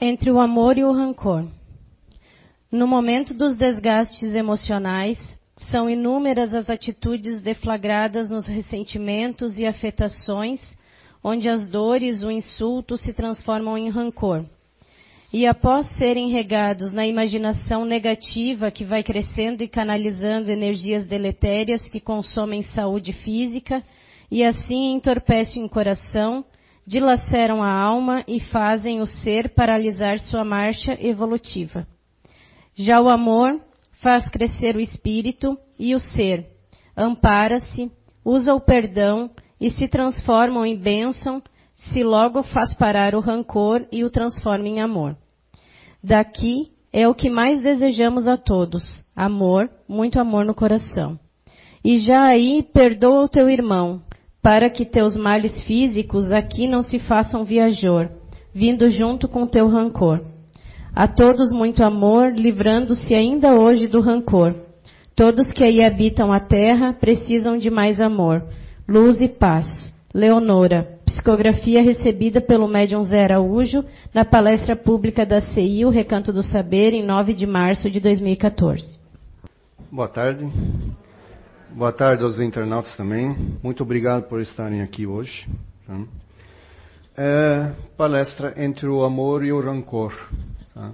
Entre 0.00 0.30
o 0.30 0.38
amor 0.38 0.78
e 0.78 0.84
o 0.84 0.92
rancor. 0.92 1.44
No 2.70 2.86
momento 2.86 3.34
dos 3.34 3.56
desgastes 3.56 4.32
emocionais, 4.32 5.36
são 5.56 5.90
inúmeras 5.90 6.54
as 6.54 6.70
atitudes 6.70 7.42
deflagradas 7.42 8.30
nos 8.30 8.46
ressentimentos 8.46 9.58
e 9.58 9.66
afetações, 9.66 10.60
onde 11.22 11.48
as 11.48 11.68
dores, 11.68 12.22
o 12.22 12.30
insulto 12.30 12.96
se 12.96 13.12
transformam 13.12 13.76
em 13.76 13.88
rancor. 13.88 14.44
E 15.32 15.46
após 15.46 15.88
serem 15.98 16.30
regados 16.30 16.92
na 16.92 17.04
imaginação 17.04 17.84
negativa 17.84 18.70
que 18.70 18.84
vai 18.84 19.02
crescendo 19.02 19.64
e 19.64 19.68
canalizando 19.68 20.52
energias 20.52 21.06
deletérias 21.06 21.82
que 21.82 21.98
consomem 21.98 22.62
saúde 22.62 23.12
física 23.12 23.82
e 24.30 24.44
assim 24.44 24.92
entorpecem 24.92 25.64
o 25.64 25.68
coração, 25.68 26.44
dilaceram 26.88 27.62
a 27.62 27.70
alma 27.70 28.24
e 28.26 28.40
fazem 28.40 29.02
o 29.02 29.06
ser 29.06 29.50
paralisar 29.50 30.18
sua 30.18 30.42
marcha 30.42 30.96
evolutiva. 30.98 31.86
Já 32.74 32.98
o 32.98 33.10
amor 33.10 33.60
faz 34.00 34.26
crescer 34.30 34.74
o 34.74 34.80
espírito 34.80 35.58
e 35.78 35.94
o 35.94 36.00
ser, 36.00 36.46
ampara-se, 36.96 37.92
usa 38.24 38.54
o 38.54 38.60
perdão 38.60 39.30
e 39.60 39.70
se 39.70 39.86
transformam 39.86 40.64
em 40.64 40.78
bênção 40.78 41.42
se 41.74 42.02
logo 42.02 42.42
faz 42.42 42.72
parar 42.72 43.14
o 43.14 43.20
rancor 43.20 43.86
e 43.92 44.02
o 44.02 44.08
transforma 44.08 44.66
em 44.66 44.80
amor. 44.80 45.14
Daqui 46.02 46.72
é 46.90 47.06
o 47.06 47.14
que 47.14 47.28
mais 47.28 47.60
desejamos 47.60 48.26
a 48.26 48.38
todos: 48.38 48.82
amor, 49.14 49.68
muito 49.86 50.18
amor 50.18 50.46
no 50.46 50.54
coração. 50.54 51.20
E 51.84 51.98
já 51.98 52.24
aí 52.24 52.62
perdoa 52.62 53.24
o 53.24 53.28
teu 53.28 53.50
irmão, 53.50 54.02
para 54.48 54.70
que 54.70 54.86
teus 54.86 55.14
males 55.14 55.62
físicos 55.64 56.32
aqui 56.32 56.66
não 56.66 56.82
se 56.82 56.98
façam 56.98 57.44
viajor, 57.44 58.08
vindo 58.54 58.90
junto 58.90 59.28
com 59.28 59.46
teu 59.46 59.68
rancor. 59.68 60.24
A 60.94 61.06
todos 61.06 61.52
muito 61.52 61.84
amor, 61.84 62.32
livrando-se 62.32 63.12
ainda 63.12 63.60
hoje 63.60 63.86
do 63.86 64.00
rancor. 64.00 64.54
Todos 65.14 65.52
que 65.52 65.62
aí 65.62 65.84
habitam 65.84 66.32
a 66.32 66.40
terra 66.40 66.94
precisam 66.94 67.58
de 67.58 67.68
mais 67.68 68.00
amor, 68.00 68.42
luz 68.88 69.20
e 69.20 69.28
paz. 69.28 69.66
Leonora, 70.14 70.98
psicografia 71.04 71.82
recebida 71.82 72.40
pelo 72.40 72.66
médium 72.66 73.04
Zé 73.04 73.24
Araújo 73.24 73.84
na 74.14 74.24
palestra 74.24 74.74
pública 74.74 75.26
da 75.26 75.42
CI, 75.42 75.84
o 75.84 75.90
Recanto 75.90 76.32
do 76.32 76.42
Saber, 76.42 76.94
em 76.94 77.04
9 77.04 77.34
de 77.34 77.46
março 77.46 77.90
de 77.90 78.00
2014. 78.00 78.98
Boa 79.92 80.08
tarde. 80.08 80.50
Boa 81.74 81.92
tarde 81.92 82.24
aos 82.24 82.40
internautas 82.40 82.96
também. 82.96 83.58
Muito 83.62 83.82
obrigado 83.82 84.26
por 84.26 84.40
estarem 84.40 84.80
aqui 84.80 85.06
hoje. 85.06 85.46
Tá? 85.86 86.00
É, 87.14 87.72
palestra 87.94 88.54
entre 88.56 88.88
o 88.88 89.04
amor 89.04 89.44
e 89.44 89.52
o 89.52 89.60
rancor. 89.60 90.14
Tá? 90.74 90.92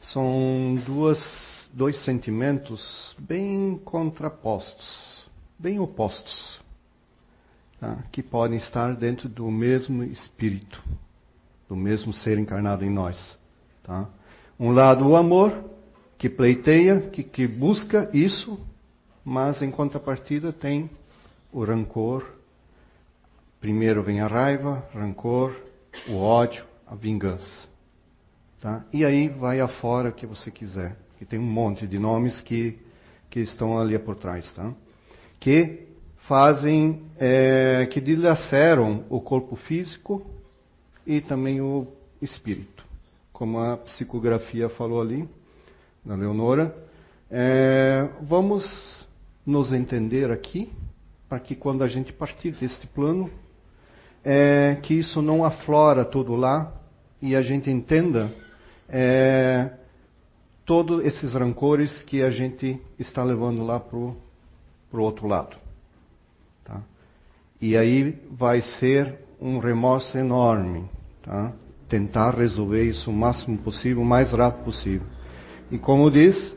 São 0.00 0.82
duas, 0.86 1.70
dois 1.74 2.02
sentimentos 2.04 3.14
bem 3.18 3.78
contrapostos, 3.84 5.26
bem 5.58 5.78
opostos, 5.78 6.58
tá? 7.78 7.98
que 8.10 8.22
podem 8.22 8.56
estar 8.56 8.96
dentro 8.96 9.28
do 9.28 9.50
mesmo 9.50 10.02
espírito, 10.02 10.82
do 11.68 11.76
mesmo 11.76 12.14
ser 12.14 12.38
encarnado 12.38 12.82
em 12.82 12.90
nós. 12.90 13.38
Tá? 13.84 14.08
Um 14.58 14.70
lado 14.70 15.06
o 15.06 15.16
amor, 15.16 15.52
que 16.16 16.30
pleiteia, 16.30 17.02
que, 17.10 17.22
que 17.22 17.46
busca 17.46 18.10
isso 18.14 18.58
mas 19.28 19.60
em 19.60 19.70
contrapartida 19.70 20.54
tem 20.54 20.88
o 21.52 21.62
rancor. 21.62 22.24
Primeiro 23.60 24.02
vem 24.02 24.22
a 24.22 24.26
raiva, 24.26 24.88
rancor, 24.94 25.54
o 26.08 26.16
ódio, 26.16 26.64
a 26.86 26.94
vingança. 26.94 27.68
Tá? 28.58 28.86
E 28.90 29.04
aí 29.04 29.28
vai 29.28 29.60
afora 29.60 30.08
o 30.08 30.12
que 30.12 30.26
você 30.26 30.50
quiser. 30.50 30.96
Que 31.18 31.26
tem 31.26 31.38
um 31.38 31.42
monte 31.42 31.86
de 31.86 31.98
nomes 31.98 32.40
que, 32.40 32.78
que 33.28 33.40
estão 33.40 33.78
ali 33.78 33.98
por 33.98 34.16
trás. 34.16 34.50
Tá? 34.54 34.72
Que 35.38 35.86
fazem, 36.26 37.02
é, 37.18 37.86
que 37.92 38.00
dilaceram 38.00 39.04
o 39.10 39.20
corpo 39.20 39.56
físico 39.56 40.24
e 41.06 41.20
também 41.20 41.60
o 41.60 41.86
espírito. 42.22 42.82
Como 43.30 43.60
a 43.60 43.76
psicografia 43.76 44.70
falou 44.70 45.02
ali, 45.02 45.28
da 46.02 46.14
Leonora. 46.14 46.74
É, 47.30 48.08
vamos 48.22 49.06
nos 49.48 49.72
entender 49.72 50.30
aqui, 50.30 50.70
para 51.26 51.40
que 51.40 51.54
quando 51.54 51.82
a 51.82 51.88
gente 51.88 52.12
partir 52.12 52.52
deste 52.52 52.86
plano, 52.86 53.30
é, 54.22 54.76
que 54.82 54.92
isso 54.92 55.22
não 55.22 55.42
aflora 55.42 56.04
tudo 56.04 56.34
lá 56.34 56.70
e 57.20 57.34
a 57.34 57.40
gente 57.40 57.70
entenda 57.70 58.30
é, 58.90 59.70
todos 60.66 61.02
esses 61.02 61.32
rancores 61.32 62.02
que 62.02 62.22
a 62.22 62.30
gente 62.30 62.78
está 62.98 63.24
levando 63.24 63.64
lá 63.64 63.80
para 63.80 63.96
o 63.96 64.16
outro 64.92 65.26
lado. 65.26 65.56
Tá? 66.62 66.82
E 67.58 67.74
aí 67.74 68.20
vai 68.30 68.60
ser 68.60 69.18
um 69.40 69.60
remorso 69.60 70.18
enorme. 70.18 70.90
Tá? 71.22 71.54
Tentar 71.88 72.36
resolver 72.36 72.82
isso 72.82 73.10
o 73.10 73.14
máximo 73.14 73.56
possível, 73.56 74.02
o 74.02 74.04
mais 74.04 74.30
rápido 74.30 74.64
possível. 74.64 75.06
E 75.70 75.78
como 75.78 76.10
diz, 76.10 76.54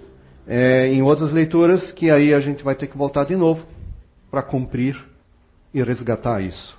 é, 0.53 0.87
em 0.87 1.01
outras 1.01 1.31
leituras, 1.31 1.93
que 1.93 2.11
aí 2.11 2.33
a 2.33 2.41
gente 2.41 2.61
vai 2.61 2.75
ter 2.75 2.87
que 2.87 2.97
voltar 2.97 3.23
de 3.23 3.37
novo 3.37 3.65
para 4.29 4.43
cumprir 4.43 5.01
e 5.73 5.81
resgatar 5.81 6.41
isso. 6.41 6.77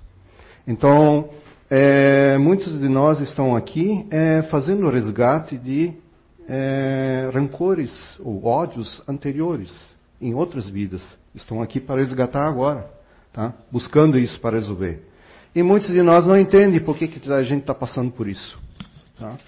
Então, 0.68 1.30
é, 1.70 2.36
muitos 2.36 2.78
de 2.78 2.86
nós 2.86 3.18
estão 3.20 3.56
aqui 3.56 4.06
é, 4.10 4.42
fazendo 4.50 4.84
o 4.84 4.90
resgate 4.90 5.56
de 5.56 5.90
é, 6.46 7.30
rancores 7.32 7.90
ou 8.20 8.44
ódios 8.44 9.02
anteriores 9.08 9.72
em 10.20 10.34
outras 10.34 10.68
vidas. 10.68 11.02
Estão 11.34 11.62
aqui 11.62 11.80
para 11.80 11.96
resgatar 11.98 12.46
agora, 12.46 12.90
tá? 13.32 13.54
buscando 13.70 14.18
isso 14.18 14.38
para 14.38 14.58
resolver. 14.58 15.02
E 15.54 15.62
muitos 15.62 15.88
de 15.88 16.02
nós 16.02 16.26
não 16.26 16.36
entendem 16.36 16.78
por 16.78 16.98
que, 16.98 17.08
que 17.08 17.32
a 17.32 17.42
gente 17.42 17.62
está 17.62 17.72
passando 17.74 18.12
por 18.12 18.28
isso. 18.28 18.60
Tá? 19.18 19.38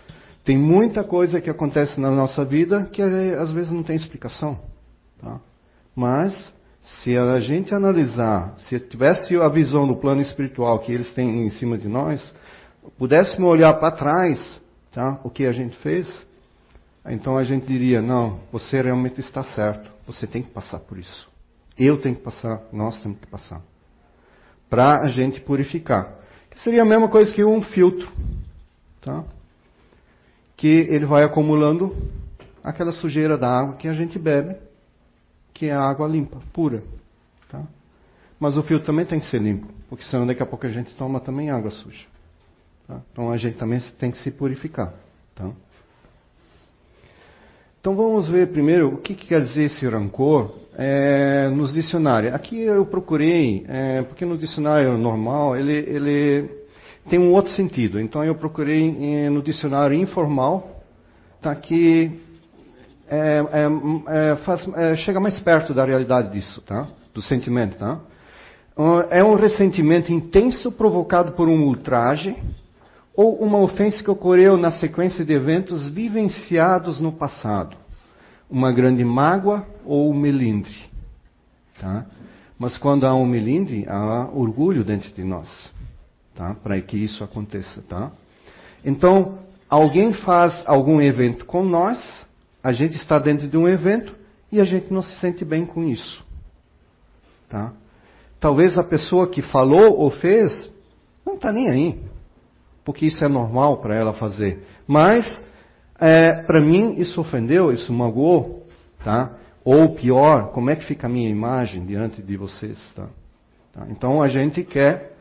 Tem 0.45 0.59
muita 0.59 1.03
coisa 1.03 1.41
que 1.41 1.49
acontece 1.49 1.99
na 1.99 2.11
nossa 2.11 2.45
vida 2.45 2.85
que 2.93 3.01
às 3.01 3.51
vezes 3.51 3.73
não 3.73 3.83
tem 3.83 3.97
explicação. 3.97 4.61
Tá? 5.19 5.41
Mas, 5.97 6.53
se 6.83 7.17
a 7.17 7.41
gente 7.41 7.75
analisar, 7.75 8.55
se 8.69 8.79
tivesse 8.79 9.35
a 9.37 9.49
visão 9.49 9.87
do 9.87 9.97
plano 9.97 10.21
espiritual 10.21 10.79
que 10.81 10.93
eles 10.93 11.11
têm 11.15 11.47
em 11.47 11.51
cima 11.51 11.79
de 11.79 11.89
nós, 11.89 12.35
pudéssemos 12.99 13.51
olhar 13.51 13.73
para 13.75 13.91
trás 13.93 14.61
tá? 14.93 15.19
o 15.25 15.31
que 15.31 15.47
a 15.47 15.53
gente 15.53 15.77
fez, 15.79 16.07
então 17.07 17.39
a 17.39 17.45
gente 17.45 17.67
diria: 17.67 18.03
não, 18.03 18.41
você 18.53 18.83
realmente 18.83 19.21
está 19.21 19.43
certo, 19.43 19.91
você 20.07 20.27
tem 20.27 20.43
que 20.43 20.51
passar 20.51 20.81
por 20.81 20.99
isso. 20.99 21.29
Eu 21.79 22.01
tenho 22.01 22.17
que 22.17 22.23
passar, 22.23 22.63
nós 22.71 23.01
temos 23.03 23.19
que 23.19 23.27
passar. 23.27 23.61
Para 24.69 25.01
a 25.01 25.09
gente 25.09 25.41
purificar. 25.41 26.19
Que 26.51 26.61
seria 26.61 26.83
a 26.83 26.85
mesma 26.85 27.09
coisa 27.09 27.35
que 27.35 27.45
um 27.45 27.63
filtro. 27.63 28.09
Tá? 29.01 29.25
Que 30.57 30.67
ele 30.67 31.07
vai 31.07 31.25
acumulando 31.25 31.95
aquela 32.63 32.93
sujeira 32.93 33.37
da 33.37 33.49
água 33.49 33.77
que 33.77 33.89
a 33.89 33.93
gente 33.95 34.19
bebe, 34.19 34.57
que 35.53 35.67
é 35.67 35.73
a 35.73 35.81
água 35.81 36.09
limpa, 36.09 36.39
pura. 36.53 36.83
Tá? 37.49 37.65
Mas 38.41 38.57
o 38.57 38.63
filtro 38.63 38.87
também 38.87 39.05
tem 39.05 39.19
que 39.19 39.27
ser 39.27 39.41
limpo, 39.41 39.69
porque 39.89 40.05
senão 40.05 40.27
daqui 40.27 40.43
a 40.43 40.47
pouco 40.47 40.67
a 40.67 40.71
gente 40.71 40.95
toma 40.95 41.21
também 41.21 41.51
água 41.51 41.71
suja. 41.71 42.07
Tá? 42.87 43.01
Então 43.13 43.31
a 43.31 43.37
gente 43.37 43.57
também 43.57 43.81
tem 43.99 44.11
que 44.11 44.19
se 44.19 44.31
purificar. 44.31 44.95
Tá? 45.35 45.51
Então 47.81 47.95
vamos 47.95 48.29
ver 48.29 48.51
primeiro 48.51 48.95
o 48.95 48.97
que, 48.97 49.15
que 49.15 49.27
quer 49.27 49.43
dizer 49.43 49.65
esse 49.65 49.87
rancor 49.87 50.59
é, 50.77 51.49
nos 51.51 51.75
dicionários. 51.75 52.33
Aqui 52.33 52.61
eu 52.61 52.87
procurei, 52.87 53.65
é, 53.69 54.03
porque 54.03 54.25
no 54.25 54.39
dicionário 54.39 54.97
normal 54.97 55.55
ele, 55.57 55.73
ele 55.73 56.64
tem 57.09 57.19
um 57.19 57.33
outro 57.33 57.53
sentido. 57.53 58.01
Então 58.01 58.25
eu 58.25 58.35
procurei 58.35 59.29
no 59.29 59.43
dicionário 59.43 59.97
informal, 59.97 60.83
tá, 61.41 61.55
que 61.55 62.21
é, 63.09 63.45
é, 63.53 64.33
é, 64.33 64.37
faz, 64.37 64.67
é, 64.75 64.97
chega 64.97 65.21
mais 65.21 65.39
perto 65.41 65.75
da 65.75 65.85
realidade 65.85 66.33
disso, 66.33 66.63
tá? 66.63 66.89
do 67.13 67.21
sentimento. 67.21 67.77
Tá? 67.77 68.01
É 69.11 69.23
um 69.23 69.35
ressentimento 69.35 70.13
intenso 70.13 70.73
provocado 70.73 71.33
por 71.33 71.49
um 71.49 71.65
ultraje 71.65 72.35
ou 73.15 73.37
uma 73.37 73.59
ofensa 73.59 74.03
que 74.03 74.11
ocorreu 74.11 74.57
na 74.57 74.73
sequência 74.73 75.25
de 75.25 75.33
eventos 75.33 75.89
vivenciados 75.91 77.01
no 77.01 77.13
passado. 77.13 77.77
Uma 78.51 78.73
grande 78.73 79.05
mágoa 79.05 79.67
ou 79.85 80.13
melindre. 80.13 80.77
Tá? 81.79 82.07
Mas 82.59 82.79
quando 82.79 83.07
há 83.07 83.15
um 83.15 83.27
melindre, 83.27 83.85
há 83.89 84.29
orgulho 84.33 84.83
dentro 84.83 85.13
de 85.13 85.23
nós 85.23 85.74
tá? 86.35 86.55
Para 86.55 86.81
que 86.81 86.97
isso 86.97 87.23
aconteça, 87.23 87.83
tá? 87.83 88.13
Então, 88.85 89.39
alguém 89.69 90.13
faz 90.13 90.63
algum 90.67 91.01
evento 91.01 91.45
com 91.47 91.65
nós, 91.65 92.27
a 92.63 92.73
gente 92.73 92.97
está 92.97 93.19
dentro 93.19 93.49
de 93.49 93.57
um 93.57 93.69
evento 93.69 94.15
e 94.51 94.61
a 94.61 94.65
gente 94.65 94.93
não 94.93 95.03
se 95.03 95.19
sente 95.21 95.45
bem 95.45 95.65
com 95.65 95.83
isso, 95.83 96.25
tá? 97.49 97.73
Talvez 98.41 98.77
a 98.77 98.85
pessoa 98.85 99.29
que 99.29 99.41
falou 99.41 99.99
ou 99.99 100.11
fez 100.11 100.71
não 101.25 101.37
está 101.37 101.51
nem 101.51 101.71
aí, 101.71 102.01
porque 102.85 103.07
isso 103.07 103.25
é 103.25 103.29
normal 103.29 103.79
para 103.79 103.97
ela 103.97 104.13
fazer. 104.13 104.63
Mas, 104.87 105.25
é, 105.99 106.43
para 106.43 106.61
mim, 106.61 106.97
isso 106.99 107.21
ofendeu, 107.21 107.73
isso 107.73 107.93
magoou, 107.93 108.67
tá? 109.03 109.33
Ou 109.65 109.95
pior, 109.95 110.51
como 110.53 110.69
é 110.69 110.77
que 110.77 110.85
fica 110.85 111.07
a 111.07 111.11
minha 111.11 111.31
imagem 111.31 111.87
diante 111.87 112.23
de 112.23 112.37
vocês, 112.37 112.79
tá? 112.95 113.09
tá? 113.73 113.87
Então, 113.89 114.23
a 114.23 114.29
gente 114.29 114.63
quer, 114.63 115.14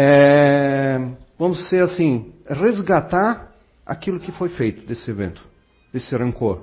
é, 0.00 0.96
vamos 1.36 1.68
ser 1.68 1.82
assim, 1.82 2.32
resgatar 2.48 3.52
aquilo 3.84 4.20
que 4.20 4.30
foi 4.30 4.48
feito 4.50 4.86
desse 4.86 5.10
evento, 5.10 5.44
desse 5.92 6.14
rancor. 6.14 6.62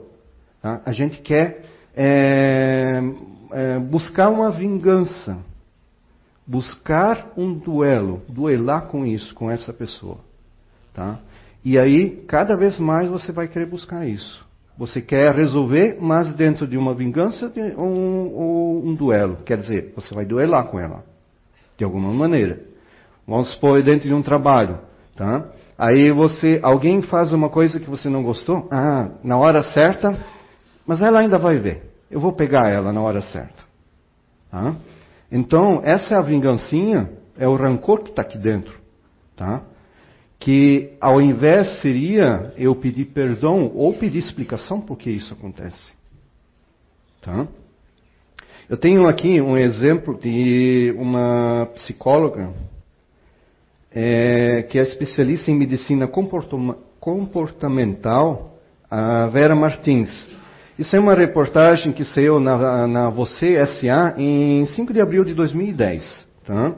Tá? 0.62 0.82
A 0.86 0.94
gente 0.94 1.20
quer 1.20 1.66
é, 1.94 3.02
é, 3.52 3.80
buscar 3.80 4.30
uma 4.30 4.52
vingança, 4.52 5.38
buscar 6.48 7.34
um 7.36 7.54
duelo, 7.54 8.22
duelar 8.30 8.88
com 8.88 9.06
isso, 9.06 9.36
com 9.36 9.52
essa 9.52 9.74
pessoa. 9.74 10.20
Tá? 10.94 11.20
E 11.62 11.78
aí, 11.78 12.24
cada 12.30 12.56
vez 12.56 12.80
mais 12.80 13.10
você 13.10 13.34
vai 13.34 13.50
querer 13.50 13.66
buscar 13.66 14.08
isso. 14.08 14.46
Você 14.78 15.02
quer 15.02 15.36
resolver, 15.36 15.98
mas 16.00 16.34
dentro 16.36 16.66
de 16.66 16.78
uma 16.78 16.94
vingança 16.94 17.52
ou 17.76 17.86
um, 17.86 18.92
um, 18.92 18.96
duelo. 18.96 19.40
Quer 19.46 19.58
dizer, 19.58 19.92
você 19.94 20.16
vai 20.16 20.26
duelar 20.26 20.68
com 20.68 20.80
ela, 20.80 21.04
de 21.78 21.84
alguma 21.84 22.14
maneira. 22.14 22.75
Vamos 23.28 23.52
supor 23.52 23.82
dentro 23.82 24.08
de 24.08 24.14
um 24.14 24.22
trabalho, 24.22 24.80
tá? 25.16 25.46
Aí 25.78 26.12
você, 26.12 26.60
alguém 26.64 27.02
faz 27.02 27.34
uma 27.34 27.50
coisa 27.50 27.80
que 27.80 27.90
você 27.90 28.08
não 28.08 28.24
gostou, 28.24 28.68
ah, 28.72 29.10
na 29.24 29.38
hora 29.38 29.62
certa, 29.62 30.18
mas 30.86 31.02
ela 31.02 31.20
ainda 31.20 31.38
vai 31.38 31.58
ver. 31.58 31.84
Eu 32.10 32.20
vou 32.20 32.32
pegar 32.32 32.70
ela 32.70 32.94
na 32.94 33.02
hora 33.02 33.22
certa. 33.22 33.64
Tá? 34.50 34.76
Então, 35.32 35.82
essa 35.84 36.14
é 36.14 36.18
a 36.18 36.22
vingancinha, 36.22 37.10
é 37.38 37.48
o 37.48 37.56
rancor 37.56 38.04
que 38.04 38.12
está 38.12 38.22
aqui 38.22 38.38
dentro. 38.38 38.80
Tá? 39.36 39.64
Que 40.40 40.94
ao 41.02 41.20
invés 41.20 41.82
seria 41.82 42.54
eu 42.56 42.74
pedir 42.76 43.06
perdão 43.06 43.72
ou 43.74 43.94
pedir 43.94 44.20
explicação 44.20 44.80
por 44.80 44.98
que 44.98 45.10
isso 45.10 45.34
acontece. 45.34 45.92
Tá? 47.22 47.48
Eu 48.70 48.78
tenho 48.78 49.08
aqui 49.08 49.42
um 49.42 49.58
exemplo 49.58 50.18
de 50.18 50.96
uma 50.98 51.68
psicóloga 51.74 52.54
é, 53.96 54.64
que 54.70 54.78
é 54.78 54.84
especialista 54.84 55.50
em 55.50 55.56
medicina 55.56 56.06
comportamental, 57.00 58.60
a 58.92 59.28
Vera 59.28 59.56
Martins. 59.56 60.28
Isso 60.78 60.94
é 60.94 61.00
uma 61.00 61.14
reportagem 61.14 61.94
que 61.94 62.04
saiu 62.04 62.38
na, 62.40 62.86
na 62.86 63.10
Você 63.10 63.66
SA 63.66 64.14
em 64.18 64.66
5 64.68 64.92
de 64.92 65.00
abril 65.00 65.24
de 65.24 65.34
2010. 65.34 66.28
Tá? 66.46 66.76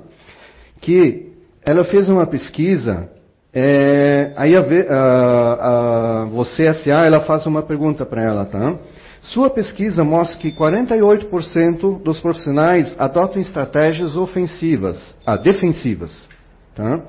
Que 0.79 1.31
ela 1.65 1.83
fez 1.83 2.07
uma 2.07 2.27
pesquisa, 2.27 3.09
é, 3.51 4.33
aí 4.37 4.55
a, 4.55 4.61
a, 4.61 6.21
a, 6.21 6.25
Você 6.25 6.71
SA 6.75 7.05
ela 7.05 7.21
faz 7.21 7.47
uma 7.47 7.63
pergunta 7.63 8.05
para 8.05 8.23
ela. 8.23 8.45
Tá? 8.45 8.77
Sua 9.23 9.49
pesquisa 9.49 10.03
mostra 10.03 10.37
que 10.39 10.51
48% 10.51 12.03
dos 12.03 12.19
profissionais 12.19 12.95
adotam 12.99 13.41
estratégias 13.41 14.15
ofensivas, 14.15 14.97
ah, 15.25 15.35
defensivas, 15.35 16.29
tá? 16.77 17.01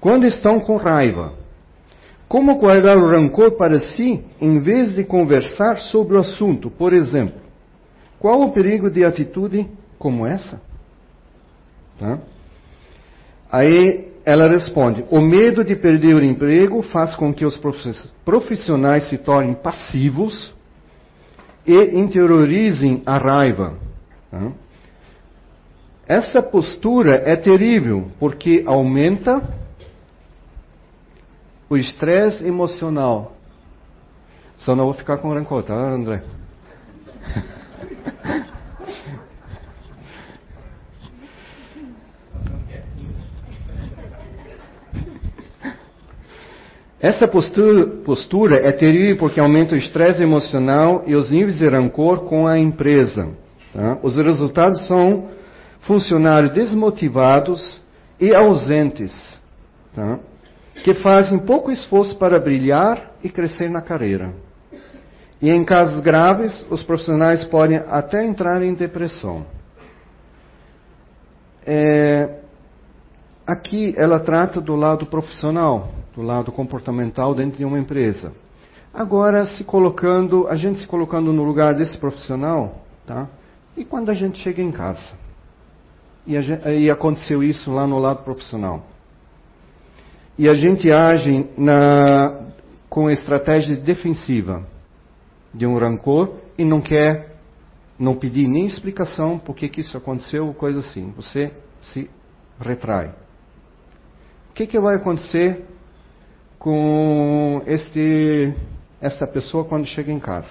quando 0.00 0.26
estão 0.26 0.60
com 0.60 0.76
raiva. 0.76 1.32
Como 2.28 2.58
guardar 2.58 2.96
o 2.98 3.06
rancor 3.06 3.52
para 3.52 3.80
si 3.80 4.22
em 4.40 4.58
vez 4.60 4.94
de 4.94 5.02
conversar 5.02 5.78
sobre 5.78 6.16
o 6.16 6.20
assunto? 6.20 6.70
Por 6.70 6.92
exemplo, 6.92 7.40
qual 8.18 8.42
o 8.42 8.52
perigo 8.52 8.90
de 8.90 9.04
atitude 9.04 9.66
como 9.98 10.26
essa? 10.26 10.60
Tá? 11.98 12.18
Aí 13.50 14.12
ela 14.24 14.48
responde: 14.48 15.04
o 15.10 15.20
medo 15.20 15.64
de 15.64 15.74
perder 15.74 16.14
o 16.14 16.24
emprego 16.24 16.82
faz 16.82 17.14
com 17.14 17.32
que 17.32 17.46
os 17.46 17.58
profissionais 18.24 19.08
se 19.08 19.18
tornem 19.18 19.54
passivos 19.54 20.52
e 21.66 21.98
interiorizem 21.98 23.02
a 23.06 23.16
raiva. 23.16 23.74
Tá? 24.30 24.52
Essa 26.06 26.42
postura 26.42 27.22
é 27.24 27.34
terrível 27.34 28.08
porque 28.20 28.62
aumenta 28.66 29.42
o 31.68 31.76
estresse 31.76 32.46
emocional. 32.46 33.32
Só 34.58 34.76
não 34.76 34.84
vou 34.84 34.94
ficar 34.94 35.16
com 35.16 35.32
rancor, 35.32 35.62
tá, 35.62 35.74
André? 35.74 36.22
Essa 47.00 47.28
postura, 47.28 47.86
postura, 48.02 48.56
é 48.56 48.72
terrível 48.72 49.18
porque 49.18 49.38
aumenta 49.38 49.74
o 49.74 49.78
estresse 49.78 50.22
emocional 50.22 51.04
e 51.06 51.14
os 51.14 51.30
níveis 51.30 51.58
de 51.58 51.68
rancor 51.68 52.24
com 52.24 52.46
a 52.46 52.58
empresa. 52.58 53.28
Tá? 53.74 53.98
Os 54.02 54.16
resultados 54.16 54.86
são 54.86 55.33
funcionários 55.86 56.52
desmotivados 56.52 57.80
e 58.20 58.34
ausentes. 58.34 59.12
Tá? 59.94 60.18
que 60.82 60.94
fazem 60.94 61.38
pouco 61.38 61.70
esforço 61.70 62.16
para 62.16 62.38
brilhar 62.38 63.12
e 63.22 63.28
crescer 63.28 63.70
na 63.70 63.80
carreira. 63.80 64.34
E 65.40 65.50
em 65.50 65.64
casos 65.64 66.00
graves, 66.00 66.64
os 66.70 66.82
profissionais 66.82 67.44
podem 67.44 67.76
até 67.76 68.24
entrar 68.24 68.62
em 68.62 68.74
depressão. 68.74 69.46
É, 71.66 72.40
aqui 73.46 73.94
ela 73.96 74.20
trata 74.20 74.60
do 74.60 74.74
lado 74.74 75.06
profissional, 75.06 75.90
do 76.14 76.22
lado 76.22 76.50
comportamental 76.50 77.34
dentro 77.34 77.58
de 77.58 77.64
uma 77.64 77.78
empresa. 77.78 78.32
Agora, 78.92 79.44
se 79.44 79.64
colocando, 79.64 80.46
a 80.48 80.56
gente 80.56 80.80
se 80.80 80.86
colocando 80.86 81.32
no 81.32 81.42
lugar 81.42 81.74
desse 81.74 81.98
profissional, 81.98 82.82
tá? 83.06 83.28
E 83.76 83.84
quando 83.84 84.10
a 84.10 84.14
gente 84.14 84.38
chega 84.38 84.62
em 84.62 84.70
casa? 84.70 85.23
E, 86.26 86.40
gente, 86.42 86.68
e 86.68 86.90
aconteceu 86.90 87.42
isso 87.42 87.70
lá 87.70 87.86
no 87.86 87.98
lado 87.98 88.24
profissional 88.24 88.94
e 90.38 90.48
a 90.48 90.54
gente 90.54 90.90
age 90.90 91.48
na, 91.56 92.48
com 92.88 93.10
estratégia 93.10 93.76
defensiva 93.76 94.66
de 95.52 95.64
um 95.66 95.78
rancor 95.78 96.36
e 96.58 96.64
não 96.64 96.80
quer, 96.80 97.36
não 97.98 98.16
pedir 98.16 98.48
nem 98.48 98.66
explicação 98.66 99.38
por 99.38 99.54
que, 99.54 99.80
isso 99.80 99.96
aconteceu, 99.96 100.52
coisa 100.54 100.80
assim. 100.80 101.12
Você 101.16 101.52
se 101.80 102.10
retrai. 102.60 103.14
O 104.50 104.54
que, 104.54 104.66
que 104.66 104.78
vai 104.78 104.96
acontecer 104.96 105.64
com 106.58 107.62
este, 107.66 108.52
pessoa 109.32 109.64
quando 109.64 109.86
chega 109.86 110.10
em 110.10 110.18
casa? 110.18 110.50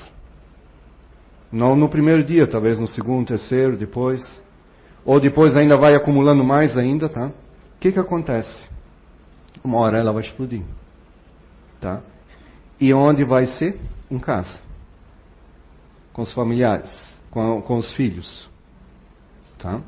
Não 1.51 1.75
no 1.75 1.89
primeiro 1.89 2.23
dia, 2.23 2.47
talvez 2.47 2.79
no 2.79 2.87
segundo, 2.87 3.27
terceiro, 3.27 3.77
depois. 3.77 4.41
Ou 5.05 5.19
depois 5.19 5.55
ainda 5.55 5.77
vai 5.77 5.95
acumulando 5.95 6.43
mais 6.43 6.77
ainda, 6.77 7.09
tá? 7.09 7.27
O 7.27 7.79
que, 7.79 7.91
que 7.91 7.99
acontece? 7.99 8.73
uma 9.63 9.79
hora 9.79 9.97
ela 9.97 10.11
vai 10.11 10.23
explodir. 10.23 10.61
Tá? 11.79 12.01
E 12.79 12.93
onde 12.93 13.23
vai 13.23 13.47
ser? 13.47 13.79
Em 14.11 14.19
casa. 14.19 14.61
Com 16.11 16.21
os 16.21 16.33
familiares, 16.33 16.91
com, 17.31 17.61
com 17.61 17.77
os 17.77 17.93
filhos. 17.93 18.49
Tá? 19.57 19.81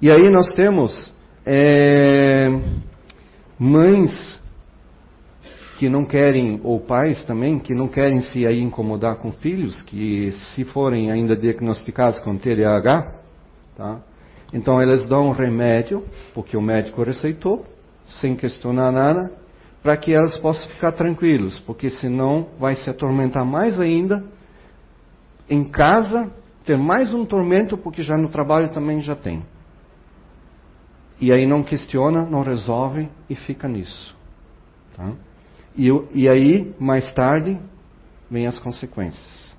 E 0.00 0.10
aí 0.10 0.30
nós 0.30 0.48
temos 0.54 1.12
é, 1.44 2.48
mães 3.58 4.40
que 5.78 5.88
não 5.88 6.04
querem, 6.04 6.60
ou 6.62 6.78
pais 6.78 7.24
também, 7.24 7.58
que 7.58 7.74
não 7.74 7.88
querem 7.88 8.20
se 8.22 8.46
aí 8.46 8.60
incomodar 8.60 9.16
com 9.16 9.32
filhos, 9.32 9.82
que 9.82 10.30
se 10.54 10.64
forem 10.64 11.10
ainda 11.10 11.34
diagnosticados 11.34 12.20
com 12.20 12.38
TDAH, 12.38 13.12
tá? 13.76 14.00
Então 14.52 14.82
eles 14.82 15.08
dão 15.08 15.28
um 15.28 15.32
remédio, 15.32 16.04
porque 16.34 16.56
o 16.56 16.62
médico 16.62 17.02
receitou, 17.02 17.64
sem 18.06 18.36
questionar 18.36 18.92
nada, 18.92 19.32
para 19.82 19.96
que 19.96 20.12
elas 20.12 20.38
possam 20.38 20.68
ficar 20.68 20.92
tranquilos, 20.92 21.58
porque 21.60 21.90
senão 21.90 22.48
vai 22.58 22.76
se 22.76 22.88
atormentar 22.88 23.44
mais 23.44 23.80
ainda. 23.80 24.22
Em 25.48 25.64
casa, 25.64 26.30
ter 26.64 26.76
mais 26.76 27.12
um 27.12 27.24
tormento, 27.24 27.76
porque 27.76 28.02
já 28.02 28.16
no 28.16 28.28
trabalho 28.28 28.72
também 28.72 29.00
já 29.00 29.16
tem. 29.16 29.42
E 31.20 31.32
aí 31.32 31.46
não 31.46 31.62
questiona, 31.62 32.24
não 32.24 32.42
resolve 32.42 33.08
e 33.28 33.34
fica 33.34 33.66
nisso. 33.66 34.16
Tá? 34.96 35.12
E, 35.76 35.88
e 36.14 36.28
aí, 36.28 36.74
mais 36.78 37.12
tarde, 37.14 37.58
vem 38.30 38.46
as 38.46 38.58
consequências, 38.58 39.56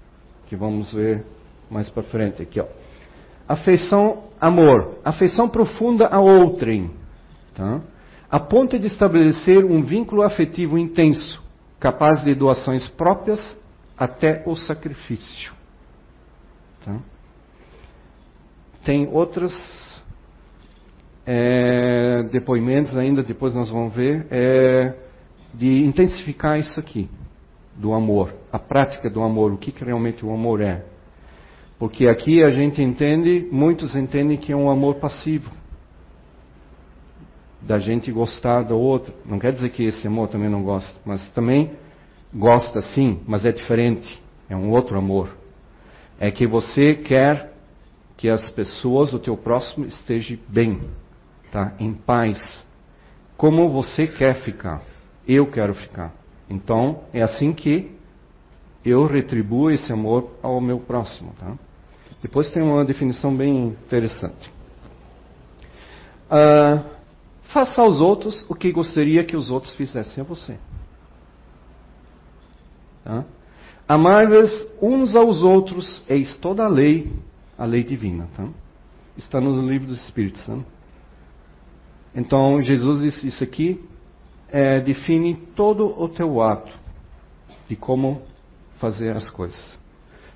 que 0.48 0.56
vamos 0.56 0.94
ver 0.94 1.26
mais 1.70 1.90
para 1.90 2.04
frente 2.04 2.42
aqui. 2.42 2.60
Ó. 2.60 2.66
Afeição, 3.48 4.24
amor. 4.40 5.00
Afeição 5.04 5.50
profunda 5.50 6.08
a 6.08 6.20
outrem. 6.20 6.92
Tá? 7.54 7.82
a 8.34 8.40
ponto 8.40 8.80
de 8.80 8.88
estabelecer 8.88 9.64
um 9.64 9.84
vínculo 9.84 10.24
afetivo 10.24 10.76
intenso, 10.76 11.40
capaz 11.80 12.24
de 12.24 12.34
doações 12.34 12.88
próprias 12.88 13.56
até 13.96 14.42
o 14.48 14.56
sacrifício. 14.56 15.54
Tá? 16.84 17.00
Tem 18.84 19.08
outras 19.08 19.54
é, 21.28 22.24
depoimentos 22.32 22.98
ainda, 22.98 23.22
depois 23.22 23.54
nós 23.54 23.70
vamos 23.70 23.94
ver, 23.94 24.26
é, 24.32 24.96
de 25.54 25.86
intensificar 25.86 26.60
isso 26.60 26.80
aqui, 26.80 27.08
do 27.76 27.94
amor, 27.94 28.34
a 28.52 28.58
prática 28.58 29.12
do 29.12 29.22
amor, 29.22 29.54
o 29.54 29.58
que, 29.60 29.72
que 29.72 29.86
realmente 29.86 30.26
o 30.26 30.34
amor 30.34 30.60
é. 30.60 30.84
Porque 31.84 32.08
aqui 32.08 32.42
a 32.42 32.50
gente 32.50 32.82
entende, 32.82 33.46
muitos 33.52 33.94
entendem 33.94 34.38
que 34.38 34.54
é 34.54 34.56
um 34.56 34.70
amor 34.70 34.96
passivo. 34.96 35.52
Da 37.60 37.78
gente 37.78 38.10
gostar 38.10 38.62
do 38.62 38.78
outro. 38.78 39.14
Não 39.26 39.38
quer 39.38 39.52
dizer 39.52 39.70
que 39.70 39.84
esse 39.84 40.08
amor 40.08 40.30
também 40.30 40.48
não 40.48 40.64
gosta, 40.64 40.98
mas 41.06 41.28
também 41.32 41.74
gosta 42.34 42.82
sim, 42.82 43.20
mas 43.28 43.44
é 43.44 43.52
diferente. 43.52 44.18
É 44.48 44.56
um 44.56 44.70
outro 44.70 44.98
amor. 44.98 45.36
É 46.18 46.32
que 46.32 46.48
você 46.48 46.96
quer 46.96 47.52
que 48.16 48.30
as 48.30 48.50
pessoas, 48.52 49.12
o 49.12 49.20
teu 49.20 49.36
próximo, 49.36 49.86
estejam 49.86 50.38
bem, 50.48 50.84
tá? 51.52 51.74
Em 51.78 51.94
paz. 51.94 52.66
Como 53.36 53.68
você 53.68 54.08
quer 54.08 54.36
ficar. 54.36 54.82
Eu 55.28 55.52
quero 55.52 55.74
ficar. 55.74 56.14
Então, 56.50 57.02
é 57.14 57.22
assim 57.22 57.52
que 57.52 57.92
eu 58.86 59.06
retribuo 59.06 59.70
esse 59.70 59.92
amor 59.92 60.32
ao 60.42 60.62
meu 60.62 60.80
próximo, 60.80 61.34
tá? 61.38 61.58
Depois 62.24 62.50
tem 62.50 62.64
uma 62.64 62.86
definição 62.86 63.36
bem 63.36 63.68
interessante. 63.68 64.50
Uh, 66.32 66.82
faça 67.52 67.82
aos 67.82 68.00
outros 68.00 68.46
o 68.48 68.56
que 68.56 68.72
gostaria 68.72 69.26
que 69.26 69.36
os 69.36 69.52
outros 69.52 69.76
fizessem 69.76 70.24
a 70.24 70.26
você. 70.26 70.58
Tá? 73.04 73.26
Amar-vos 73.86 74.50
uns 74.82 75.18
aos 75.18 75.44
outros, 75.44 76.02
eis 76.08 76.38
toda 76.38 76.64
a 76.64 76.70
lei, 76.70 77.12
a 77.58 77.66
lei 77.66 77.84
divina. 77.84 78.30
Tá? 78.38 78.48
Está 79.18 79.42
no 79.42 79.70
livro 79.70 79.88
dos 79.88 80.02
Espíritos. 80.06 80.46
Tá? 80.46 80.58
Então, 82.16 82.62
Jesus 82.62 83.02
disse 83.02 83.28
isso 83.28 83.44
aqui, 83.44 83.84
é, 84.48 84.80
define 84.80 85.36
todo 85.58 86.02
o 86.02 86.08
teu 86.08 86.42
ato 86.42 86.72
de 87.68 87.76
como 87.76 88.22
fazer 88.78 89.14
as 89.14 89.30
coisas. 89.30 89.78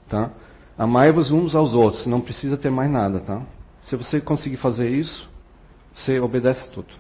Tá? 0.10 0.34
Amai-vos 0.78 1.32
uns 1.32 1.56
aos 1.56 1.74
outros, 1.74 2.06
não 2.06 2.22
precisa 2.22 2.58
ter 2.58 2.70
mais 2.70 2.90
nada. 2.90 3.20
Tá? 3.20 3.42
Se 3.84 3.96
você 3.96 4.22
conseguir 4.22 4.58
fazer 4.58 4.90
isso, 4.90 5.28
você 5.94 6.20
obedece 6.20 6.70
tudo. 6.72 6.94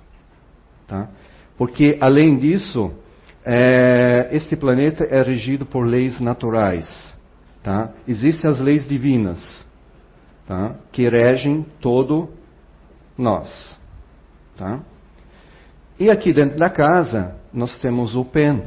Tá? 0.88 1.10
Porque, 1.58 1.98
além 2.02 2.38
disso, 2.38 2.92
é, 3.46 4.30
este 4.32 4.56
planeta 4.56 5.04
é 5.04 5.22
regido 5.22 5.66
por 5.66 5.86
leis 5.86 6.20
naturais. 6.20 7.16
Tá? 7.62 7.92
Existem 8.08 8.50
as 8.50 8.60
leis 8.60 8.88
divinas 8.88 9.66
tá? 10.48 10.76
que 10.92 11.08
regem 11.08 11.66
todo 11.80 12.30
nós. 13.18 13.78
Tá? 14.56 14.82
E 16.00 16.10
aqui 16.10 16.32
dentro 16.32 16.58
da 16.58 16.70
casa, 16.70 17.36
nós 17.52 17.78
temos 17.80 18.16
o 18.16 18.24
PEN, 18.24 18.64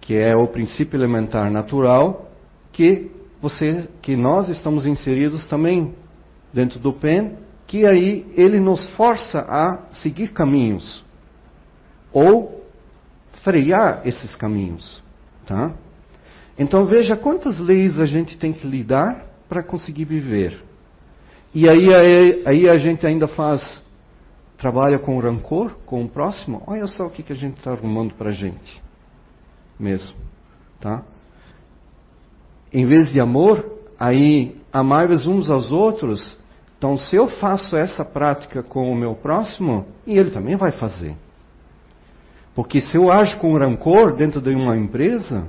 que 0.00 0.16
é 0.16 0.36
o 0.36 0.46
princípio 0.48 0.96
elementar 0.98 1.50
natural, 1.50 2.30
que, 2.72 3.10
você, 3.44 3.88
que 4.00 4.16
nós 4.16 4.48
estamos 4.48 4.86
inseridos 4.86 5.46
também 5.46 5.94
dentro 6.52 6.78
do 6.78 6.94
PEN, 6.94 7.36
que 7.66 7.84
aí 7.86 8.26
ele 8.34 8.58
nos 8.58 8.88
força 8.90 9.40
a 9.40 9.92
seguir 9.92 10.28
caminhos, 10.28 11.04
ou 12.10 12.64
frear 13.42 14.00
esses 14.06 14.34
caminhos. 14.34 15.02
Tá? 15.46 15.74
Então 16.58 16.86
veja 16.86 17.16
quantas 17.16 17.58
leis 17.58 18.00
a 18.00 18.06
gente 18.06 18.38
tem 18.38 18.52
que 18.52 18.66
lidar 18.66 19.26
para 19.46 19.62
conseguir 19.62 20.06
viver. 20.06 20.58
E 21.52 21.68
aí, 21.68 21.94
aí, 21.94 22.42
aí 22.46 22.68
a 22.68 22.78
gente 22.78 23.06
ainda 23.06 23.28
faz 23.28 23.82
trabalha 24.56 24.98
com 24.98 25.18
rancor 25.18 25.76
com 25.84 26.02
o 26.02 26.08
próximo, 26.08 26.62
olha 26.66 26.86
só 26.86 27.04
o 27.06 27.10
que, 27.10 27.22
que 27.22 27.32
a 27.32 27.36
gente 27.36 27.58
está 27.58 27.72
arrumando 27.72 28.14
para 28.14 28.30
a 28.30 28.32
gente. 28.32 28.82
Mesmo. 29.78 30.16
Tá? 30.80 31.02
Em 32.74 32.84
vez 32.86 33.08
de 33.12 33.20
amor, 33.20 33.64
aí 33.98 34.56
amar-vos 34.72 35.28
uns 35.28 35.48
aos 35.48 35.70
outros. 35.70 36.36
Então, 36.76 36.98
se 36.98 37.14
eu 37.14 37.28
faço 37.28 37.76
essa 37.76 38.04
prática 38.04 38.64
com 38.64 38.90
o 38.90 38.96
meu 38.96 39.14
próximo, 39.14 39.86
e 40.04 40.18
ele 40.18 40.32
também 40.32 40.56
vai 40.56 40.72
fazer. 40.72 41.14
Porque 42.52 42.80
se 42.80 42.96
eu 42.96 43.12
ajo 43.12 43.38
com 43.38 43.56
rancor 43.56 44.16
dentro 44.16 44.40
de 44.40 44.50
uma 44.50 44.76
empresa, 44.76 45.46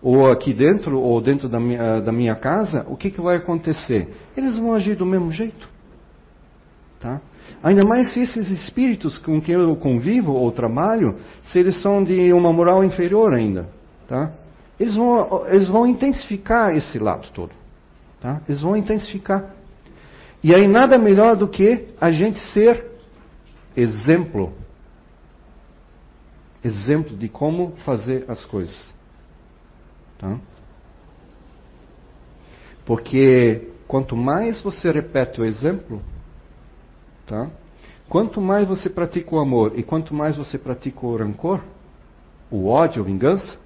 ou 0.00 0.30
aqui 0.30 0.54
dentro, 0.54 1.00
ou 1.00 1.20
dentro 1.20 1.48
da 1.48 1.58
minha, 1.58 2.00
da 2.00 2.12
minha 2.12 2.36
casa, 2.36 2.86
o 2.88 2.96
que, 2.96 3.10
que 3.10 3.20
vai 3.20 3.36
acontecer? 3.36 4.08
Eles 4.36 4.56
vão 4.56 4.72
agir 4.72 4.96
do 4.96 5.04
mesmo 5.04 5.32
jeito. 5.32 5.68
Tá? 7.00 7.20
Ainda 7.60 7.84
mais 7.84 8.12
se 8.12 8.20
esses 8.20 8.48
espíritos 8.50 9.18
com 9.18 9.40
quem 9.40 9.56
eu 9.56 9.74
convivo 9.76 10.32
ou 10.32 10.52
trabalho, 10.52 11.16
se 11.44 11.58
eles 11.58 11.82
são 11.82 12.04
de 12.04 12.32
uma 12.32 12.52
moral 12.52 12.84
inferior 12.84 13.34
ainda. 13.34 13.68
Tá? 14.06 14.32
Eles, 14.78 14.94
vão, 14.94 15.46
eles 15.48 15.68
vão 15.68 15.86
intensificar 15.86 16.74
esse 16.74 16.98
lado 16.98 17.28
todo. 17.32 17.52
Tá? 18.20 18.40
Eles 18.48 18.60
vão 18.60 18.76
intensificar. 18.76 19.54
E 20.42 20.54
aí 20.54 20.68
nada 20.68 20.98
melhor 20.98 21.36
do 21.36 21.48
que 21.48 21.88
a 22.00 22.10
gente 22.10 22.38
ser 22.52 22.84
exemplo. 23.76 24.52
Exemplo 26.62 27.16
de 27.16 27.28
como 27.28 27.72
fazer 27.84 28.24
as 28.28 28.44
coisas. 28.44 28.94
Tá? 30.18 30.38
Porque 32.84 33.68
quanto 33.86 34.16
mais 34.16 34.60
você 34.62 34.90
repete 34.90 35.40
o 35.40 35.44
exemplo, 35.44 36.02
Tá? 37.28 37.50
Quanto 38.08 38.40
mais 38.40 38.66
você 38.66 38.88
pratica 38.88 39.34
o 39.34 39.38
amor 39.38 39.78
e 39.78 39.82
quanto 39.82 40.14
mais 40.14 40.34
você 40.34 40.58
pratica 40.58 41.06
o 41.06 41.14
rancor, 41.14 41.60
o 42.50 42.66
ódio, 42.66 43.02
a 43.02 43.04
vingança, 43.04 43.58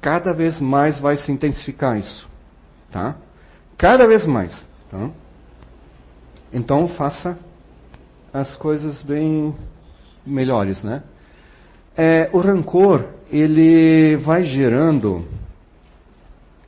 cada 0.00 0.32
vez 0.32 0.60
mais 0.60 0.98
vai 1.00 1.16
se 1.16 1.30
intensificar 1.30 1.98
isso. 1.98 2.28
Tá? 2.90 3.16
Cada 3.76 4.06
vez 4.06 4.26
mais. 4.26 4.66
Tá? 4.90 5.10
Então 6.52 6.88
faça 6.88 7.38
as 8.32 8.56
coisas 8.56 9.02
bem 9.02 9.54
melhores, 10.26 10.82
né? 10.82 11.02
É, 11.96 12.30
o 12.32 12.38
rancor 12.38 13.04
ele 13.30 14.16
vai 14.18 14.44
gerando 14.44 15.26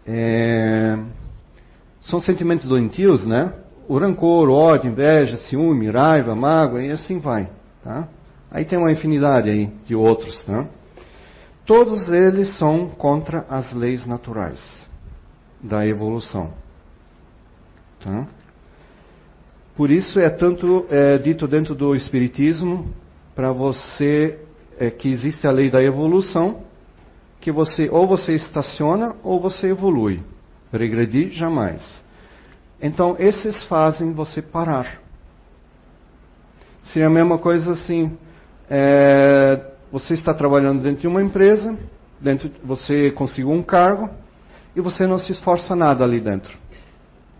é, 0.06 0.99
são 2.00 2.20
sentimentos 2.20 2.66
doentios, 2.66 3.25
né? 3.25 3.52
o 3.90 3.99
rancor, 3.99 4.49
o 4.49 4.52
ódio, 4.52 4.88
inveja, 4.88 5.37
ciúme, 5.37 5.90
raiva, 5.90 6.32
mágoa 6.37 6.80
e 6.80 6.92
assim 6.92 7.18
vai. 7.18 7.50
Tá? 7.82 8.06
Aí 8.49 8.64
tem 8.64 8.78
uma 8.78 8.92
infinidade 8.92 9.50
aí 9.50 9.68
de 9.84 9.96
outros. 9.96 10.44
Tá? 10.44 10.64
Todos 11.70 12.08
eles 12.08 12.58
são 12.58 12.88
contra 12.88 13.46
as 13.48 13.72
leis 13.72 14.04
naturais 14.04 14.60
da 15.62 15.86
evolução. 15.86 16.52
Tá? 18.02 18.26
Por 19.76 19.88
isso 19.88 20.18
é 20.18 20.28
tanto 20.30 20.84
é, 20.90 21.16
dito 21.18 21.46
dentro 21.46 21.72
do 21.76 21.94
Espiritismo 21.94 22.92
para 23.36 23.52
você 23.52 24.40
é, 24.80 24.90
que 24.90 25.12
existe 25.12 25.46
a 25.46 25.52
lei 25.52 25.70
da 25.70 25.80
evolução, 25.80 26.62
que 27.40 27.52
você 27.52 27.88
ou 27.88 28.04
você 28.04 28.32
estaciona 28.32 29.14
ou 29.22 29.40
você 29.40 29.68
evolui. 29.68 30.24
Regredir 30.72 31.30
jamais. 31.30 32.02
Então, 32.82 33.14
esses 33.16 33.62
fazem 33.66 34.12
você 34.12 34.42
parar. 34.42 35.00
Seria 36.82 37.06
a 37.06 37.10
mesma 37.10 37.38
coisa 37.38 37.70
assim: 37.74 38.18
é, 38.68 39.70
você 39.90 40.14
está 40.14 40.32
trabalhando 40.32 40.82
dentro 40.82 41.00
de 41.00 41.06
uma 41.06 41.23
empresa, 41.23 41.76
dentro, 42.20 42.50
você 42.62 43.11
conseguiu 43.11 43.50
um 43.50 43.62
cargo 43.62 44.09
e 44.75 44.80
você 44.80 45.06
não 45.06 45.18
se 45.18 45.32
esforça 45.32 45.75
nada 45.75 46.04
ali 46.04 46.20
dentro. 46.20 46.56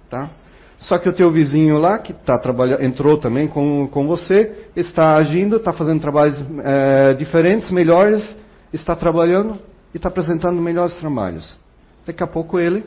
Tá? 0.09 0.30
Só 0.78 0.99
que 0.99 1.09
o 1.09 1.12
teu 1.12 1.30
vizinho 1.30 1.78
lá, 1.78 1.99
que 1.99 2.12
tá 2.12 2.38
trabalhando, 2.38 2.83
entrou 2.83 3.19
também 3.19 3.47
com, 3.47 3.87
com 3.88 4.07
você, 4.07 4.71
está 4.75 5.16
agindo, 5.16 5.57
está 5.57 5.73
fazendo 5.73 6.00
trabalhos 6.00 6.42
é, 6.64 7.14
diferentes, 7.14 7.71
melhores, 7.71 8.37
está 8.73 8.97
trabalhando 8.97 9.59
e 9.92 9.99
está 9.99 10.09
apresentando 10.09 10.61
melhores 10.61 10.95
trabalhos. 10.95 11.59
Daqui 12.07 12.23
a 12.23 12.26
pouco 12.26 12.59
ele 12.59 12.85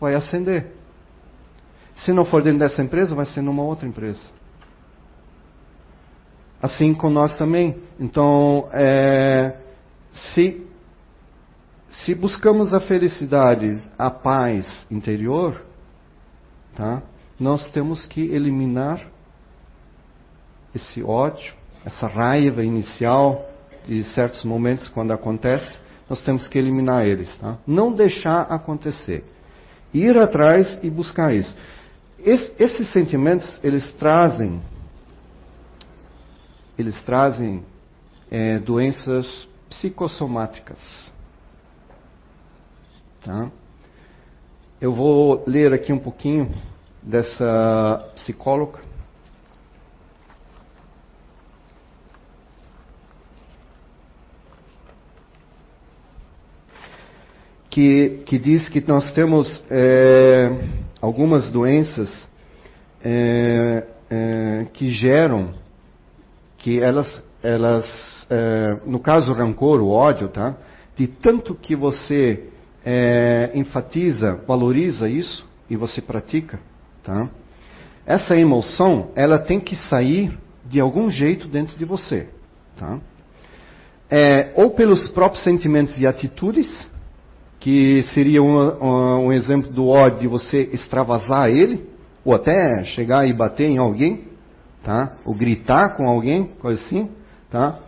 vai 0.00 0.14
ascender. 0.14 0.72
Se 1.94 2.12
não 2.12 2.24
for 2.24 2.42
dentro 2.42 2.58
dessa 2.58 2.82
empresa, 2.82 3.14
vai 3.14 3.26
ser 3.26 3.42
numa 3.42 3.62
outra 3.62 3.86
empresa. 3.86 4.20
Assim 6.62 6.94
com 6.94 7.10
nós 7.10 7.36
também. 7.36 7.76
Então, 7.98 8.68
é, 8.72 9.56
se, 10.12 10.64
se 11.90 12.14
buscamos 12.14 12.72
a 12.72 12.78
felicidade, 12.78 13.82
a 13.98 14.10
paz 14.10 14.86
interior, 14.88 15.60
tá? 16.76 17.02
nós 17.38 17.68
temos 17.70 18.06
que 18.06 18.20
eliminar 18.20 19.04
esse 20.72 21.02
ódio, 21.02 21.52
essa 21.84 22.06
raiva 22.06 22.64
inicial 22.64 23.44
de 23.86 24.04
certos 24.04 24.44
momentos 24.44 24.88
quando 24.88 25.12
acontece, 25.12 25.76
nós 26.08 26.22
temos 26.22 26.46
que 26.46 26.58
eliminar 26.58 27.04
eles, 27.04 27.34
tá? 27.38 27.58
Não 27.66 27.92
deixar 27.92 28.42
acontecer. 28.42 29.24
Ir 29.92 30.16
atrás 30.16 30.78
e 30.82 30.88
buscar 30.88 31.34
isso. 31.34 31.54
Es, 32.18 32.54
esses 32.58 32.88
sentimentos, 32.92 33.58
eles 33.64 33.92
trazem 33.94 34.62
eles 36.82 37.00
trazem 37.04 37.64
é, 38.30 38.58
doenças 38.58 39.48
psicossomáticas. 39.68 41.12
Tá? 43.24 43.50
Eu 44.80 44.92
vou 44.92 45.44
ler 45.46 45.72
aqui 45.72 45.92
um 45.92 45.98
pouquinho 45.98 46.52
dessa 47.00 48.10
psicóloga. 48.16 48.80
Que, 57.70 58.22
que 58.26 58.38
diz 58.38 58.68
que 58.68 58.86
nós 58.86 59.12
temos 59.12 59.62
é, 59.70 60.50
algumas 61.00 61.50
doenças 61.50 62.28
é, 63.02 63.86
é, 64.10 64.66
que 64.74 64.90
geram, 64.90 65.54
que 66.62 66.80
elas, 66.80 67.22
elas 67.42 67.84
é, 68.30 68.78
no 68.86 68.98
caso 68.98 69.32
o 69.32 69.34
rancor, 69.34 69.80
o 69.80 69.90
ódio, 69.90 70.28
tá? 70.28 70.56
De 70.96 71.06
tanto 71.06 71.54
que 71.54 71.76
você 71.76 72.44
é, 72.84 73.50
enfatiza, 73.54 74.40
valoriza 74.46 75.08
isso 75.08 75.46
e 75.68 75.76
você 75.76 76.00
pratica, 76.00 76.58
tá? 77.02 77.28
Essa 78.06 78.36
emoção, 78.36 79.10
ela 79.14 79.38
tem 79.38 79.60
que 79.60 79.76
sair 79.76 80.36
de 80.64 80.80
algum 80.80 81.10
jeito 81.10 81.48
dentro 81.48 81.76
de 81.76 81.84
você, 81.84 82.28
tá? 82.76 83.00
É, 84.08 84.52
ou 84.56 84.70
pelos 84.70 85.08
próprios 85.08 85.42
sentimentos 85.42 85.98
e 85.98 86.06
atitudes, 86.06 86.88
que 87.58 88.02
seria 88.14 88.42
um, 88.42 89.26
um, 89.26 89.32
exemplo 89.32 89.70
do 89.70 89.88
ódio 89.88 90.20
de 90.20 90.28
você 90.28 90.68
extravasar 90.72 91.48
ele, 91.48 91.86
ou 92.24 92.34
até 92.34 92.84
chegar 92.84 93.26
e 93.26 93.32
bater 93.32 93.68
em 93.68 93.78
alguém, 93.78 94.31
tá? 94.82 95.12
Ou 95.24 95.34
gritar 95.34 95.96
com 95.96 96.08
alguém, 96.08 96.44
coisa 96.60 96.82
assim, 96.82 97.10
tá? 97.50 97.78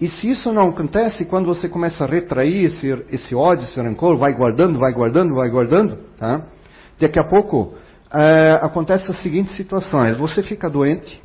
E 0.00 0.08
se 0.08 0.30
isso 0.30 0.52
não 0.52 0.68
acontece, 0.68 1.24
quando 1.24 1.46
você 1.46 1.68
começa 1.68 2.04
a 2.04 2.06
retrair 2.06 2.66
esse, 2.66 3.04
esse 3.10 3.34
ódio, 3.34 3.64
esse 3.64 3.80
rancor, 3.80 4.16
vai 4.16 4.32
guardando, 4.32 4.78
vai 4.78 4.92
guardando, 4.92 5.34
vai 5.34 5.50
guardando, 5.50 5.98
tá? 6.16 6.46
Daqui 7.00 7.18
a 7.18 7.24
pouco 7.24 7.74
é, 8.12 8.58
acontece 8.62 9.10
a 9.10 9.14
seguinte 9.14 9.52
situação: 9.52 10.00
você 10.16 10.42
fica 10.42 10.70
doente, 10.70 11.20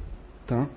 tá? 0.47 0.67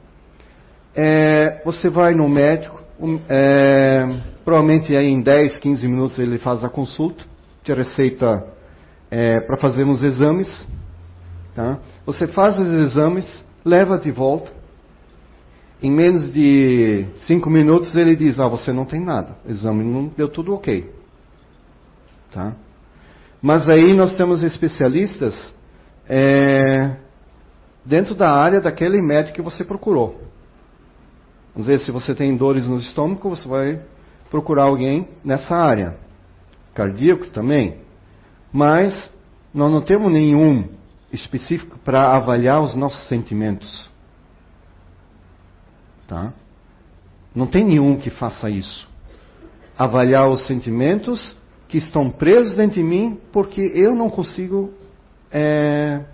É, 0.94 1.62
você 1.64 1.88
vai 1.88 2.14
no 2.14 2.28
médico, 2.28 2.80
é, 3.28 4.06
provavelmente 4.44 4.94
aí 4.94 5.08
em 5.08 5.20
10, 5.20 5.58
15 5.58 5.88
minutos 5.88 6.18
ele 6.18 6.38
faz 6.38 6.64
a 6.64 6.68
consulta, 6.68 7.24
te 7.62 7.72
receita 7.72 8.46
é, 9.10 9.40
para 9.40 9.56
fazer 9.56 9.84
uns 9.84 10.02
exames, 10.02 10.66
tá? 11.54 11.78
Você 12.04 12.26
faz 12.28 12.58
os 12.58 12.72
exames, 12.72 13.44
leva 13.66 13.98
de 13.98 14.12
volta, 14.12 14.52
em 15.82 15.90
menos 15.90 16.32
de 16.32 17.04
cinco 17.26 17.50
minutos 17.50 17.94
ele 17.96 18.14
diz: 18.14 18.38
Ah, 18.38 18.46
você 18.46 18.72
não 18.72 18.84
tem 18.84 19.00
nada. 19.00 19.36
O 19.44 19.50
exame 19.50 19.82
não 19.82 20.06
deu 20.06 20.28
tudo 20.28 20.54
ok. 20.54 20.90
Tá? 22.32 22.54
Mas 23.42 23.68
aí 23.68 23.92
nós 23.92 24.14
temos 24.14 24.42
especialistas 24.42 25.54
é, 26.08 26.96
dentro 27.84 28.14
da 28.14 28.30
área 28.30 28.60
daquele 28.60 29.02
médico 29.02 29.36
que 29.36 29.42
você 29.42 29.64
procurou. 29.64 30.20
Vamos 31.52 31.68
dizer, 31.68 31.84
se 31.84 31.90
você 31.90 32.14
tem 32.14 32.36
dores 32.36 32.66
no 32.68 32.78
estômago, 32.78 33.30
você 33.30 33.48
vai 33.48 33.82
procurar 34.30 34.64
alguém 34.64 35.08
nessa 35.24 35.56
área. 35.56 35.96
Cardíaco 36.74 37.28
também. 37.28 37.78
Mas 38.52 39.10
nós 39.52 39.72
não 39.72 39.80
temos 39.80 40.12
nenhum 40.12 40.75
específico 41.12 41.78
para 41.78 42.14
avaliar 42.14 42.60
os 42.60 42.74
nossos 42.74 43.08
sentimentos. 43.08 43.90
Tá? 46.06 46.32
Não 47.34 47.46
tem 47.46 47.64
nenhum 47.64 47.98
que 47.98 48.10
faça 48.10 48.48
isso. 48.48 48.88
Avaliar 49.76 50.28
os 50.28 50.46
sentimentos 50.46 51.36
que 51.68 51.78
estão 51.78 52.10
presos 52.10 52.56
dentro 52.56 52.76
de 52.76 52.82
mim 52.82 53.20
porque 53.32 53.60
eu 53.60 53.94
não 53.94 54.08
consigo, 54.08 54.72
é, 55.30 56.04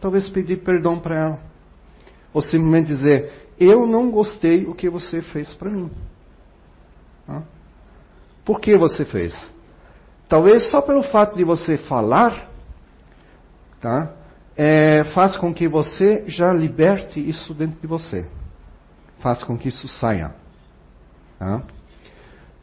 talvez 0.00 0.28
pedir 0.28 0.58
perdão 0.58 0.98
para 0.98 1.16
ela. 1.16 1.40
Ou 2.34 2.42
simplesmente 2.42 2.88
dizer, 2.88 3.48
eu 3.58 3.86
não 3.86 4.10
gostei 4.10 4.66
o 4.66 4.74
que 4.74 4.90
você 4.90 5.22
fez 5.22 5.52
para 5.54 5.70
mim. 5.70 5.90
Tá? 7.26 7.42
Por 8.44 8.60
que 8.60 8.76
você 8.76 9.04
fez? 9.04 9.50
Talvez 10.28 10.64
só 10.70 10.80
pelo 10.80 11.02
fato 11.02 11.36
de 11.36 11.44
você 11.44 11.76
falar, 11.76 12.50
tá? 13.82 14.12
É, 14.56 15.04
faz 15.12 15.36
com 15.36 15.52
que 15.52 15.68
você 15.68 16.24
já 16.26 16.52
liberte 16.52 17.20
isso 17.20 17.52
dentro 17.52 17.78
de 17.80 17.86
você 17.86 18.26
faz 19.22 19.42
com 19.44 19.56
que 19.56 19.68
isso 19.68 19.86
saia. 19.86 20.34
Tá? 21.38 21.62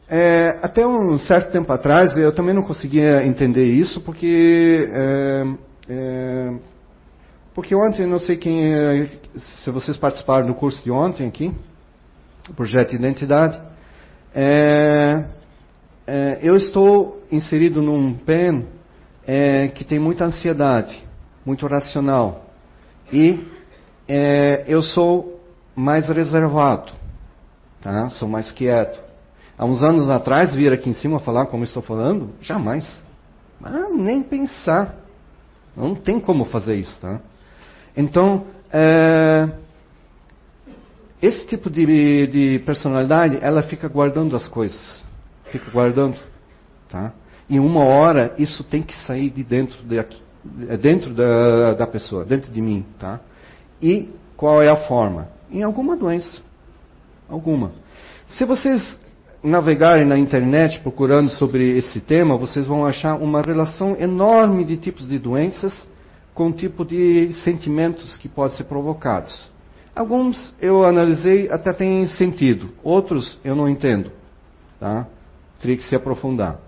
É, 0.08 0.58
até 0.62 0.86
um 0.86 1.18
certo 1.18 1.50
tempo 1.50 1.72
atrás 1.72 2.16
eu 2.16 2.34
também 2.34 2.54
não 2.54 2.62
conseguia 2.62 3.24
entender 3.24 3.64
isso 3.64 4.00
porque 4.00 4.88
é, 4.92 5.44
é, 5.88 6.58
porque 7.54 7.74
ontem 7.74 8.06
não 8.06 8.18
sei 8.18 8.36
quem 8.36 9.08
se 9.62 9.70
vocês 9.70 9.96
participaram 9.96 10.46
do 10.48 10.54
curso 10.54 10.82
de 10.82 10.90
ontem 10.90 11.28
aqui 11.28 11.54
projeto 12.56 12.90
de 12.90 12.96
identidade 12.96 13.60
é, 14.34 15.24
é, 16.06 16.38
eu 16.42 16.56
estou 16.56 17.22
inserido 17.30 17.80
num 17.80 18.14
pen 18.14 18.66
que 19.76 19.84
tem 19.84 20.00
muita 20.00 20.24
ansiedade 20.24 21.04
muito 21.44 21.66
racional 21.66 22.46
e 23.12 23.46
eu 24.66 24.82
sou 24.82 25.40
mais 25.74 26.08
reservado, 26.08 26.92
tá? 27.80 28.10
Sou 28.10 28.28
mais 28.28 28.50
quieto. 28.52 29.00
Há 29.56 29.64
uns 29.64 29.82
anos 29.82 30.08
atrás, 30.08 30.54
vir 30.54 30.72
aqui 30.72 30.90
em 30.90 30.94
cima 30.94 31.20
falar 31.20 31.46
como 31.46 31.64
estou 31.64 31.82
falando, 31.82 32.30
jamais. 32.40 33.00
Ah, 33.62 33.88
nem 33.90 34.22
pensar. 34.22 34.94
Não 35.76 35.94
tem 35.94 36.18
como 36.18 36.44
fazer 36.46 36.76
isso, 36.76 36.98
tá? 36.98 37.20
Então, 37.96 38.46
é, 38.72 39.50
esse 41.20 41.46
tipo 41.46 41.68
de, 41.68 42.26
de, 42.26 42.58
personalidade, 42.60 43.38
ela 43.42 43.62
fica 43.62 43.86
guardando 43.88 44.34
as 44.34 44.48
coisas. 44.48 45.02
Fica 45.52 45.70
guardando, 45.70 46.16
tá? 46.88 47.12
E 47.48 47.60
uma 47.60 47.84
hora, 47.84 48.34
isso 48.38 48.64
tem 48.64 48.82
que 48.82 48.96
sair 49.04 49.28
de 49.28 49.44
dentro, 49.44 49.82
de 49.84 49.98
aqui, 49.98 50.22
dentro 50.80 51.12
da, 51.14 51.74
da 51.74 51.86
pessoa, 51.86 52.24
dentro 52.24 52.50
de 52.50 52.60
mim, 52.60 52.84
tá? 52.98 53.20
E 53.82 54.08
qual 54.36 54.62
é 54.62 54.68
a 54.68 54.76
forma? 54.76 55.28
em 55.50 55.62
alguma 55.62 55.96
doença. 55.96 56.40
Alguma. 57.28 57.72
Se 58.28 58.44
vocês 58.44 58.98
navegarem 59.42 60.04
na 60.04 60.18
internet 60.18 60.80
procurando 60.80 61.30
sobre 61.30 61.78
esse 61.78 62.00
tema, 62.00 62.36
vocês 62.36 62.66
vão 62.66 62.86
achar 62.86 63.16
uma 63.16 63.40
relação 63.40 63.96
enorme 63.98 64.64
de 64.64 64.76
tipos 64.76 65.08
de 65.08 65.18
doenças 65.18 65.86
com 66.34 66.48
o 66.48 66.52
tipo 66.52 66.84
de 66.84 67.32
sentimentos 67.44 68.16
que 68.16 68.28
podem 68.28 68.56
ser 68.56 68.64
provocados. 68.64 69.50
Alguns 69.94 70.54
eu 70.60 70.84
analisei 70.84 71.50
até 71.50 71.72
têm 71.72 72.06
sentido, 72.06 72.70
outros 72.82 73.38
eu 73.44 73.56
não 73.56 73.68
entendo. 73.68 74.12
Tá? 74.78 75.06
Teria 75.60 75.76
que 75.76 75.84
se 75.84 75.94
aprofundar. 75.94 76.58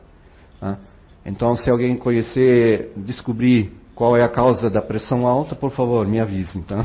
Então, 1.24 1.54
se 1.56 1.70
alguém 1.70 1.96
conhecer, 1.96 2.92
descobrir 2.96 3.72
qual 3.94 4.16
é 4.16 4.22
a 4.22 4.28
causa 4.28 4.68
da 4.68 4.82
pressão 4.82 5.26
alta, 5.26 5.54
por 5.54 5.70
favor, 5.70 6.06
me 6.06 6.18
avisem. 6.18 6.62
Tá? 6.62 6.84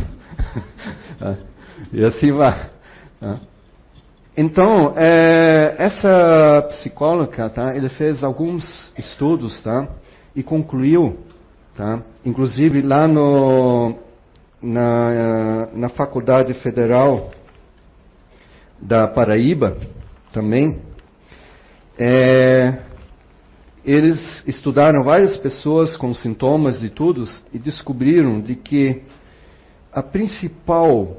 tá? 1.17 1.37
e 1.91 2.03
assim 2.03 2.31
vai. 2.31 2.69
Tá? 3.19 3.39
Então, 4.37 4.93
é, 4.95 5.75
essa 5.79 6.67
psicóloga, 6.69 7.49
tá, 7.49 7.75
ele 7.75 7.89
fez 7.89 8.23
alguns 8.23 8.93
estudos, 8.95 9.63
tá, 9.63 9.89
e 10.35 10.43
concluiu, 10.43 11.17
tá, 11.75 12.03
inclusive 12.23 12.83
lá 12.83 13.07
no, 13.07 13.95
na, 14.61 15.69
na 15.73 15.89
Faculdade 15.89 16.53
Federal 16.55 17.31
da 18.79 19.07
Paraíba, 19.07 19.75
também, 20.31 20.81
é, 21.97 22.77
eles 23.87 24.43
estudaram 24.45 25.01
várias 25.01 25.37
pessoas 25.37 25.95
com 25.95 26.13
sintomas 26.13 26.83
e 26.83 26.89
tudo 26.89 27.25
e 27.53 27.57
descobriram 27.57 28.41
de 28.41 28.53
que 28.53 29.01
a 29.93 30.03
principal 30.03 31.15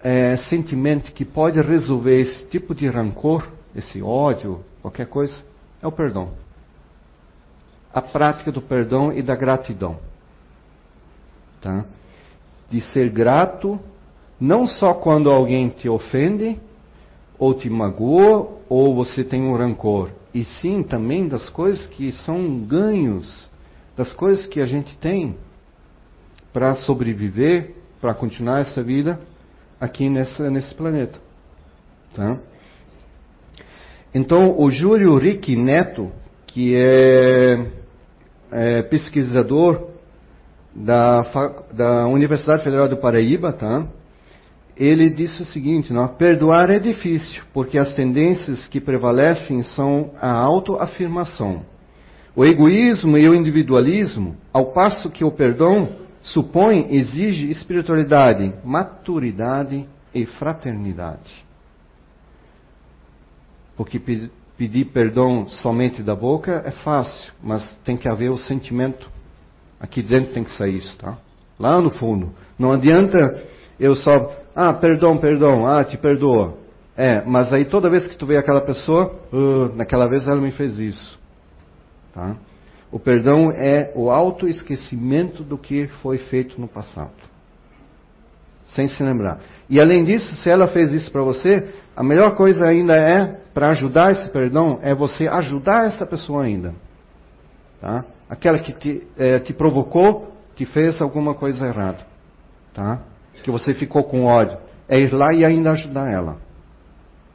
é, 0.00 0.36
sentimento 0.36 1.10
que 1.10 1.24
pode 1.24 1.60
resolver 1.60 2.20
esse 2.20 2.46
tipo 2.46 2.76
de 2.76 2.86
rancor, 2.88 3.48
esse 3.74 4.00
ódio, 4.00 4.64
qualquer 4.80 5.06
coisa, 5.06 5.42
é 5.82 5.86
o 5.88 5.90
perdão. 5.90 6.30
A 7.92 8.00
prática 8.00 8.52
do 8.52 8.62
perdão 8.62 9.12
e 9.12 9.20
da 9.20 9.34
gratidão. 9.34 9.98
Tá? 11.60 11.86
De 12.70 12.80
ser 12.80 13.10
grato, 13.10 13.80
não 14.38 14.64
só 14.68 14.94
quando 14.94 15.28
alguém 15.28 15.70
te 15.70 15.88
ofende, 15.88 16.56
ou 17.36 17.52
te 17.52 17.68
magoa, 17.68 18.48
ou 18.68 18.94
você 18.94 19.24
tem 19.24 19.42
um 19.42 19.56
rancor, 19.56 20.10
e 20.36 20.44
sim 20.44 20.82
também 20.82 21.26
das 21.26 21.48
coisas 21.48 21.86
que 21.86 22.12
são 22.12 22.60
ganhos, 22.60 23.48
das 23.96 24.12
coisas 24.12 24.44
que 24.44 24.60
a 24.60 24.66
gente 24.66 24.94
tem 24.98 25.34
para 26.52 26.74
sobreviver, 26.74 27.74
para 28.02 28.12
continuar 28.12 28.60
essa 28.60 28.82
vida 28.82 29.18
aqui 29.80 30.10
nessa, 30.10 30.50
nesse 30.50 30.74
planeta. 30.74 31.18
Tá? 32.14 32.38
Então, 34.14 34.54
o 34.58 34.70
Júlio 34.70 35.16
Rick 35.16 35.56
Neto, 35.56 36.12
que 36.46 36.74
é, 36.76 37.70
é 38.52 38.82
pesquisador 38.82 39.88
da, 40.74 41.22
da 41.72 42.06
Universidade 42.08 42.62
Federal 42.62 42.90
do 42.90 42.98
Paraíba, 42.98 43.54
tá? 43.54 43.86
Ele 44.76 45.08
disse 45.08 45.42
o 45.42 45.46
seguinte: 45.46 45.92
não, 45.92 46.06
perdoar 46.08 46.70
é 46.70 46.78
difícil, 46.78 47.42
porque 47.52 47.78
as 47.78 47.94
tendências 47.94 48.68
que 48.68 48.80
prevalecem 48.80 49.62
são 49.62 50.10
a 50.20 50.30
autoafirmação, 50.30 51.64
o 52.34 52.44
egoísmo 52.44 53.16
e 53.16 53.28
o 53.28 53.34
individualismo, 53.34 54.36
ao 54.52 54.72
passo 54.72 55.10
que 55.10 55.24
o 55.24 55.30
perdão 55.30 55.88
supõe, 56.22 56.88
exige 56.90 57.50
espiritualidade, 57.50 58.52
maturidade 58.64 59.86
e 60.14 60.26
fraternidade. 60.26 61.46
Porque 63.76 64.00
pedir 64.56 64.86
perdão 64.86 65.48
somente 65.48 66.02
da 66.02 66.14
boca 66.14 66.62
é 66.64 66.70
fácil, 66.70 67.32
mas 67.42 67.74
tem 67.84 67.96
que 67.96 68.08
haver 68.08 68.30
o 68.30 68.38
sentimento. 68.38 69.10
Aqui 69.78 70.02
dentro 70.02 70.32
tem 70.32 70.42
que 70.42 70.50
sair 70.52 70.78
isso, 70.78 70.96
tá? 70.96 71.18
Lá 71.58 71.80
no 71.80 71.90
fundo. 71.90 72.34
Não 72.58 72.72
adianta 72.72 73.42
eu 73.78 73.94
só, 73.94 74.32
ah, 74.54 74.72
perdão, 74.72 75.18
perdão, 75.18 75.66
ah, 75.66 75.84
te 75.84 75.96
perdoa. 75.96 76.54
É, 76.96 77.22
mas 77.26 77.52
aí 77.52 77.66
toda 77.66 77.90
vez 77.90 78.06
que 78.06 78.16
tu 78.16 78.24
vê 78.24 78.38
aquela 78.38 78.60
pessoa, 78.62 79.14
uh, 79.30 79.76
naquela 79.76 80.08
vez 80.08 80.26
ela 80.26 80.40
me 80.40 80.50
fez 80.50 80.78
isso. 80.78 81.18
Tá? 82.14 82.36
O 82.90 82.98
perdão 82.98 83.52
é 83.52 83.92
o 83.94 84.10
autoesquecimento 84.10 85.42
do 85.42 85.58
que 85.58 85.88
foi 86.02 86.16
feito 86.16 86.58
no 86.58 86.66
passado. 86.66 87.12
Sem 88.64 88.88
se 88.88 89.02
lembrar. 89.02 89.40
E 89.68 89.78
além 89.78 90.04
disso, 90.04 90.34
se 90.36 90.48
ela 90.48 90.68
fez 90.68 90.92
isso 90.92 91.12
para 91.12 91.20
você, 91.20 91.68
a 91.94 92.02
melhor 92.02 92.34
coisa 92.34 92.66
ainda 92.66 92.96
é, 92.96 93.40
para 93.52 93.68
ajudar 93.68 94.12
esse 94.12 94.30
perdão, 94.30 94.78
é 94.82 94.94
você 94.94 95.28
ajudar 95.28 95.86
essa 95.86 96.06
pessoa 96.06 96.44
ainda. 96.44 96.74
Tá? 97.80 98.04
Aquela 98.30 98.58
que 98.58 98.72
te, 98.72 99.06
é, 99.18 99.38
te 99.38 99.52
provocou, 99.52 100.32
te 100.56 100.64
fez 100.64 101.00
alguma 101.02 101.34
coisa 101.34 101.66
errada. 101.66 102.06
Tá? 102.72 103.02
Que 103.42 103.50
você 103.50 103.74
ficou 103.74 104.04
com 104.04 104.24
ódio. 104.24 104.58
É 104.88 104.98
ir 104.98 105.12
lá 105.12 105.32
e 105.32 105.44
ainda 105.44 105.72
ajudar 105.72 106.10
ela. 106.10 106.38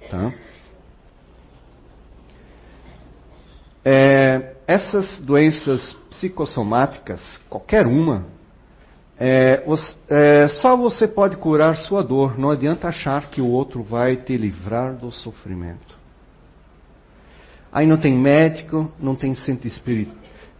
Tá? 0.09 0.33
É, 3.83 4.53
essas 4.67 5.19
doenças 5.19 5.93
psicossomáticas, 6.09 7.41
qualquer 7.49 7.87
uma, 7.87 8.25
é, 9.19 9.63
é, 10.09 10.47
só 10.47 10.75
você 10.75 11.07
pode 11.07 11.37
curar 11.37 11.75
sua 11.77 12.03
dor. 12.03 12.39
Não 12.39 12.49
adianta 12.49 12.87
achar 12.87 13.29
que 13.29 13.41
o 13.41 13.47
outro 13.47 13.83
vai 13.83 14.15
te 14.15 14.35
livrar 14.37 14.95
do 14.95 15.11
sofrimento. 15.11 15.99
Aí 17.71 17.87
não 17.87 17.97
tem 17.97 18.13
médico, 18.13 18.91
não 18.99 19.15
tem 19.15 19.33
centro 19.33 19.67
espírita, 19.67 20.11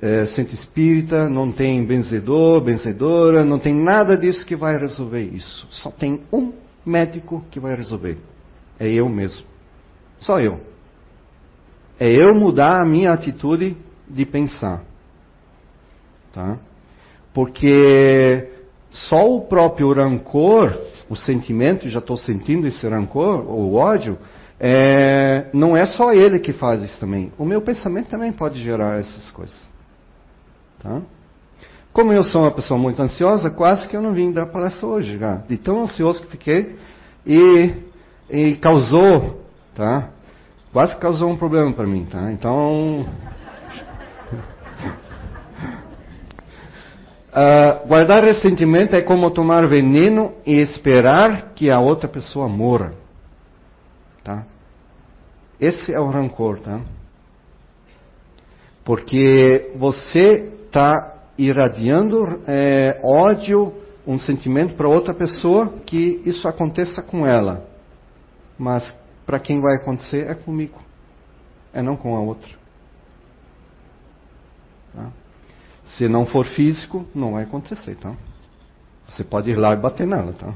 é, 0.02 0.26
centro 0.28 0.56
espírita, 0.56 1.30
não 1.30 1.52
tem 1.52 1.86
benzedor, 1.86 2.62
benzedora, 2.62 3.46
não 3.46 3.60
tem 3.60 3.74
nada 3.74 4.18
disso 4.18 4.46
que 4.46 4.56
vai 4.56 4.78
resolver 4.78 5.22
isso. 5.22 5.68
Só 5.70 5.92
tem 5.92 6.24
um 6.34 6.54
médico 6.84 7.46
que 7.52 7.60
vai 7.60 7.76
resolver. 7.76 8.18
É 8.80 8.90
eu 8.90 9.08
mesmo. 9.08 9.46
Só 10.20 10.40
eu. 10.40 10.60
É 12.00 12.12
eu 12.12 12.34
mudar 12.34 12.82
a 12.82 12.86
minha 12.86 13.12
atitude 13.12 13.78
de 14.10 14.26
pensar. 14.26 14.84
Tá? 16.34 16.58
Porque 17.32 18.50
só 18.90 19.30
o 19.30 19.42
próprio 19.42 19.94
rancor, 19.94 20.82
o 21.08 21.16
sentimento, 21.16 21.88
já 21.90 22.00
estou 22.00 22.18
sentindo 22.18 22.66
esse 22.66 22.88
rancor, 22.88 23.46
o 23.48 23.76
ódio, 23.76 24.18
é, 24.60 25.46
não 25.54 25.78
é 25.78 25.86
só 25.86 26.12
ele 26.12 26.40
que 26.40 26.54
faz 26.54 26.82
isso 26.82 27.00
também. 27.00 27.32
O 27.38 27.46
meu 27.46 27.62
pensamento 27.62 28.10
também 28.10 28.32
pode 28.32 28.60
gerar 28.62 29.00
essas 29.00 29.30
coisas. 29.30 29.70
Tá? 30.82 31.02
Como 31.94 32.12
eu 32.12 32.24
sou 32.24 32.41
uma 32.41 32.52
pessoa 32.52 32.80
muito 32.80 33.02
ansiosa, 33.02 33.50
quase 33.50 33.88
que 33.88 33.96
eu 33.96 34.02
não 34.02 34.13
vim 34.13 34.32
dar 34.32 34.48
palestra 34.48 34.88
hoje, 34.88 35.17
já. 35.17 35.36
de 35.38 35.58
tão 35.58 35.84
ansioso 35.84 36.22
que 36.22 36.28
fiquei 36.30 36.76
e, 37.26 37.74
e 38.30 38.56
causou, 38.56 39.44
tá? 39.76 40.10
quase 40.72 40.96
causou 40.98 41.30
um 41.30 41.38
problema 41.38 41.72
para 41.74 41.86
mim, 41.86 42.06
tá? 42.06 42.32
Então. 42.32 43.06
Uh, 47.30 47.86
guardar 47.88 48.24
ressentimento 48.24 48.96
é 48.96 49.02
como 49.02 49.30
tomar 49.30 49.67
veneno 49.67 50.34
e 50.46 50.62
esperar 50.62 51.52
que 51.54 51.70
a 51.70 51.80
outra 51.80 52.08
pessoa 52.08 52.48
morra. 52.48 52.94
Tá? 54.24 54.46
Esse 55.60 55.94
é 55.94 56.00
o 56.00 56.08
rancor, 56.08 56.60
tá? 56.60 56.80
Porque 58.84 59.72
você 59.76 60.61
está 60.71 61.15
irradiando 61.38 62.41
é, 62.47 63.01
ódio, 63.03 63.73
um 64.07 64.17
sentimento 64.17 64.73
para 64.75 64.88
outra 64.88 65.13
pessoa 65.13 65.67
que 65.86 66.21
isso 66.25 66.47
aconteça 66.47 67.01
com 67.01 67.27
ela. 67.27 67.67
Mas 68.57 68.97
para 69.25 69.38
quem 69.38 69.60
vai 69.60 69.75
acontecer 69.75 70.29
é 70.29 70.34
comigo, 70.34 70.79
é 71.73 71.81
não 71.81 71.97
com 71.97 72.15
a 72.15 72.21
outra. 72.21 72.49
Tá? 74.95 75.10
Se 75.86 76.07
não 76.07 76.25
for 76.25 76.45
físico, 76.45 77.05
não 77.13 77.34
vai 77.34 77.43
acontecer, 77.43 77.95
tá? 77.95 78.15
Você 79.10 79.25
pode 79.25 79.51
ir 79.51 79.57
lá 79.57 79.73
e 79.73 79.77
bater 79.77 80.07
nela, 80.07 80.31
tá? 80.31 80.53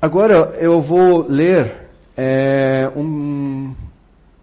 Agora 0.00 0.54
eu 0.60 0.80
vou 0.80 1.26
ler 1.28 1.88
é, 2.16 2.88
um, 2.94 3.74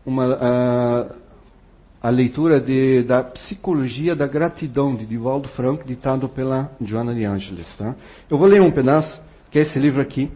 uma, 0.05 0.33
a, 0.33 1.15
a 2.05 2.09
leitura 2.11 2.61
de, 2.61 3.01
da 3.01 3.23
Psicologia 3.23 4.15
da 4.15 4.27
Gratidão 4.27 4.95
de 4.95 5.07
Divaldo 5.07 5.49
Franco, 5.49 5.83
ditado 5.83 6.29
pela 6.29 6.69
Joana 6.79 7.15
de 7.15 7.25
Angelis. 7.25 7.75
Tá? 7.77 7.95
Eu 8.29 8.37
vou 8.37 8.45
ler 8.45 8.61
um 8.61 8.69
pedaço 8.69 9.19
que 9.49 9.57
é 9.57 9.63
esse 9.63 9.79
livro 9.79 9.99
aqui. 9.99 10.31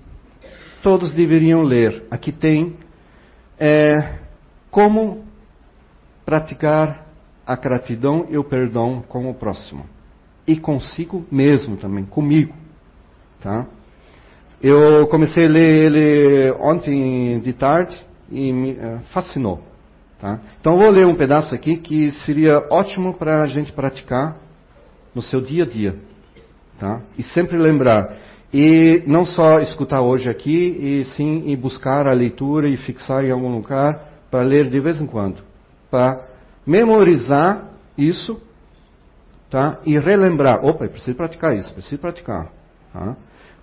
Todos 0.81 1.13
deveriam 1.13 1.61
ler. 1.61 2.07
Aqui 2.09 2.31
tem 2.31 2.75
é, 3.59 4.15
como 4.71 5.23
praticar 6.25 7.05
a 7.45 7.55
gratidão 7.55 8.25
e 8.31 8.37
o 8.39 8.43
perdão 8.43 9.03
com 9.07 9.29
o 9.29 9.33
próximo. 9.35 9.85
E 10.47 10.57
consigo 10.57 11.23
mesmo 11.31 11.77
também, 11.77 12.03
comigo. 12.03 12.55
Tá? 13.41 13.67
Eu 14.59 15.05
comecei 15.05 15.45
a 15.45 15.49
ler 15.49 15.85
ele 15.85 16.51
ontem 16.53 17.39
de 17.41 17.53
tarde 17.53 17.95
e 18.31 18.51
me 18.51 18.71
uh, 18.71 19.01
fascinou. 19.13 19.68
Tá? 20.19 20.39
Então 20.59 20.73
eu 20.73 20.79
vou 20.79 20.89
ler 20.89 21.07
um 21.07 21.15
pedaço 21.15 21.55
aqui 21.55 21.77
que 21.77 22.11
seria 22.25 22.65
ótimo 22.69 23.13
para 23.13 23.41
a 23.41 23.47
gente 23.47 23.71
praticar 23.71 24.37
no 25.15 25.21
seu 25.21 25.41
dia 25.41 25.63
a 25.63 25.67
dia. 25.67 25.95
Tá? 26.77 27.01
E 27.17 27.23
sempre 27.23 27.57
lembrar, 27.57 28.17
e 28.53 29.03
não 29.05 29.25
só 29.25 29.59
escutar 29.59 30.01
hoje 30.01 30.29
aqui, 30.29 30.77
e 30.79 31.05
sim 31.15 31.43
e 31.45 31.55
buscar 31.55 32.07
a 32.07 32.13
leitura 32.13 32.67
e 32.67 32.77
fixar 32.77 33.23
em 33.23 33.31
algum 33.31 33.53
lugar 33.53 34.09
para 34.29 34.41
ler 34.41 34.69
de 34.69 34.79
vez 34.79 35.01
em 35.01 35.07
quando, 35.07 35.41
para 35.89 36.25
memorizar 36.65 37.69
isso, 37.97 38.41
tá? 39.49 39.79
E 39.85 39.97
relembrar. 39.97 40.63
Opa, 40.63 40.85
eu 40.85 40.89
preciso 40.89 41.17
praticar 41.17 41.55
isso, 41.55 41.73
preciso 41.73 41.99
praticar, 41.99 42.51
tá? 42.93 43.17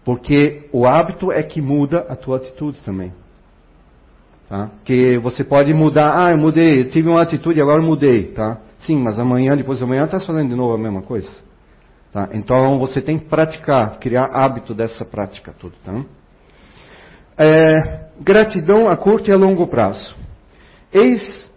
Porque 0.04 0.68
o 0.72 0.86
hábito 0.86 1.32
é 1.32 1.42
que 1.42 1.60
muda 1.60 2.06
a 2.08 2.16
tua 2.16 2.36
atitude 2.36 2.80
também. 2.82 3.12
Tá? 4.48 4.70
Que 4.84 5.18
você 5.18 5.42
pode 5.42 5.74
mudar, 5.74 6.26
ah, 6.26 6.30
eu 6.30 6.38
mudei, 6.38 6.80
eu 6.80 6.90
tive 6.90 7.08
uma 7.08 7.22
atitude, 7.22 7.60
agora 7.60 7.82
mudei, 7.82 8.28
tá? 8.32 8.58
Sim, 8.78 8.98
mas 8.98 9.18
amanhã, 9.18 9.56
depois 9.56 9.78
de 9.78 9.84
amanhã, 9.84 10.04
está 10.04 10.20
fazendo 10.20 10.50
de 10.50 10.54
novo 10.54 10.74
a 10.74 10.78
mesma 10.78 11.02
coisa. 11.02 11.30
Tá? 12.12 12.28
Então 12.32 12.78
você 12.78 13.00
tem 13.00 13.18
que 13.18 13.26
praticar, 13.26 13.98
criar 13.98 14.26
hábito 14.26 14.74
dessa 14.74 15.04
prática 15.04 15.52
tudo. 15.58 15.74
Tá? 15.84 16.04
É, 17.36 18.06
gratidão 18.20 18.88
a 18.88 18.96
curto 18.96 19.28
e 19.28 19.32
a 19.32 19.36
longo 19.36 19.66
prazo. 19.66 20.14
Eis 20.92 21.50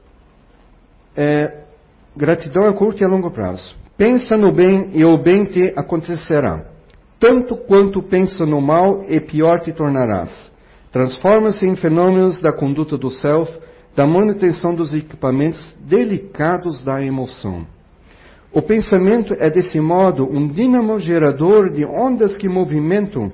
é, 1.15 1.63
gratidão 2.15 2.67
a 2.67 2.73
curto 2.73 3.01
e 3.01 3.05
a 3.05 3.07
longo 3.07 3.29
prazo. 3.31 3.75
Pensa 3.95 4.37
no 4.37 4.51
bem 4.51 4.91
e 4.93 5.05
o 5.05 5.17
bem 5.17 5.45
te 5.45 5.73
acontecerá. 5.75 6.65
Tanto 7.19 7.55
quanto 7.55 8.01
pensa 8.01 8.45
no 8.45 8.61
mal, 8.61 9.03
e 9.09 9.19
pior 9.19 9.59
te 9.59 9.73
tornarás. 9.73 10.49
Transforma-se 10.91 11.65
em 11.65 11.75
fenômenos 11.75 12.41
da 12.41 12.51
conduta 12.51 12.97
do 12.97 13.11
self, 13.11 13.51
da 13.95 14.07
manutenção 14.07 14.73
dos 14.73 14.93
equipamentos 14.93 15.75
delicados 15.81 16.83
da 16.83 17.03
emoção. 17.03 17.65
O 18.51 18.61
pensamento 18.61 19.35
é, 19.37 19.49
desse 19.49 19.79
modo, 19.79 20.27
um 20.27 20.47
dínamo 20.47 20.99
gerador 20.99 21.69
de 21.69 21.85
ondas 21.85 22.35
que 22.37 22.49
movimentam 22.49 23.31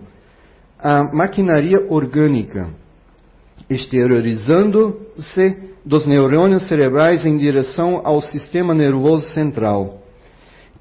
a 0.77 1.03
maquinaria 1.13 1.85
orgânica, 1.89 2.69
exteriorizando-se 3.69 5.55
dos 5.85 6.05
neurônios 6.05 6.67
cerebrais 6.67 7.25
em 7.25 7.37
direção 7.37 8.01
ao 8.03 8.19
sistema 8.19 8.73
nervoso 8.73 9.27
central, 9.29 10.01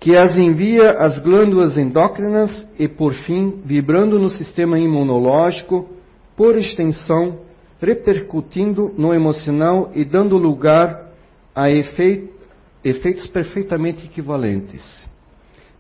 que 0.01 0.17
as 0.17 0.37
envia 0.37 0.91
às 0.91 1.19
glândulas 1.21 1.79
endócrinas 1.79 2.67
e, 2.77 2.89
por 2.89 3.15
fim, 3.15 3.63
vibrando 3.65 4.19
no 4.19 4.31
sistema 4.31 4.79
imunológico, 4.79 5.94
por 6.37 6.57
extensão, 6.57 7.41
repercutindo 7.81 8.93
no 8.97 9.13
emocional 9.13 9.91
e 9.95 10.05
dando 10.05 10.37
lugar 10.37 11.11
a 11.55 11.71
efeitos 11.71 13.27
perfeitamente 13.33 14.05
equivalentes. 14.05 14.83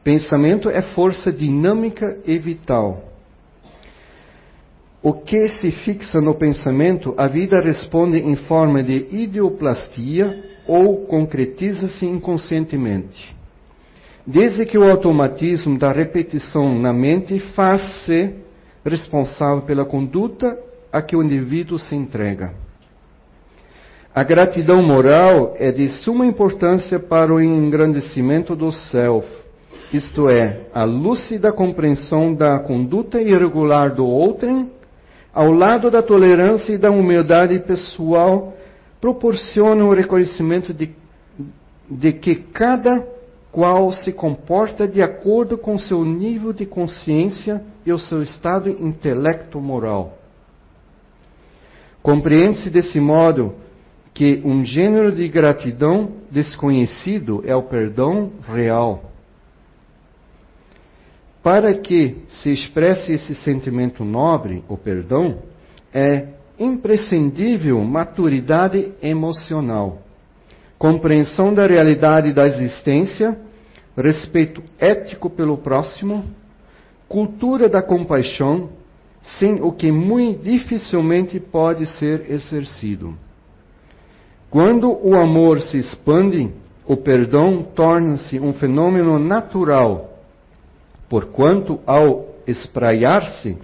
Pensamento 0.02 0.68
é 0.68 0.82
força 0.82 1.32
dinâmica 1.32 2.18
e 2.26 2.38
vital. 2.38 3.10
O 5.02 5.12
que 5.12 5.48
se 5.48 5.70
fixa 5.70 6.20
no 6.20 6.34
pensamento, 6.34 7.14
a 7.16 7.26
vida 7.26 7.60
responde 7.60 8.18
em 8.18 8.36
forma 8.36 8.82
de 8.82 9.06
idioplastia 9.10 10.44
ou 10.66 11.06
concretiza-se 11.06 12.06
inconscientemente. 12.06 13.34
Desde 14.26 14.64
que 14.64 14.78
o 14.78 14.90
automatismo 14.90 15.78
da 15.78 15.92
repetição 15.92 16.78
na 16.78 16.92
mente 16.92 17.38
faz-se 17.54 18.34
responsável 18.84 19.62
pela 19.62 19.84
conduta 19.84 20.58
a 20.92 21.00
que 21.00 21.16
o 21.16 21.22
indivíduo 21.22 21.78
se 21.78 21.94
entrega. 21.94 22.52
A 24.14 24.22
gratidão 24.22 24.82
moral 24.82 25.54
é 25.58 25.72
de 25.72 25.88
suma 25.88 26.24
importância 26.24 27.00
para 27.00 27.34
o 27.34 27.40
engrandecimento 27.40 28.54
do 28.54 28.70
self, 28.70 29.26
isto 29.92 30.28
é, 30.28 30.66
a 30.74 30.84
lúcida 30.84 31.52
compreensão 31.52 32.34
da 32.34 32.58
conduta 32.58 33.20
irregular 33.20 33.94
do 33.94 34.04
outrem 34.04 34.70
ao 35.34 35.50
lado 35.50 35.90
da 35.90 36.00
tolerância 36.00 36.72
e 36.72 36.78
da 36.78 36.90
humildade 36.90 37.58
pessoal, 37.60 38.54
proporciona 39.00 39.84
o 39.84 39.92
reconhecimento 39.92 40.72
de, 40.72 40.94
de 41.90 42.12
que 42.12 42.36
cada 42.36 43.04
qual 43.50 43.92
se 43.92 44.12
comporta 44.12 44.86
de 44.86 45.02
acordo 45.02 45.58
com 45.58 45.76
seu 45.76 46.04
nível 46.04 46.52
de 46.52 46.64
consciência 46.64 47.62
e 47.84 47.92
o 47.92 47.98
seu 47.98 48.22
estado 48.22 48.68
intelecto-moral. 48.68 50.18
Compreende-se 52.02 52.70
desse 52.70 53.00
modo 53.00 53.54
que 54.12 54.40
um 54.44 54.64
gênero 54.64 55.10
de 55.10 55.26
gratidão 55.28 56.12
desconhecido 56.30 57.42
é 57.46 57.56
o 57.56 57.62
perdão 57.62 58.30
real. 58.46 59.10
Para 61.42 61.74
que 61.74 62.22
se 62.28 62.52
expresse 62.52 63.12
esse 63.12 63.34
sentimento 63.34 64.04
nobre, 64.04 64.64
o 64.68 64.76
perdão, 64.76 65.42
é 65.92 66.28
imprescindível 66.58 67.82
maturidade 67.82 68.92
emocional, 69.02 69.98
compreensão 70.78 71.52
da 71.52 71.66
realidade 71.66 72.32
da 72.32 72.46
existência, 72.46 73.38
respeito 73.96 74.62
ético 74.78 75.28
pelo 75.28 75.58
próximo, 75.58 76.24
cultura 77.14 77.68
da 77.68 77.80
compaixão, 77.80 78.70
sem 79.38 79.62
o 79.62 79.70
que 79.70 79.92
muito 79.92 80.42
dificilmente 80.42 81.38
pode 81.38 81.86
ser 81.98 82.30
exercido. 82.30 83.14
Quando 84.50 84.90
o 84.90 85.14
amor 85.18 85.60
se 85.62 85.78
expande, 85.78 86.52
o 86.86 86.96
perdão 86.96 87.62
torna-se 87.62 88.38
um 88.40 88.52
fenômeno 88.52 89.18
natural 89.18 90.10
porquanto 91.08 91.78
ao 91.86 92.34
espraiar-se, 92.44 93.56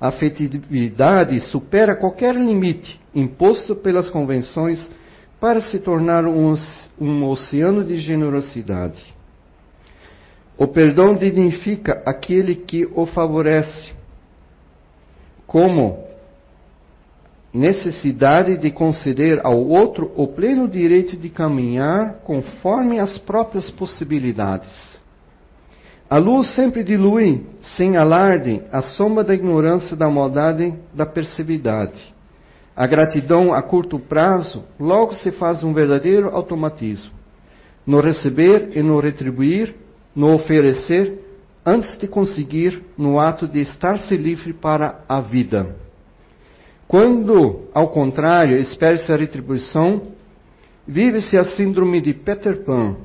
a 0.00 0.08
afetividade 0.08 1.40
supera 1.40 1.94
qualquer 1.94 2.34
limite 2.34 3.00
imposto 3.14 3.76
pelas 3.76 4.10
convenções 4.10 4.90
para 5.38 5.60
se 5.60 5.78
tornar 5.78 6.26
um, 6.26 6.56
um 7.00 7.28
oceano 7.28 7.84
de 7.84 8.00
generosidade. 8.00 9.15
O 10.58 10.66
perdão 10.66 11.14
dignifica 11.14 12.02
aquele 12.06 12.54
que 12.54 12.86
o 12.94 13.04
favorece, 13.06 13.92
como 15.46 16.06
necessidade 17.52 18.58
de 18.58 18.70
conceder 18.70 19.40
ao 19.44 19.58
outro 19.58 20.12
o 20.14 20.28
pleno 20.28 20.68
direito 20.68 21.16
de 21.16 21.28
caminhar 21.28 22.20
conforme 22.24 22.98
as 22.98 23.18
próprias 23.18 23.70
possibilidades. 23.70 24.96
A 26.08 26.18
luz 26.18 26.54
sempre 26.54 26.84
dilui, 26.84 27.44
sem 27.76 27.96
alarde, 27.96 28.62
a 28.70 28.80
sombra 28.80 29.24
da 29.24 29.34
ignorância, 29.34 29.96
da 29.96 30.08
maldade, 30.08 30.74
da 30.94 31.04
percebividade. 31.04 32.14
A 32.76 32.86
gratidão 32.86 33.52
a 33.52 33.60
curto 33.60 33.98
prazo 33.98 34.64
logo 34.78 35.14
se 35.14 35.32
faz 35.32 35.64
um 35.64 35.72
verdadeiro 35.72 36.28
automatismo. 36.28 37.10
No 37.86 38.00
receber 38.00 38.76
e 38.76 38.82
no 38.82 39.00
retribuir, 39.00 39.74
no 40.16 40.34
oferecer, 40.34 41.20
antes 41.64 41.98
de 41.98 42.08
conseguir, 42.08 42.82
no 42.96 43.20
ato 43.20 43.46
de 43.46 43.60
estar-se 43.60 44.16
livre 44.16 44.54
para 44.54 45.04
a 45.06 45.20
vida. 45.20 45.76
Quando, 46.88 47.68
ao 47.74 47.88
contrário, 47.88 48.56
espera-se 48.56 49.12
a 49.12 49.16
retribuição, 49.16 50.02
vive-se 50.88 51.36
a 51.36 51.44
síndrome 51.44 52.00
de 52.00 52.14
Peter 52.14 52.64
Pan, 52.64 52.96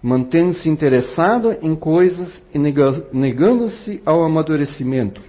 mantendo-se 0.00 0.68
interessado 0.68 1.56
em 1.62 1.74
coisas 1.74 2.40
e 2.54 2.58
negando-se 2.58 4.00
ao 4.04 4.22
amadurecimento, 4.22 5.20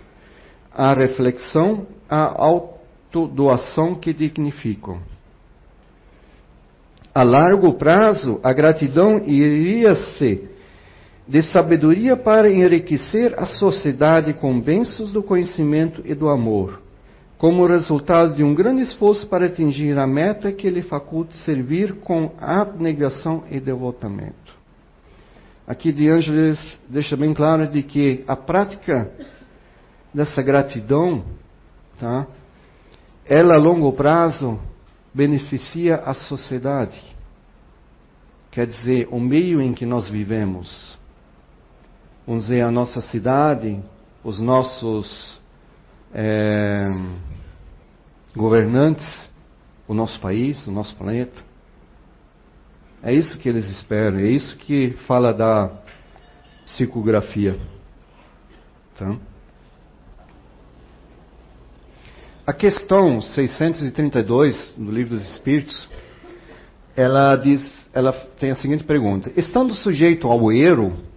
à 0.72 0.93
reflexão, 0.93 1.88
à 2.10 2.43
autodoação 2.43 3.96
que 3.96 4.13
dignificam. 4.13 5.00
A 7.15 7.24
largo 7.24 7.74
prazo, 7.74 8.39
a 8.43 8.52
gratidão 8.52 9.19
iria-se 9.24 10.50
de 11.28 11.42
sabedoria 11.42 12.18
para 12.18 12.52
enriquecer 12.52 13.34
a 13.38 13.46
sociedade 13.46 14.34
com 14.34 14.60
bênçãos 14.60 15.12
do 15.12 15.24
conhecimento 15.24 16.02
e 16.06 16.14
do 16.14 16.30
amor, 16.30 16.82
como 17.38 17.66
resultado 17.66 18.36
de 18.36 18.44
um 18.44 18.54
grande 18.54 18.84
esforço 18.84 19.28
para 19.28 19.46
atingir 19.46 19.98
a 19.98 20.06
meta 20.06 20.52
que 20.52 20.70
lhe 20.70 20.82
faculte 20.82 21.38
servir 21.38 21.96
com 22.02 22.32
abnegação 22.40 23.44
e 23.50 23.60
devotamento. 23.60 24.54
Aqui 25.66 25.94
de 25.94 26.10
Ângeles 26.10 26.60
deixa 26.90 27.16
bem 27.16 27.34
claro 27.34 27.68
de 27.68 27.84
que 27.84 28.24
a 28.28 28.36
prática 28.36 29.10
dessa 30.14 30.42
gratidão, 30.42 31.24
tá? 31.98 32.28
ela 33.26 33.56
a 33.56 33.58
longo 33.58 33.94
prazo 33.94 34.60
beneficia 35.14 35.96
a 35.96 36.14
sociedade. 36.14 37.02
Quer 38.52 38.68
dizer, 38.68 39.08
o 39.10 39.20
meio 39.20 39.62
em 39.62 39.74
que 39.74 39.86
nós 39.86 40.10
vivemos. 40.10 41.00
Vamos 42.26 42.44
dizer, 42.44 42.62
a 42.62 42.72
nossa 42.72 43.02
cidade, 43.02 43.84
os 44.24 44.40
nossos 44.40 45.38
é, 46.14 46.90
governantes, 48.34 49.30
o 49.86 49.94
nosso 49.94 50.18
país, 50.22 50.66
o 50.66 50.72
nosso 50.72 50.96
planeta. 50.96 51.44
É 53.02 53.14
isso 53.14 53.38
que 53.38 53.50
eles 53.50 53.70
esperam, 53.70 54.20
é 54.20 54.28
isso 54.28 54.56
que 54.56 54.92
fala 55.06 55.34
da 55.34 55.70
psicografia. 56.64 57.60
Tá? 58.98 59.18
A 62.48 62.54
questão 62.54 63.20
632 63.20 64.76
do 64.78 64.90
Livro 64.90 65.18
dos 65.18 65.30
Espíritos, 65.30 65.90
ela 66.96 67.36
diz, 67.36 67.86
ela 67.94 68.14
tem 68.40 68.52
a 68.52 68.56
seguinte 68.56 68.86
pergunta: 68.86 69.30
Estando 69.36 69.74
sujeito 69.74 70.30
ao 70.30 70.50
erro, 70.54 71.12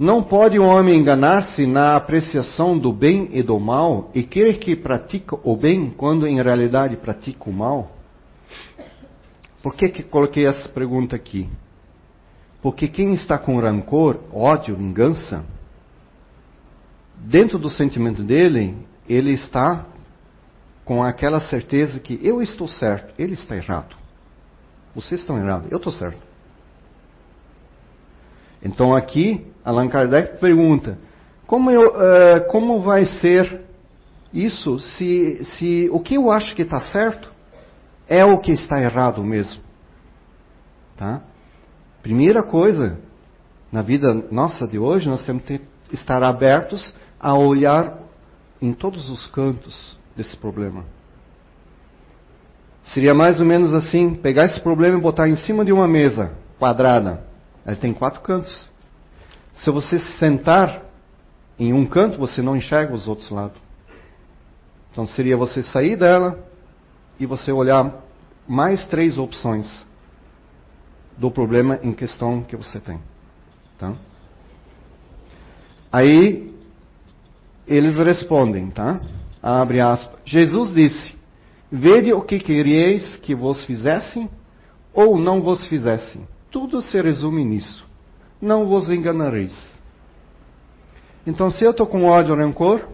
não 0.00 0.22
pode 0.22 0.58
o 0.58 0.64
homem 0.64 0.98
enganar-se 0.98 1.66
na 1.66 1.94
apreciação 1.94 2.78
do 2.78 2.90
bem 2.90 3.28
e 3.32 3.42
do 3.42 3.60
mal 3.60 4.10
e 4.14 4.22
querer 4.22 4.58
que 4.58 4.74
pratica 4.74 5.36
o 5.44 5.54
bem 5.54 5.90
quando 5.90 6.26
em 6.26 6.40
realidade 6.40 6.96
pratica 6.96 7.50
o 7.50 7.52
mal? 7.52 7.90
Por 9.62 9.74
que, 9.74 9.90
que 9.90 10.02
coloquei 10.02 10.46
essa 10.46 10.66
pergunta 10.70 11.14
aqui? 11.14 11.50
Porque 12.62 12.88
quem 12.88 13.12
está 13.12 13.36
com 13.36 13.60
rancor, 13.60 14.20
ódio, 14.32 14.74
vingança, 14.74 15.44
dentro 17.14 17.58
do 17.58 17.68
sentimento 17.68 18.22
dele, 18.22 18.74
ele 19.06 19.32
está 19.32 19.84
com 20.82 21.02
aquela 21.02 21.42
certeza 21.42 22.00
que 22.00 22.18
eu 22.22 22.40
estou 22.40 22.66
certo, 22.66 23.12
ele 23.18 23.34
está 23.34 23.54
errado. 23.54 23.94
Vocês 24.94 25.20
estão 25.20 25.36
errados, 25.36 25.70
eu 25.70 25.76
estou 25.76 25.92
certo. 25.92 26.29
Então 28.62 28.94
aqui, 28.94 29.46
Allan 29.64 29.88
Kardec 29.88 30.38
pergunta: 30.38 30.98
como, 31.46 31.70
eu, 31.70 31.88
uh, 31.88 32.46
como 32.48 32.80
vai 32.80 33.04
ser 33.04 33.62
isso 34.32 34.78
se, 34.78 35.44
se 35.44 35.88
o 35.92 36.00
que 36.00 36.14
eu 36.14 36.30
acho 36.30 36.54
que 36.54 36.62
está 36.62 36.80
certo 36.80 37.30
é 38.08 38.24
o 38.24 38.38
que 38.38 38.52
está 38.52 38.80
errado 38.80 39.22
mesmo. 39.24 39.60
Tá? 40.96 41.22
Primeira 42.02 42.42
coisa, 42.42 42.98
na 43.72 43.82
vida 43.82 44.12
nossa 44.30 44.66
de 44.66 44.78
hoje, 44.78 45.08
nós 45.08 45.24
temos 45.24 45.42
que 45.44 45.60
estar 45.92 46.22
abertos 46.22 46.92
a 47.18 47.34
olhar 47.34 47.98
em 48.60 48.72
todos 48.72 49.08
os 49.08 49.26
cantos 49.28 49.96
desse 50.16 50.36
problema. 50.36 50.84
Seria 52.84 53.14
mais 53.14 53.40
ou 53.40 53.46
menos 53.46 53.72
assim: 53.72 54.14
pegar 54.14 54.46
esse 54.46 54.60
problema 54.60 54.98
e 54.98 55.00
botar 55.00 55.28
em 55.28 55.36
cima 55.36 55.64
de 55.64 55.72
uma 55.72 55.86
mesa 55.86 56.32
quadrada. 56.58 57.29
Ele 57.66 57.76
tem 57.76 57.92
quatro 57.92 58.20
cantos. 58.20 58.68
Se 59.54 59.70
você 59.70 59.98
sentar 59.98 60.82
em 61.58 61.72
um 61.72 61.84
canto, 61.84 62.18
você 62.18 62.40
não 62.40 62.56
enxerga 62.56 62.94
os 62.94 63.06
outros 63.06 63.28
lados. 63.30 63.60
Então 64.90 65.06
seria 65.06 65.36
você 65.36 65.62
sair 65.62 65.96
dela 65.96 66.38
e 67.18 67.26
você 67.26 67.52
olhar 67.52 67.94
mais 68.48 68.84
três 68.86 69.18
opções 69.18 69.86
do 71.16 71.30
problema 71.30 71.78
em 71.82 71.92
questão 71.92 72.42
que 72.42 72.56
você 72.56 72.80
tem. 72.80 73.00
Tá? 73.78 73.92
Aí 75.92 76.52
eles 77.66 77.96
respondem, 77.96 78.70
tá? 78.70 79.00
Abre 79.42 79.80
aspas. 79.80 80.18
Jesus 80.24 80.72
disse: 80.72 81.14
Vede 81.70 82.12
o 82.12 82.22
que 82.22 82.40
queríeis 82.40 83.16
que 83.16 83.34
vos 83.34 83.64
fizessem 83.64 84.28
ou 84.92 85.18
não 85.18 85.40
vos 85.40 85.66
fizessem. 85.66 86.26
Tudo 86.50 86.82
se 86.82 87.00
resume 87.00 87.44
nisso. 87.44 87.86
Não 88.40 88.66
vos 88.66 88.90
enganareis. 88.90 89.54
Então, 91.26 91.50
se 91.50 91.62
eu 91.64 91.70
estou 91.70 91.86
com 91.86 92.04
ódio 92.04 92.32
ou 92.32 92.40
rancor 92.40 92.88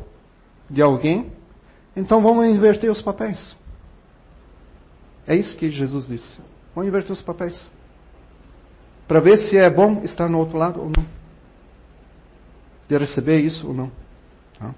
de 0.69 0.83
alguém, 0.83 1.33
então 1.95 2.21
vamos 2.21 2.47
inverter 2.47 2.91
os 2.91 3.01
papéis. 3.01 3.57
É 5.27 5.35
isso 5.35 5.57
que 5.57 5.71
Jesus 5.71 6.07
disse. 6.07 6.39
Vamos 6.75 6.89
inverter 6.89 7.13
os 7.13 7.23
papéis. 7.23 7.71
Para 9.09 9.21
ver 9.21 9.39
se 9.39 9.57
é 9.57 9.71
bom 9.71 10.03
estar 10.03 10.29
no 10.29 10.39
outro 10.39 10.59
lado 10.59 10.81
ou 10.81 10.87
não. 10.87 11.07
De 12.89 12.99
receber 12.99 13.41
isso 13.41 13.69
ou 13.69 13.75
não. 13.75 13.91
Tá? 14.59 14.75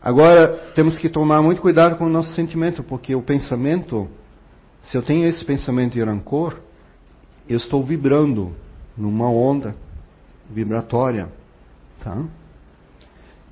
Agora, 0.00 0.72
temos 0.74 0.98
que 0.98 1.08
tomar 1.08 1.42
muito 1.42 1.60
cuidado 1.60 1.96
com 1.96 2.06
o 2.06 2.08
nosso 2.08 2.32
sentimento, 2.34 2.82
porque 2.82 3.14
o 3.14 3.22
pensamento, 3.22 4.08
se 4.82 4.96
eu 4.96 5.02
tenho 5.02 5.26
esse 5.26 5.44
pensamento 5.44 5.92
de 5.92 6.02
rancor, 6.02 6.58
eu 7.48 7.56
estou 7.56 7.82
vibrando 7.82 8.52
numa 8.96 9.28
onda 9.28 9.74
vibratória. 10.50 11.28
Tá? 12.02 12.24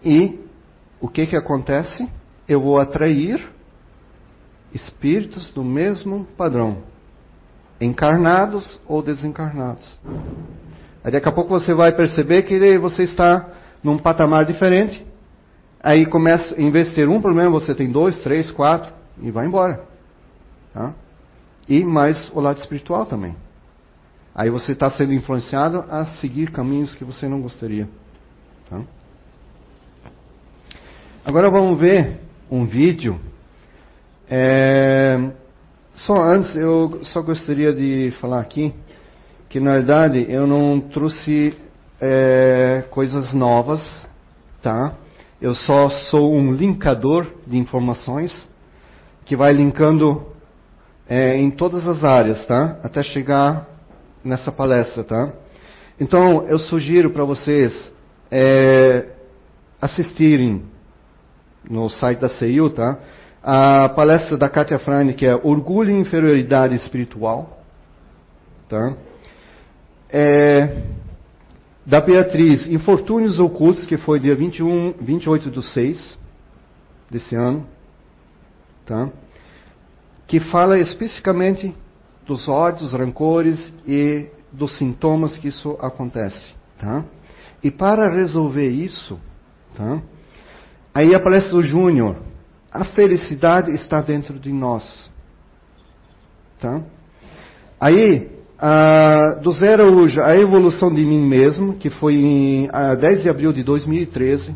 E 0.05 0.41
o 1.01 1.09
que, 1.09 1.27
que 1.27 1.37
acontece? 1.37 2.09
Eu 2.49 2.61
vou 2.61 2.79
atrair 2.79 3.49
espíritos 4.75 5.53
do 5.53 5.63
mesmo 5.63 6.27
padrão, 6.37 6.79
encarnados 7.81 8.81
ou 8.87 9.03
desencarnados. 9.03 9.99
Aí 11.05 11.11
daqui 11.11 11.29
a 11.29 11.33
pouco 11.33 11.51
você 11.51 11.75
vai 11.75 11.93
perceber 11.93 12.43
que 12.43 12.79
você 12.79 13.03
está 13.03 13.49
num 13.83 13.99
patamar 13.99 14.45
diferente. 14.45 15.05
Aí 15.83 16.07
começa, 16.07 16.61
em 16.61 16.71
vez 16.71 16.89
de 16.89 16.95
ter 16.95 17.09
um 17.09 17.21
problema, 17.21 17.51
você 17.51 17.75
tem 17.75 17.91
dois, 17.91 18.19
três, 18.21 18.51
quatro 18.51 18.93
e 19.21 19.31
vai 19.31 19.47
embora. 19.47 19.85
Tá? 20.73 20.95
E 21.69 21.85
mais 21.85 22.31
o 22.33 22.41
lado 22.41 22.59
espiritual 22.59 23.05
também. 23.05 23.37
Aí 24.35 24.49
você 24.49 24.73
está 24.73 24.91
sendo 24.91 25.13
influenciado 25.13 25.85
a 25.91 26.07
seguir 26.07 26.51
caminhos 26.51 26.95
que 26.95 27.05
você 27.05 27.29
não 27.29 27.41
gostaria. 27.41 27.89
Tá? 28.69 28.81
Agora 31.25 31.51
vamos 31.51 31.79
ver 31.79 32.21
um 32.51 32.65
vídeo. 32.65 33.21
É... 34.29 35.31
Só 35.95 36.19
antes, 36.23 36.57
eu 36.57 37.01
só 37.05 37.21
gostaria 37.21 37.73
de 37.73 38.13
falar 38.21 38.41
aqui 38.41 38.75
que 39.53 39.61
na 39.61 39.75
verdade 39.75 40.25
eu 40.31 40.47
não 40.47 40.81
trouxe 40.81 41.55
é, 42.01 42.85
coisas 42.89 43.35
novas, 43.35 44.09
tá? 44.63 44.95
Eu 45.39 45.55
só 45.55 45.91
sou 45.91 46.35
um 46.35 46.55
linkador 46.55 47.27
de 47.47 47.59
informações 47.59 48.49
que 49.27 49.37
vai 49.37 49.53
linkando 49.53 50.27
é, 51.07 51.37
em 51.37 51.51
todas 51.51 51.87
as 51.87 52.03
áreas, 52.03 52.47
tá? 52.47 52.79
Até 52.83 53.03
chegar 53.03 53.69
nessa 54.25 54.53
palestra, 54.53 55.05
tá? 55.05 55.33
Então, 56.01 56.47
eu 56.49 56.59
sugiro 56.59 57.11
para 57.11 57.25
vocês 57.25 57.93
é, 58.31 59.09
assistirem 59.81 60.65
no 61.69 61.89
site 61.89 62.19
da 62.19 62.29
CEIU, 62.29 62.71
tá? 62.71 62.99
A 63.43 63.89
palestra 63.91 64.37
da 64.37 64.49
Katia 64.49 64.79
Freine, 64.79 65.15
que 65.15 65.27
é 65.27 65.35
Orgulho 65.35 65.91
e 65.91 66.01
Inferioridade 66.01 66.75
Espiritual, 66.75 67.63
tá? 68.69 68.95
É, 70.11 70.83
da 71.85 72.01
Beatriz, 72.01 72.67
Infortúnios 72.69 73.39
Ocultos, 73.39 73.87
que 73.87 73.97
foi 73.97 74.21
dia 74.21 74.35
21, 74.35 74.95
28 75.01 75.51
do 75.51 75.63
6 75.63 76.19
desse 77.11 77.35
ano, 77.35 77.67
tá? 78.87 79.11
que 80.33 80.41
fala 80.41 80.79
especificamente 80.79 81.75
dos 82.33 82.49
ódios, 82.49 82.95
rancores 82.95 83.71
e 83.87 84.27
dos 84.51 84.79
sintomas 84.79 85.37
que 85.37 85.49
isso 85.49 85.77
acontece. 85.79 86.55
Tá? 86.79 87.05
E 87.63 87.71
para 87.71 88.11
resolver 88.11 88.69
isso, 88.69 89.21
tá? 89.77 90.01
aí 90.95 91.15
a 91.15 91.21
palestra 91.21 91.53
do 91.53 91.63
Júnior, 91.63 92.17
a 92.73 92.87
felicidade 92.87 93.71
está 93.73 94.01
dentro 94.01 94.39
de 94.39 94.51
nós. 94.51 95.11
Tá? 96.59 96.83
Aí, 97.79 98.31
ah, 98.59 99.39
do 99.43 99.53
zero 99.53 99.93
hoje, 99.95 100.19
a 100.19 100.35
evolução 100.35 100.91
de 100.91 101.05
mim 101.05 101.29
mesmo, 101.29 101.75
que 101.75 101.91
foi 101.91 102.15
em 102.15 102.69
ah, 102.73 102.95
10 102.95 103.25
de 103.25 103.29
abril 103.29 103.53
de 103.53 103.63
2013. 103.63 104.55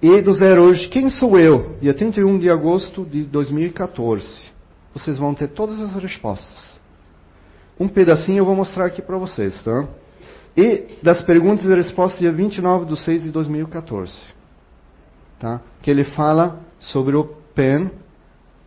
E 0.00 0.22
do 0.22 0.32
zero 0.32 0.62
hoje, 0.62 0.88
quem 0.88 1.10
sou 1.10 1.38
eu? 1.38 1.76
Dia 1.82 1.92
31 1.92 2.38
de 2.38 2.48
agosto 2.48 3.04
de 3.04 3.24
2014 3.24 4.59
vocês 4.94 5.18
vão 5.18 5.34
ter 5.34 5.48
todas 5.48 5.80
as 5.80 5.94
respostas. 5.94 6.78
Um 7.78 7.88
pedacinho 7.88 8.38
eu 8.38 8.44
vou 8.44 8.54
mostrar 8.54 8.86
aqui 8.86 9.00
para 9.00 9.16
vocês, 9.16 9.62
tá? 9.62 9.88
E 10.56 10.98
das 11.02 11.22
perguntas 11.22 11.64
e 11.64 11.74
respostas, 11.74 12.20
dia 12.20 12.32
29 12.32 12.86
de 12.86 12.98
6 12.98 13.22
de 13.24 13.30
2014. 13.30 14.20
Tá? 15.38 15.62
Que 15.80 15.90
ele 15.90 16.04
fala 16.04 16.60
sobre 16.78 17.16
o 17.16 17.24
pen 17.54 17.90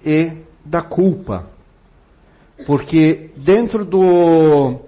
e 0.04 0.38
da 0.66 0.82
culpa. 0.82 1.48
Porque 2.66 3.32
dentro 3.38 3.84
do 3.86 4.80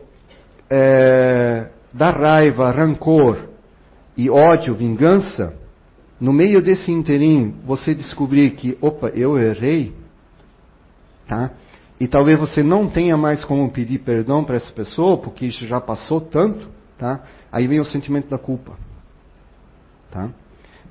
é, 0.69 1.69
da 1.93 2.09
raiva, 2.09 2.71
rancor 2.71 3.49
e 4.17 4.29
ódio, 4.29 4.73
vingança, 4.73 5.53
no 6.19 6.31
meio 6.31 6.61
desse 6.61 6.91
interim, 6.91 7.55
você 7.65 7.93
descobrir 7.93 8.51
que, 8.51 8.77
opa, 8.81 9.09
eu 9.09 9.37
errei, 9.37 9.93
Tá? 11.27 11.51
E 11.99 12.07
talvez 12.07 12.37
você 12.37 12.61
não 12.61 12.89
tenha 12.89 13.15
mais 13.15 13.43
como 13.45 13.71
pedir 13.71 13.99
perdão 13.99 14.43
para 14.43 14.55
essa 14.55 14.71
pessoa, 14.71 15.17
porque 15.17 15.45
isso 15.45 15.65
já 15.65 15.79
passou 15.79 16.19
tanto. 16.19 16.69
Tá? 16.97 17.23
Aí 17.51 17.67
vem 17.67 17.79
o 17.79 17.85
sentimento 17.85 18.29
da 18.29 18.37
culpa. 18.37 18.73
Tá? 20.11 20.29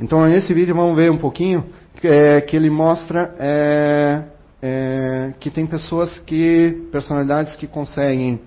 Então, 0.00 0.26
nesse 0.26 0.52
vídeo, 0.52 0.74
vamos 0.74 0.96
ver 0.96 1.10
um 1.10 1.18
pouquinho 1.18 1.66
é, 2.02 2.40
que 2.40 2.56
ele 2.56 2.70
mostra 2.70 3.34
é, 3.38 4.24
é, 4.60 5.34
que 5.38 5.50
tem 5.50 5.66
pessoas 5.66 6.18
que, 6.20 6.88
personalidades 6.90 7.54
que 7.56 7.66
conseguem 7.66 8.40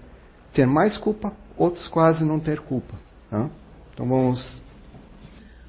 ter 0.54 0.66
mais 0.66 0.98
culpa, 0.98 1.32
outros 1.56 1.88
quase 1.88 2.24
não 2.24 2.40
ter 2.40 2.60
culpa. 2.60 2.96
Tá? 3.30 3.50
Então, 3.94 4.08
vamos. 4.08 4.62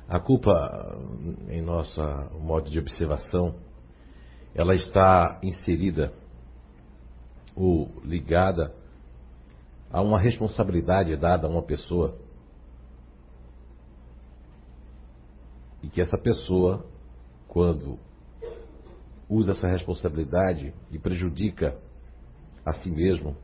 A 0.08 0.18
culpa, 0.18 0.96
em 1.48 1.60
nosso 1.60 2.00
modo 2.40 2.70
de 2.70 2.78
observação, 2.78 3.54
ela 4.58 4.74
está 4.74 5.38
inserida 5.40 6.12
ou 7.54 7.88
ligada 8.04 8.74
a 9.88 10.02
uma 10.02 10.18
responsabilidade 10.18 11.14
dada 11.16 11.46
a 11.46 11.50
uma 11.50 11.62
pessoa. 11.62 12.18
E 15.80 15.88
que 15.88 16.00
essa 16.00 16.18
pessoa, 16.18 16.84
quando 17.46 18.00
usa 19.28 19.52
essa 19.52 19.68
responsabilidade 19.68 20.74
e 20.90 20.98
prejudica 20.98 21.78
a 22.66 22.72
si 22.72 22.90
mesmo 22.90 23.36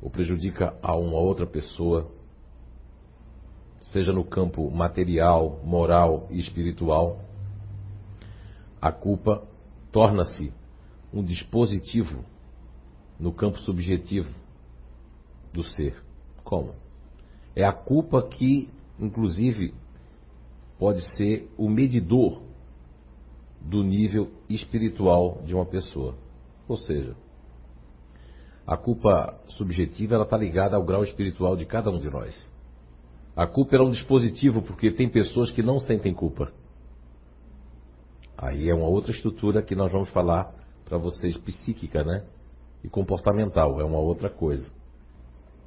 ou 0.00 0.08
prejudica 0.10 0.76
a 0.80 0.94
uma 0.94 1.18
outra 1.18 1.44
pessoa, 1.44 2.08
seja 3.82 4.12
no 4.12 4.22
campo 4.22 4.70
material, 4.70 5.58
moral 5.64 6.28
e 6.30 6.38
espiritual, 6.38 7.18
a 8.80 8.92
culpa 8.92 9.49
torna-se 9.92 10.52
um 11.12 11.22
dispositivo 11.22 12.24
no 13.18 13.32
campo 13.32 13.58
subjetivo 13.60 14.30
do 15.52 15.62
ser. 15.64 15.94
Como? 16.44 16.74
É 17.54 17.64
a 17.64 17.72
culpa 17.72 18.22
que, 18.22 18.68
inclusive, 18.98 19.74
pode 20.78 21.02
ser 21.16 21.50
o 21.58 21.68
medidor 21.68 22.40
do 23.60 23.82
nível 23.82 24.30
espiritual 24.48 25.42
de 25.44 25.54
uma 25.54 25.66
pessoa. 25.66 26.14
Ou 26.66 26.76
seja, 26.76 27.14
a 28.66 28.76
culpa 28.76 29.38
subjetiva 29.48 30.14
ela 30.14 30.24
está 30.24 30.36
ligada 30.36 30.76
ao 30.76 30.84
grau 30.84 31.02
espiritual 31.02 31.56
de 31.56 31.66
cada 31.66 31.90
um 31.90 31.98
de 31.98 32.08
nós. 32.08 32.50
A 33.36 33.46
culpa 33.46 33.76
é 33.76 33.80
um 33.80 33.90
dispositivo 33.90 34.62
porque 34.62 34.90
tem 34.90 35.08
pessoas 35.08 35.50
que 35.50 35.62
não 35.62 35.80
sentem 35.80 36.14
culpa. 36.14 36.52
Aí 38.42 38.70
é 38.70 38.74
uma 38.74 38.88
outra 38.88 39.12
estrutura 39.12 39.62
que 39.62 39.74
nós 39.74 39.92
vamos 39.92 40.08
falar 40.10 40.50
para 40.84 40.96
vocês, 40.96 41.36
psíquica, 41.36 42.02
né? 42.02 42.24
E 42.82 42.88
comportamental, 42.88 43.78
é 43.80 43.84
uma 43.84 43.98
outra 43.98 44.30
coisa. 44.30 44.70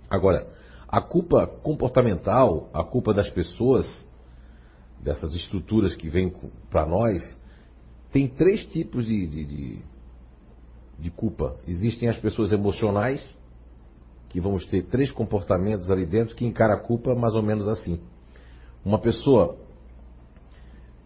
Agora, 0.09 0.47
A 0.93 1.01
culpa 1.01 1.47
comportamental, 1.47 2.69
a 2.71 2.84
culpa 2.84 3.15
das 3.15 3.28
pessoas, 3.32 3.84
dessas 5.01 5.34
estruturas 5.34 5.95
que 5.95 6.07
vêm 6.07 6.32
para 6.69 6.86
nós, 6.86 7.19
tem 8.11 8.28
três 8.28 8.63
tipos 8.67 9.03
de, 9.03 9.26
de, 9.26 9.43
de, 9.43 9.80
de 10.99 11.09
culpa. 11.09 11.55
Existem 11.67 12.09
as 12.09 12.17
pessoas 12.19 12.51
emocionais, 12.51 13.36
que 14.30 14.39
vamos 14.39 14.67
ter 14.67 14.84
três 14.84 15.11
comportamentos 15.11 15.89
ali 15.89 16.05
dentro 16.05 16.36
que 16.36 16.45
encara 16.45 16.76
a 16.76 16.80
culpa 16.80 17.15
mais 17.15 17.34
ou 17.34 17.41
menos 17.41 17.67
assim. 17.67 17.99
Uma 18.86 18.99
pessoa 18.99 19.57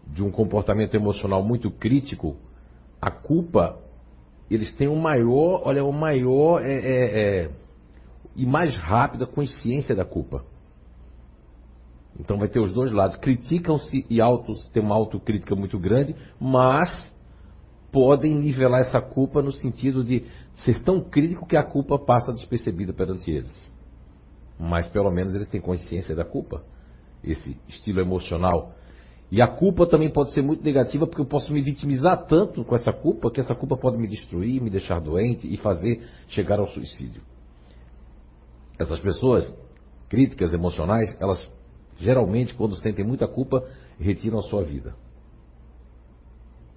de 0.08 0.22
um 0.22 0.30
comportamento 0.30 0.94
emocional 0.94 1.42
muito 1.42 1.70
crítico, 1.70 2.36
a 3.00 3.10
culpa, 3.10 3.78
eles 4.50 4.74
têm 4.74 4.88
o 4.88 4.92
um 4.92 5.00
maior, 5.00 5.62
olha, 5.64 5.84
o 5.84 5.92
maior 5.92 6.60
é, 6.64 6.72
é, 6.72 7.20
é, 7.44 7.50
e 8.34 8.46
mais 8.46 8.74
rápida 8.76 9.26
consciência 9.26 9.94
da 9.94 10.04
culpa. 10.04 10.44
Então 12.18 12.38
vai 12.38 12.48
ter 12.48 12.58
os 12.58 12.72
dois 12.72 12.90
lados. 12.92 13.16
Criticam-se 13.16 14.04
e 14.10 14.20
autos, 14.20 14.68
tem 14.70 14.82
uma 14.82 14.94
autocrítica 14.94 15.54
muito 15.54 15.78
grande, 15.78 16.16
mas 16.40 17.14
podem 17.92 18.34
nivelar 18.34 18.80
essa 18.80 19.00
culpa 19.00 19.40
no 19.40 19.52
sentido 19.52 20.04
de 20.04 20.24
ser 20.56 20.82
tão 20.82 21.00
crítico 21.00 21.46
que 21.46 21.56
a 21.56 21.62
culpa 21.62 21.98
passa 21.98 22.32
despercebida 22.32 22.92
perante 22.92 23.30
eles. 23.30 23.72
Mas 24.58 24.88
pelo 24.88 25.10
menos 25.10 25.34
eles 25.34 25.48
têm 25.48 25.60
consciência 25.60 26.14
da 26.14 26.24
culpa, 26.24 26.64
esse 27.22 27.56
estilo 27.68 28.00
emocional. 28.00 28.74
E 29.30 29.42
a 29.42 29.46
culpa 29.46 29.86
também 29.86 30.10
pode 30.10 30.32
ser 30.32 30.42
muito 30.42 30.64
negativa 30.64 31.06
porque 31.06 31.20
eu 31.20 31.26
posso 31.26 31.52
me 31.52 31.60
vitimizar 31.60 32.26
tanto 32.26 32.64
com 32.64 32.74
essa 32.74 32.92
culpa 32.92 33.30
que 33.30 33.40
essa 33.40 33.54
culpa 33.54 33.76
pode 33.76 33.98
me 33.98 34.06
destruir, 34.06 34.62
me 34.62 34.70
deixar 34.70 35.00
doente 35.00 35.46
e 35.52 35.56
fazer 35.58 36.02
chegar 36.28 36.58
ao 36.58 36.68
suicídio. 36.68 37.20
Essas 38.78 38.98
pessoas 39.00 39.52
críticas 40.08 40.54
emocionais, 40.54 41.14
elas 41.20 41.46
geralmente, 41.98 42.54
quando 42.54 42.76
sentem 42.76 43.04
muita 43.04 43.28
culpa, 43.28 43.68
retiram 43.98 44.38
a 44.38 44.42
sua 44.42 44.62
vida. 44.62 44.94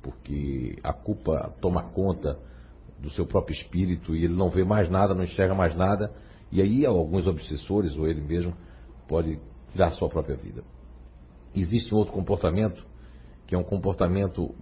Porque 0.01 0.77
a 0.83 0.91
culpa 0.91 1.53
toma 1.61 1.83
conta 1.83 2.37
do 2.99 3.09
seu 3.11 3.25
próprio 3.25 3.55
espírito 3.55 4.15
e 4.15 4.25
ele 4.25 4.33
não 4.33 4.49
vê 4.49 4.63
mais 4.63 4.89
nada, 4.89 5.13
não 5.13 5.23
enxerga 5.23 5.55
mais 5.55 5.75
nada, 5.75 6.11
e 6.51 6.61
aí 6.61 6.85
alguns 6.85 7.27
obsessores, 7.27 7.95
ou 7.97 8.07
ele 8.07 8.21
mesmo, 8.21 8.53
pode 9.07 9.39
tirar 9.71 9.87
a 9.87 9.91
sua 9.91 10.09
própria 10.09 10.35
vida. 10.35 10.63
Existe 11.55 11.93
um 11.93 11.97
outro 11.97 12.13
comportamento, 12.13 12.85
que 13.45 13.55
é 13.55 13.57
um 13.57 13.63
comportamento 13.63 14.53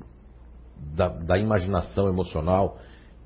da, 0.96 1.08
da 1.10 1.38
imaginação 1.38 2.08
emocional, 2.08 2.78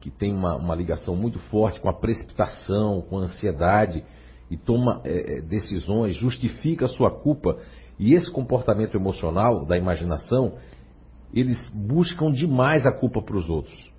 que 0.02 0.10
tem 0.10 0.34
uma, 0.34 0.56
uma, 0.56 0.76
ligação 0.76 1.16
muito 1.16 1.40
forte 1.50 1.80
com 1.80 1.90
a 1.90 1.94
precipitação, 1.94 3.02
com 3.02 3.20
a 3.20 3.22
ansiedade, 3.22 4.04
e 4.52 4.58
toma 4.58 5.02
é, 5.06 5.38
é, 5.38 5.42
decisões, 5.42 6.16
justifica 6.16 6.86
a 6.86 6.90
sua 6.90 7.10
culpa. 7.10 7.58
E 7.98 8.14
esse 8.14 8.30
comportamento 8.30 8.98
emocional 8.98 9.66
da 9.66 9.78
imaginação, 9.78 10.56
eles 11.34 11.58
buscam 11.74 12.32
demais 12.32 12.86
a 12.86 12.92
culpa 12.92 13.22
para 13.22 13.38
os 13.38 13.50
outros. 13.50 13.92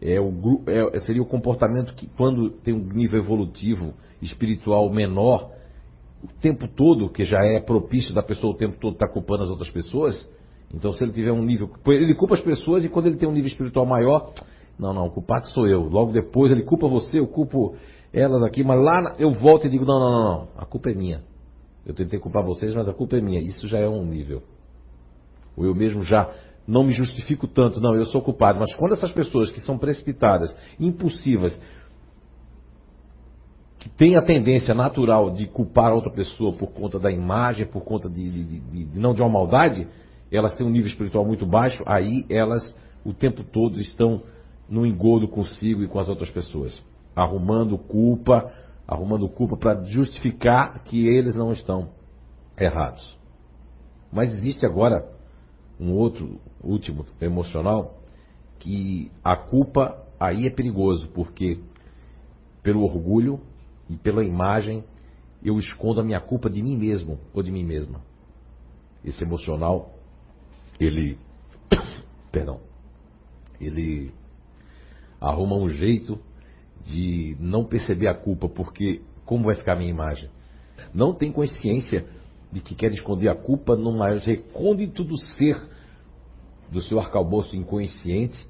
É 0.00 0.20
o, 0.20 0.62
é, 0.66 1.00
seria 1.00 1.22
o 1.22 1.26
comportamento 1.26 1.94
que, 1.94 2.06
quando 2.16 2.50
tem 2.50 2.72
um 2.72 2.84
nível 2.92 3.20
evolutivo 3.20 3.94
espiritual 4.22 4.88
menor, 4.90 5.50
o 6.24 6.40
tempo 6.40 6.66
todo, 6.68 7.08
que 7.08 7.24
já 7.24 7.44
é 7.44 7.60
propício 7.60 8.14
da 8.14 8.22
pessoa 8.22 8.54
o 8.54 8.56
tempo 8.56 8.78
todo 8.80 8.94
estar 8.94 9.06
tá 9.06 9.12
culpando 9.12 9.44
as 9.44 9.50
outras 9.50 9.70
pessoas, 9.70 10.28
então 10.72 10.92
se 10.92 11.04
ele 11.04 11.12
tiver 11.12 11.32
um 11.32 11.44
nível. 11.44 11.70
Ele 11.86 12.14
culpa 12.14 12.34
as 12.34 12.40
pessoas 12.40 12.84
e 12.84 12.88
quando 12.88 13.06
ele 13.06 13.16
tem 13.16 13.28
um 13.28 13.32
nível 13.32 13.48
espiritual 13.48 13.86
maior, 13.86 14.32
não, 14.78 14.92
não, 14.92 15.06
o 15.06 15.10
culpado 15.10 15.46
sou 15.50 15.68
eu. 15.68 15.82
Logo 15.82 16.12
depois 16.12 16.50
ele 16.50 16.62
culpa 16.62 16.88
você, 16.88 17.20
eu 17.20 17.26
culpo 17.26 17.76
elas 18.12 18.42
aqui, 18.42 18.64
mas 18.64 18.80
lá 18.80 19.16
eu 19.18 19.30
volto 19.32 19.66
e 19.66 19.70
digo, 19.70 19.84
não, 19.84 20.00
não, 20.00 20.10
não, 20.10 20.24
não, 20.24 20.48
a 20.56 20.64
culpa 20.64 20.90
é 20.90 20.94
minha. 20.94 21.22
Eu 21.86 21.94
tentei 21.94 22.18
culpar 22.18 22.42
vocês, 22.42 22.74
mas 22.74 22.88
a 22.88 22.94
culpa 22.94 23.16
é 23.16 23.20
minha. 23.20 23.40
Isso 23.40 23.68
já 23.68 23.78
é 23.78 23.88
um 23.88 24.04
nível. 24.04 24.42
Ou 25.56 25.66
eu 25.66 25.74
mesmo 25.74 26.02
já 26.02 26.30
não 26.66 26.82
me 26.82 26.92
justifico 26.92 27.46
tanto, 27.46 27.80
não, 27.80 27.94
eu 27.94 28.06
sou 28.06 28.22
culpado. 28.22 28.58
Mas 28.58 28.74
quando 28.74 28.92
essas 28.92 29.12
pessoas 29.12 29.50
que 29.50 29.60
são 29.60 29.76
precipitadas, 29.76 30.54
impulsivas, 30.80 31.58
que 33.84 33.90
têm 33.90 34.16
a 34.16 34.22
tendência 34.22 34.72
natural 34.72 35.30
de 35.30 35.46
culpar 35.46 35.92
outra 35.92 36.10
pessoa 36.10 36.54
por 36.54 36.68
conta 36.68 36.98
da 36.98 37.12
imagem, 37.12 37.66
por 37.66 37.84
conta 37.84 38.08
de, 38.08 38.30
de, 38.30 38.60
de, 38.60 38.84
de 38.86 38.98
não 38.98 39.12
de 39.12 39.20
uma 39.20 39.28
maldade, 39.28 39.86
elas 40.32 40.56
têm 40.56 40.66
um 40.66 40.70
nível 40.70 40.88
espiritual 40.88 41.22
muito 41.22 41.44
baixo, 41.44 41.82
aí 41.84 42.24
elas 42.30 42.62
o 43.04 43.12
tempo 43.12 43.44
todo 43.44 43.78
estão 43.78 44.22
no 44.70 44.86
engodo 44.86 45.28
consigo 45.28 45.82
e 45.82 45.86
com 45.86 45.98
as 45.98 46.08
outras 46.08 46.30
pessoas 46.30 46.82
arrumando 47.14 47.76
culpa, 47.76 48.50
arrumando 48.88 49.28
culpa 49.28 49.54
para 49.54 49.84
justificar 49.84 50.82
que 50.84 51.06
eles 51.06 51.36
não 51.36 51.52
estão 51.52 51.90
errados. 52.58 53.18
Mas 54.10 54.32
existe 54.32 54.64
agora 54.64 55.06
um 55.78 55.92
outro 55.92 56.40
último 56.62 57.04
emocional 57.20 57.98
que 58.60 59.10
a 59.22 59.36
culpa 59.36 60.02
aí 60.18 60.46
é 60.46 60.50
perigoso, 60.50 61.06
porque 61.08 61.60
pelo 62.62 62.82
orgulho 62.82 63.40
e 63.88 63.96
pela 63.96 64.24
imagem 64.24 64.84
eu 65.42 65.58
escondo 65.58 66.00
a 66.00 66.04
minha 66.04 66.20
culpa 66.20 66.48
de 66.48 66.62
mim 66.62 66.76
mesmo 66.76 67.18
ou 67.32 67.42
de 67.42 67.52
mim 67.52 67.64
mesma. 67.64 68.00
Esse 69.04 69.22
emocional, 69.22 69.94
ele, 70.80 71.18
perdão, 72.32 72.60
ele 73.60 74.12
arruma 75.20 75.56
um 75.56 75.68
jeito 75.68 76.18
de 76.84 77.36
não 77.38 77.64
perceber 77.64 78.08
a 78.08 78.14
culpa, 78.14 78.48
porque 78.48 79.02
como 79.24 79.44
vai 79.44 79.54
ficar 79.54 79.74
a 79.74 79.76
minha 79.76 79.90
imagem? 79.90 80.30
Não 80.92 81.14
tem 81.14 81.32
consciência 81.32 82.06
de 82.52 82.60
que 82.60 82.74
quer 82.74 82.92
esconder 82.92 83.28
a 83.28 83.34
culpa 83.34 83.74
no 83.74 83.92
maior 83.92 84.18
recôndito 84.18 85.02
do 85.02 85.16
ser, 85.18 85.60
do 86.70 86.80
seu 86.82 87.00
arcabouço 87.00 87.56
inconsciente, 87.56 88.46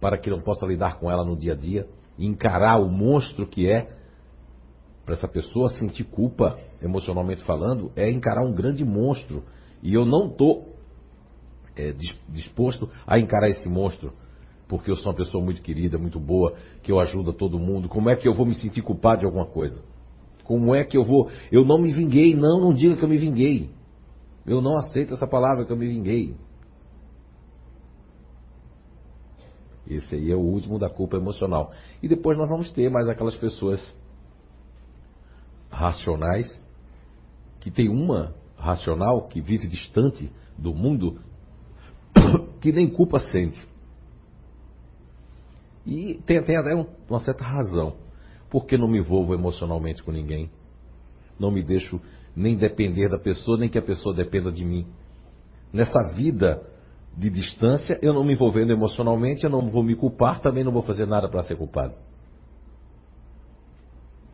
para 0.00 0.18
que 0.18 0.30
não 0.30 0.40
possa 0.40 0.66
lidar 0.66 0.98
com 0.98 1.10
ela 1.10 1.24
no 1.24 1.36
dia 1.36 1.52
a 1.52 1.56
dia, 1.56 1.88
encarar 2.18 2.78
o 2.78 2.88
monstro 2.88 3.46
que 3.46 3.70
é, 3.70 3.97
para 5.08 5.16
essa 5.16 5.26
pessoa 5.26 5.70
sentir 5.70 6.04
culpa, 6.04 6.58
emocionalmente 6.82 7.42
falando, 7.44 7.90
é 7.96 8.10
encarar 8.10 8.44
um 8.44 8.52
grande 8.52 8.84
monstro. 8.84 9.42
E 9.82 9.94
eu 9.94 10.04
não 10.04 10.26
estou 10.26 10.76
é, 11.74 11.94
disposto 12.28 12.90
a 13.06 13.18
encarar 13.18 13.48
esse 13.48 13.66
monstro 13.70 14.12
porque 14.68 14.90
eu 14.90 14.96
sou 14.96 15.06
uma 15.10 15.16
pessoa 15.16 15.42
muito 15.42 15.62
querida, 15.62 15.96
muito 15.96 16.20
boa, 16.20 16.56
que 16.82 16.92
eu 16.92 17.00
ajudo 17.00 17.32
todo 17.32 17.58
mundo. 17.58 17.88
Como 17.88 18.10
é 18.10 18.16
que 18.16 18.28
eu 18.28 18.34
vou 18.34 18.44
me 18.44 18.54
sentir 18.56 18.82
culpado 18.82 19.20
de 19.20 19.24
alguma 19.24 19.46
coisa? 19.46 19.82
Como 20.44 20.74
é 20.74 20.84
que 20.84 20.98
eu 20.98 21.06
vou. 21.06 21.30
Eu 21.50 21.64
não 21.64 21.78
me 21.78 21.90
vinguei, 21.90 22.34
não, 22.34 22.60
não 22.60 22.74
diga 22.74 22.94
que 22.94 23.02
eu 23.02 23.08
me 23.08 23.16
vinguei. 23.16 23.70
Eu 24.46 24.60
não 24.60 24.76
aceito 24.76 25.14
essa 25.14 25.26
palavra 25.26 25.64
que 25.64 25.72
eu 25.72 25.76
me 25.76 25.88
vinguei. 25.88 26.36
Esse 29.88 30.16
aí 30.16 30.30
é 30.30 30.36
o 30.36 30.40
último 30.40 30.78
da 30.78 30.90
culpa 30.90 31.16
emocional. 31.16 31.72
E 32.02 32.08
depois 32.08 32.36
nós 32.36 32.46
vamos 32.46 32.70
ter 32.72 32.90
mais 32.90 33.08
aquelas 33.08 33.36
pessoas 33.36 33.80
racionais, 35.78 36.46
que 37.60 37.70
tem 37.70 37.88
uma 37.88 38.34
racional 38.56 39.28
que 39.28 39.40
vive 39.40 39.68
distante 39.68 40.30
do 40.58 40.74
mundo, 40.74 41.20
que 42.60 42.72
nem 42.72 42.90
culpa 42.90 43.20
sente. 43.20 43.64
E 45.86 46.20
tem, 46.26 46.42
tem 46.42 46.56
até 46.56 46.74
uma 47.08 47.20
certa 47.20 47.44
razão. 47.44 47.94
Porque 48.50 48.76
não 48.76 48.88
me 48.88 48.98
envolvo 48.98 49.34
emocionalmente 49.34 50.02
com 50.02 50.10
ninguém. 50.10 50.50
Não 51.38 51.50
me 51.50 51.62
deixo 51.62 52.00
nem 52.34 52.56
depender 52.56 53.08
da 53.08 53.18
pessoa, 53.18 53.56
nem 53.56 53.68
que 53.68 53.78
a 53.78 53.82
pessoa 53.82 54.14
dependa 54.14 54.50
de 54.50 54.64
mim. 54.64 54.86
Nessa 55.72 56.02
vida 56.14 56.62
de 57.16 57.30
distância, 57.30 57.98
eu 58.02 58.12
não 58.12 58.24
me 58.24 58.34
envolvendo 58.34 58.72
emocionalmente, 58.72 59.44
eu 59.44 59.50
não 59.50 59.70
vou 59.70 59.82
me 59.82 59.94
culpar, 59.94 60.40
também 60.40 60.64
não 60.64 60.72
vou 60.72 60.82
fazer 60.82 61.06
nada 61.06 61.28
para 61.28 61.42
ser 61.42 61.56
culpado. 61.56 61.94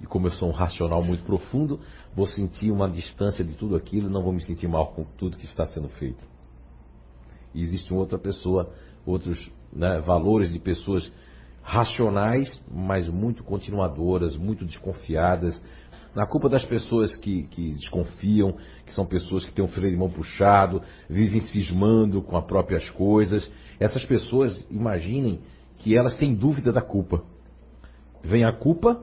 E 0.00 0.06
como 0.06 0.26
eu 0.26 0.32
sou 0.32 0.48
um 0.48 0.52
racional 0.52 1.02
muito 1.02 1.24
profundo, 1.24 1.80
vou 2.14 2.26
sentir 2.26 2.70
uma 2.70 2.90
distância 2.90 3.44
de 3.44 3.54
tudo 3.54 3.76
aquilo, 3.76 4.10
não 4.10 4.22
vou 4.22 4.32
me 4.32 4.40
sentir 4.42 4.68
mal 4.68 4.88
com 4.88 5.04
tudo 5.16 5.36
que 5.36 5.46
está 5.46 5.66
sendo 5.66 5.88
feito. 5.88 6.24
E 7.54 7.62
existe 7.62 7.92
uma 7.92 8.00
outra 8.00 8.18
pessoa, 8.18 8.70
outros 9.06 9.50
né, 9.72 10.00
valores 10.00 10.52
de 10.52 10.58
pessoas 10.58 11.10
racionais, 11.62 12.62
mas 12.70 13.08
muito 13.08 13.42
continuadoras, 13.42 14.36
muito 14.36 14.64
desconfiadas. 14.64 15.60
Na 16.14 16.26
culpa 16.26 16.48
das 16.48 16.64
pessoas 16.64 17.16
que, 17.16 17.44
que 17.44 17.72
desconfiam, 17.72 18.56
que 18.86 18.92
são 18.92 19.06
pessoas 19.06 19.44
que 19.46 19.52
têm 19.52 19.64
um 19.64 19.68
freio 19.68 19.92
de 19.92 19.96
mão 19.96 20.10
puxado, 20.10 20.82
vivem 21.08 21.40
cismando 21.40 22.22
com 22.22 22.36
as 22.36 22.44
próprias 22.44 22.88
coisas. 22.90 23.50
Essas 23.80 24.04
pessoas, 24.04 24.64
imaginem 24.70 25.40
que 25.78 25.96
elas 25.96 26.14
têm 26.16 26.34
dúvida 26.34 26.72
da 26.72 26.82
culpa. 26.82 27.22
Vem 28.22 28.44
a 28.44 28.52
culpa, 28.52 29.02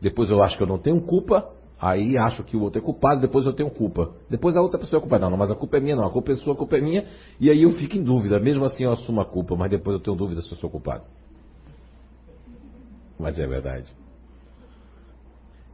depois 0.00 0.30
eu 0.30 0.42
acho 0.42 0.56
que 0.56 0.62
eu 0.62 0.66
não 0.66 0.78
tenho 0.78 1.00
culpa, 1.00 1.50
aí 1.80 2.16
acho 2.18 2.44
que 2.44 2.56
o 2.56 2.62
outro 2.62 2.80
é 2.80 2.84
culpado, 2.84 3.20
depois 3.20 3.46
eu 3.46 3.52
tenho 3.52 3.70
culpa. 3.70 4.12
Depois 4.28 4.56
a 4.56 4.60
outra 4.60 4.78
pessoa 4.78 4.98
é 4.98 5.00
culpada. 5.00 5.24
Não, 5.24 5.30
não, 5.30 5.38
mas 5.38 5.50
a 5.50 5.54
culpa 5.54 5.76
é 5.76 5.80
minha, 5.80 5.96
não. 5.96 6.04
A 6.04 6.10
culpa 6.10 6.32
é 6.32 6.34
sua, 6.36 6.54
a 6.54 6.56
culpa 6.56 6.76
é 6.76 6.80
minha. 6.80 7.06
E 7.40 7.50
aí 7.50 7.62
eu 7.62 7.72
fico 7.72 7.96
em 7.96 8.02
dúvida. 8.02 8.38
Mesmo 8.38 8.64
assim 8.64 8.84
eu 8.84 8.92
assumo 8.92 9.20
a 9.20 9.24
culpa, 9.24 9.56
mas 9.56 9.70
depois 9.70 9.94
eu 9.96 10.02
tenho 10.02 10.16
dúvida 10.16 10.40
se 10.40 10.50
eu 10.52 10.58
sou 10.58 10.70
culpado 10.70 11.02
mas 13.18 13.38
é 13.38 13.46
verdade. 13.46 13.92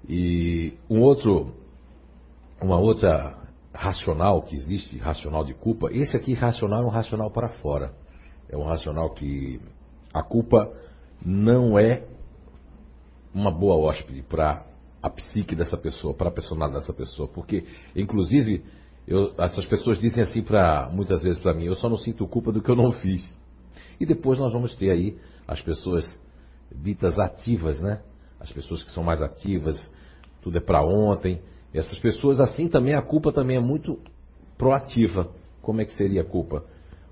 E 0.08 0.74
um 0.88 1.00
outro, 1.00 1.54
uma 2.60 2.78
outra 2.78 3.38
racional 3.72 4.42
que 4.42 4.54
existe, 4.54 4.98
racional 4.98 5.44
de 5.44 5.54
culpa, 5.54 5.92
esse 5.92 6.16
aqui 6.16 6.32
racional 6.32 6.82
é 6.82 6.86
um 6.86 6.90
racional 6.90 7.30
para 7.30 7.50
fora. 7.60 7.92
É 8.48 8.56
um 8.56 8.64
racional 8.64 9.10
que 9.10 9.60
a 10.12 10.22
culpa 10.22 10.72
não 11.24 11.78
é 11.78 12.04
uma 13.35 13.51
boa 13.51 13.74
hóspede 13.76 14.22
para 14.22 14.64
a 15.03 15.11
psique 15.11 15.55
dessa 15.55 15.76
pessoa, 15.76 16.14
para 16.14 16.28
a 16.28 16.32
personalidade 16.32 16.82
dessa 16.82 16.95
pessoa, 16.95 17.28
porque 17.28 17.64
inclusive 17.95 18.64
eu, 19.07 19.35
essas 19.39 19.66
pessoas 19.66 19.99
dizem 19.99 20.22
assim 20.22 20.43
para 20.43 20.89
muitas 20.91 21.22
vezes 21.22 21.39
para 21.39 21.53
mim, 21.53 21.64
eu 21.64 21.74
só 21.74 21.89
não 21.89 21.99
sinto 21.99 22.26
culpa 22.26 22.51
do 22.51 22.62
que 22.62 22.70
eu 22.70 22.76
não 22.76 22.93
fiz. 22.93 23.39
E 24.01 24.07
depois 24.07 24.39
nós 24.39 24.53
vamos 24.53 24.74
ter 24.76 24.91
aí 24.91 25.18
as 25.47 25.61
pessoas 25.61 26.05
ditas 26.74 27.18
ativas, 27.18 27.80
né? 27.82 28.01
As 28.41 28.51
pessoas 28.51 28.82
que 28.82 28.91
são 28.93 29.05
mais 29.05 29.22
ativas, 29.22 29.76
tudo 30.41 30.57
é 30.57 30.61
para 30.61 30.82
ontem. 30.82 31.41
Essas 31.72 31.99
pessoas 31.99 32.41
assim 32.41 32.68
também 32.68 32.95
a 32.95 33.03
culpa 33.03 33.30
também 33.32 33.57
é 33.57 33.61
muito 33.61 33.99
proativa. 34.57 35.28
Como 35.61 35.80
é 35.80 35.85
que 35.85 35.95
seria 35.95 36.22
a 36.22 36.24
culpa? 36.24 36.64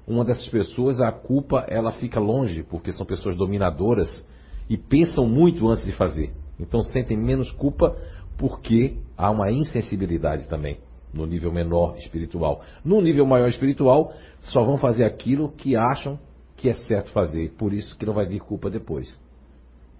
Uma 0.06 0.24
dessas 0.24 0.48
pessoas, 0.48 1.00
a 1.00 1.12
culpa 1.12 1.64
ela 1.68 1.92
fica 1.92 2.18
longe, 2.18 2.62
porque 2.62 2.92
são 2.92 3.06
pessoas 3.06 3.36
dominadoras 3.36 4.26
e 4.68 4.76
pensam 4.76 5.28
muito 5.28 5.68
antes 5.68 5.84
de 5.84 5.92
fazer. 5.92 6.32
Então 6.58 6.82
sentem 6.82 7.16
menos 7.16 7.50
culpa 7.52 7.96
porque 8.38 8.96
há 9.16 9.30
uma 9.30 9.50
insensibilidade 9.50 10.48
também 10.48 10.78
no 11.12 11.26
nível 11.26 11.52
menor 11.52 11.96
espiritual. 11.98 12.62
No 12.84 13.00
nível 13.00 13.26
maior 13.26 13.48
espiritual, 13.48 14.14
só 14.40 14.64
vão 14.64 14.78
fazer 14.78 15.04
aquilo 15.04 15.52
que 15.52 15.76
acham 15.76 16.18
que 16.56 16.68
é 16.68 16.74
certo 16.74 17.10
fazer, 17.12 17.52
por 17.58 17.72
isso 17.72 17.96
que 17.98 18.06
não 18.06 18.14
vai 18.14 18.24
vir 18.24 18.40
culpa 18.40 18.70
depois. 18.70 19.18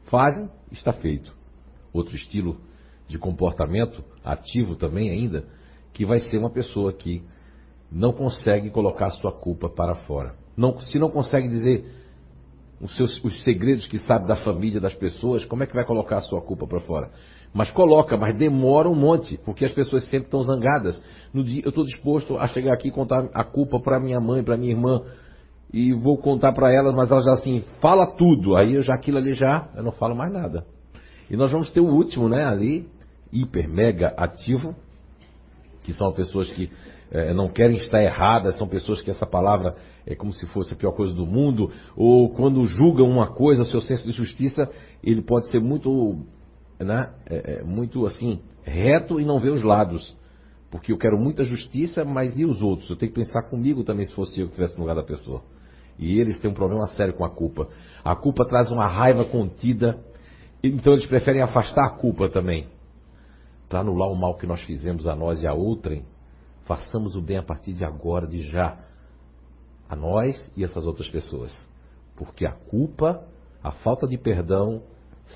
Fazem, 0.05 0.49
está 0.71 0.93
feito. 0.93 1.35
Outro 1.93 2.15
estilo 2.15 2.57
de 3.09 3.19
comportamento 3.19 4.03
ativo 4.25 4.77
também 4.77 5.11
ainda, 5.11 5.45
que 5.93 6.07
vai 6.07 6.21
ser 6.21 6.39
uma 6.39 6.51
pessoa 6.51 6.93
que 6.93 7.23
não 7.91 8.13
consegue 8.13 8.71
colocar 8.71 9.11
sua 9.11 9.33
culpa 9.33 9.69
para 9.69 9.95
fora. 10.07 10.35
Não, 10.57 10.79
se 10.79 10.99
não 10.99 11.11
consegue 11.11 11.49
dizer 11.49 11.85
os, 12.83 12.97
seus, 12.97 13.23
os 13.25 13.45
segredos 13.45 13.87
que 13.87 13.97
sabe 13.99 14.27
da 14.27 14.35
família, 14.35 14.81
das 14.81 14.95
pessoas, 14.95 15.45
como 15.45 15.63
é 15.63 15.67
que 15.67 15.75
vai 15.75 15.85
colocar 15.85 16.17
a 16.17 16.21
sua 16.21 16.43
culpa 16.43 16.67
para 16.67 16.81
fora? 16.81 17.11
Mas 17.55 17.71
coloca, 17.71 18.17
mas 18.17 18.37
demora 18.37 18.89
um 18.89 18.95
monte, 18.95 19.39
porque 19.45 19.65
as 19.65 19.73
pessoas 19.73 20.05
sempre 20.11 20.27
estão 20.27 20.43
zangadas. 20.43 21.01
No 21.33 21.45
dia, 21.45 21.63
eu 21.65 21.69
estou 21.69 21.85
disposto 21.85 22.37
a 22.37 22.49
chegar 22.49 22.75
aqui 22.75 22.89
e 22.89 22.91
contar 22.91 23.29
a 23.33 23.45
culpa 23.45 23.79
para 23.79 24.01
minha 24.01 24.21
mãe, 24.21 24.43
para 24.43 24.57
minha 24.57 24.73
irmã, 24.73 25.01
e 25.73 25.93
vou 25.93 26.19
contar 26.19 26.53
para 26.53 26.73
elas, 26.73 26.93
mas 26.95 27.11
elas 27.11 27.25
já 27.25 27.33
assim, 27.35 27.63
fala 27.81 28.07
tudo. 28.17 28.57
Aí 28.57 28.75
eu 28.75 28.83
já 28.83 28.95
aquilo 28.95 29.19
ali 29.19 29.35
já, 29.35 29.69
eu 29.77 29.83
não 29.85 29.93
falo 29.93 30.17
mais 30.17 30.33
nada. 30.33 30.67
E 31.31 31.37
nós 31.37 31.53
vamos 31.53 31.71
ter 31.71 31.81
o 31.81 31.87
último, 31.87 32.29
né, 32.29 32.45
ali, 32.45 32.89
hiper, 33.33 33.69
mega 33.69 34.09
ativo, 34.17 34.75
que 35.85 35.93
são 35.93 36.13
pessoas 36.13 36.51
que 36.51 36.69
é, 37.13 37.35
não 37.35 37.49
querem 37.49 37.77
estar 37.77 38.03
erradas, 38.03 38.57
são 38.57 38.67
pessoas 38.67 39.03
que 39.03 39.11
essa 39.11 39.27
palavra 39.27 39.77
é 40.07 40.15
como 40.15 40.33
se 40.33 40.47
fosse 40.47 40.73
a 40.73 40.77
pior 40.77 40.93
coisa 40.93 41.15
do 41.15 41.27
mundo, 41.27 41.71
ou 41.95 42.31
quando 42.31 42.65
julgam 42.65 43.07
uma 43.07 43.29
coisa, 43.29 43.63
o 43.63 43.67
seu 43.67 43.83
senso 43.83 44.05
de 44.05 44.13
justiça, 44.13 44.71
ele 45.05 45.21
pode 45.21 45.51
ser 45.51 45.61
muito 45.61 46.17
né, 46.81 47.11
é, 47.27 47.59
é, 47.59 47.63
muito 47.63 48.07
assim, 48.07 48.41
reto 48.63 49.21
e 49.21 49.25
não 49.27 49.39
ver 49.39 49.51
os 49.51 49.63
lados. 49.63 50.17
Porque 50.71 50.91
eu 50.91 50.97
quero 50.97 51.19
muita 51.19 51.45
justiça, 51.45 52.03
mas 52.03 52.39
e 52.39 52.47
os 52.47 52.63
outros? 52.63 52.89
Eu 52.89 52.97
tenho 52.97 53.13
que 53.13 53.21
pensar 53.21 53.43
comigo 53.43 53.85
também 53.85 54.07
se 54.07 54.13
fosse 54.15 54.41
eu 54.41 54.47
que 54.47 54.53
estivesse 54.53 54.77
no 54.77 54.81
lugar 54.81 54.97
da 54.97 55.03
pessoa. 55.03 55.43
E 55.99 56.19
eles 56.19 56.41
têm 56.41 56.51
um 56.51 56.55
problema 56.55 56.87
sério 56.89 57.13
com 57.13 57.27
a 57.27 57.31
culpa. 57.31 57.69
A 58.03 58.17
culpa 58.17 58.47
traz 58.47 58.71
uma 58.71 58.89
raiva 58.89 59.27
contida, 59.27 59.99
então 60.65 60.95
eles 60.95 61.05
preferem 61.05 61.43
afastar 61.43 61.85
a 61.85 61.91
culpa 61.91 62.31
também. 62.31 62.69
Para 63.69 63.81
anular 63.81 64.11
o 64.11 64.17
mal 64.17 64.39
que 64.39 64.47
nós 64.47 64.63
fizemos 64.63 65.07
a 65.07 65.15
nós 65.15 65.43
e 65.43 65.47
a 65.47 65.53
outrem, 65.53 66.05
façamos 66.65 67.17
o 67.17 67.21
bem 67.21 67.39
a 67.39 67.43
partir 67.43 67.73
de 67.73 67.85
agora, 67.85 68.27
de 68.27 68.43
já, 68.49 68.79
a 69.89 69.97
nós 69.97 70.51
e 70.57 70.65
essas 70.65 70.87
outras 70.87 71.09
pessoas. 71.09 71.53
Porque 72.17 72.47
a 72.47 72.53
culpa, 72.53 73.25
a 73.63 73.73
falta 73.73 74.07
de 74.07 74.17
perdão, 74.17 74.83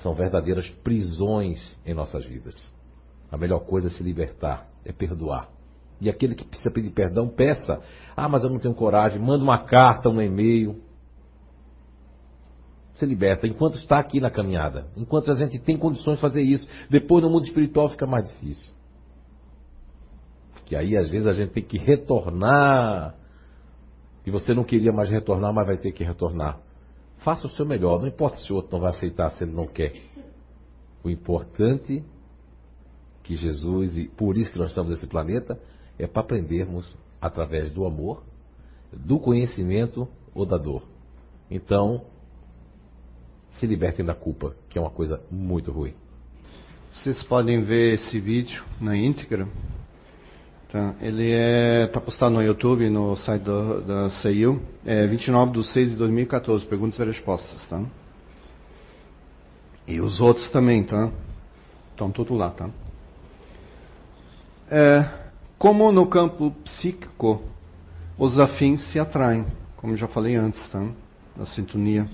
são 0.01 0.13
verdadeiras 0.13 0.69
prisões 0.83 1.77
em 1.85 1.93
nossas 1.93 2.25
vidas. 2.25 2.55
A 3.31 3.37
melhor 3.37 3.59
coisa 3.59 3.87
é 3.87 3.91
se 3.91 4.03
libertar, 4.03 4.67
é 4.85 4.91
perdoar. 4.91 5.49
E 5.99 6.09
aquele 6.09 6.35
que 6.35 6.45
precisa 6.45 6.71
pedir 6.71 6.91
perdão, 6.91 7.27
peça. 7.27 7.81
Ah, 8.15 8.29
mas 8.29 8.43
eu 8.43 8.49
não 8.49 8.59
tenho 8.59 8.75
coragem. 8.75 9.19
Manda 9.19 9.43
uma 9.43 9.65
carta, 9.65 10.09
um 10.09 10.21
e-mail. 10.21 10.79
Se 12.95 13.05
liberta 13.05 13.47
enquanto 13.47 13.77
está 13.77 13.97
aqui 13.97 14.19
na 14.19 14.29
caminhada. 14.29 14.87
Enquanto 14.95 15.31
a 15.31 15.35
gente 15.35 15.59
tem 15.59 15.77
condições 15.77 16.15
de 16.15 16.21
fazer 16.21 16.41
isso. 16.41 16.67
Depois 16.89 17.23
no 17.23 17.29
mundo 17.29 17.45
espiritual 17.45 17.89
fica 17.89 18.05
mais 18.05 18.25
difícil. 18.27 18.73
Porque 20.67 20.75
aí 20.75 20.97
às 20.97 21.07
vezes 21.07 21.25
a 21.25 21.31
gente 21.31 21.53
tem 21.53 21.63
que 21.63 21.77
retornar. 21.77 23.15
E 24.25 24.29
você 24.29 24.53
não 24.53 24.65
queria 24.65 24.91
mais 24.91 25.09
retornar, 25.09 25.53
mas 25.53 25.65
vai 25.65 25.77
ter 25.77 25.93
que 25.93 26.03
retornar. 26.03 26.59
Faça 27.19 27.47
o 27.47 27.49
seu 27.51 27.65
melhor, 27.65 28.01
não 28.01 28.07
importa 28.07 28.37
se 28.39 28.51
o 28.51 28.57
outro 28.57 28.73
não 28.73 28.81
vai 28.81 28.89
aceitar, 28.89 29.29
se 29.29 29.45
ele 29.45 29.53
não 29.53 29.65
quer. 29.65 29.93
O 31.05 31.09
importante 31.09 32.03
que 33.23 33.33
Jesus, 33.33 33.97
e 33.97 34.09
por 34.09 34.37
isso 34.37 34.51
que 34.51 34.59
nós 34.59 34.71
estamos 34.71 34.91
nesse 34.91 35.07
planeta, 35.07 35.57
é 35.97 36.05
para 36.05 36.21
aprendermos 36.21 36.97
através 37.21 37.71
do 37.71 37.85
amor, 37.85 38.21
do 38.91 39.21
conhecimento 39.21 40.05
ou 40.35 40.45
da 40.45 40.57
dor. 40.57 40.83
Então, 41.49 42.01
se 43.53 43.65
libertem 43.65 44.05
da 44.05 44.13
culpa, 44.13 44.53
que 44.67 44.77
é 44.77 44.81
uma 44.81 44.91
coisa 44.91 45.21
muito 45.31 45.71
ruim. 45.71 45.93
Vocês 46.91 47.23
podem 47.23 47.63
ver 47.63 47.93
esse 47.93 48.19
vídeo 48.19 48.65
na 48.81 48.97
íntegra. 48.97 49.47
Tá? 50.71 50.95
Ele 50.99 51.31
está 51.85 51.99
é, 51.99 52.03
postado 52.03 52.35
no 52.35 52.43
YouTube, 52.43 52.89
no 52.89 53.15
site 53.15 53.43
do, 53.43 53.81
da 53.81 54.09
CEU. 54.09 54.61
É 54.85 55.07
29 55.07 55.53
de 55.53 55.65
6 55.65 55.91
de 55.91 55.95
2014, 55.95 56.65
perguntas 56.65 56.99
e 56.99 57.05
respostas. 57.05 57.67
Tá? 57.69 57.81
E 59.87 60.01
os 60.01 60.19
outros 60.19 60.49
também, 60.49 60.83
tá? 60.83 61.09
Estão 61.91 62.11
tudo 62.11 62.35
lá, 62.35 62.49
tá? 62.49 62.69
É, 64.69 65.05
como 65.57 65.89
no 65.93 66.05
campo 66.07 66.51
psíquico, 66.65 67.41
os 68.17 68.37
afins 68.37 68.81
se 68.91 68.99
atraem, 68.99 69.45
como 69.77 69.95
já 69.95 70.07
falei 70.07 70.35
antes, 70.35 70.67
tá? 70.67 70.85
Da 71.37 71.45
sintonia. 71.45 72.09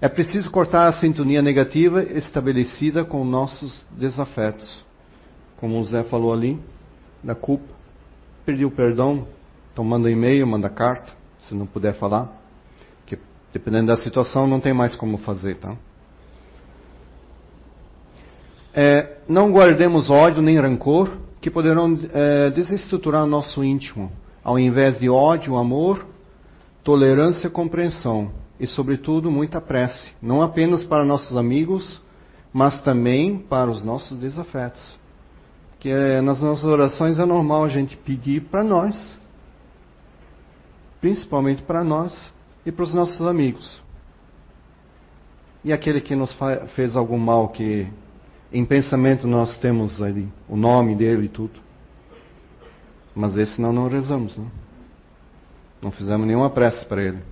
É 0.00 0.08
preciso 0.08 0.50
cortar 0.50 0.88
a 0.88 0.92
sintonia 0.92 1.40
negativa 1.40 2.02
estabelecida 2.02 3.04
com 3.04 3.24
nossos 3.24 3.86
desafetos. 3.92 4.84
Como 5.58 5.78
o 5.78 5.84
Zé 5.84 6.02
falou 6.04 6.32
ali, 6.32 6.58
da 7.22 7.34
culpa. 7.34 7.74
Pediu 8.44 8.70
perdão, 8.70 9.26
então 9.72 9.84
manda 9.84 10.10
e-mail, 10.10 10.46
manda 10.46 10.68
carta, 10.68 11.12
se 11.40 11.54
não 11.54 11.66
puder 11.66 11.94
falar. 11.94 12.32
Que 13.06 13.18
dependendo 13.52 13.88
da 13.88 13.96
situação 13.96 14.46
não 14.46 14.60
tem 14.60 14.72
mais 14.72 14.96
como 14.96 15.18
fazer, 15.18 15.56
tá? 15.56 15.76
É, 18.74 19.18
não 19.28 19.50
guardemos 19.50 20.10
ódio 20.10 20.40
nem 20.40 20.58
rancor, 20.58 21.10
que 21.40 21.50
poderão 21.50 21.98
é, 22.12 22.50
desestruturar 22.50 23.26
nosso 23.26 23.64
íntimo. 23.64 24.10
Ao 24.42 24.58
invés 24.58 24.98
de 24.98 25.08
ódio, 25.08 25.56
amor, 25.56 26.06
tolerância, 26.82 27.50
compreensão 27.50 28.30
e, 28.58 28.66
sobretudo, 28.66 29.30
muita 29.30 29.60
prece, 29.60 30.12
não 30.22 30.42
apenas 30.42 30.84
para 30.84 31.04
nossos 31.04 31.36
amigos, 31.36 32.00
mas 32.52 32.80
também 32.82 33.38
para 33.38 33.70
os 33.70 33.84
nossos 33.84 34.18
desafetos 34.18 34.97
que 35.78 35.88
é, 35.88 36.20
nas 36.20 36.42
nossas 36.42 36.64
orações 36.64 37.18
é 37.18 37.24
normal 37.24 37.64
a 37.64 37.68
gente 37.68 37.96
pedir 37.96 38.42
para 38.42 38.64
nós, 38.64 39.18
principalmente 41.00 41.62
para 41.62 41.84
nós 41.84 42.32
e 42.66 42.72
para 42.72 42.82
os 42.82 42.92
nossos 42.92 43.20
amigos. 43.26 43.80
E 45.64 45.72
aquele 45.72 46.00
que 46.00 46.16
nos 46.16 46.36
fez 46.74 46.96
algum 46.96 47.18
mal, 47.18 47.48
que 47.48 47.86
em 48.52 48.64
pensamento 48.64 49.26
nós 49.26 49.58
temos 49.58 50.00
ali 50.00 50.28
o 50.48 50.56
nome 50.56 50.94
dele 50.94 51.26
e 51.26 51.28
tudo. 51.28 51.60
Mas 53.14 53.36
esse 53.36 53.60
não, 53.60 53.72
não 53.72 53.88
rezamos, 53.88 54.36
né? 54.36 54.46
Não 55.82 55.90
fizemos 55.90 56.26
nenhuma 56.26 56.50
prece 56.50 56.84
para 56.86 57.02
ele. 57.02 57.22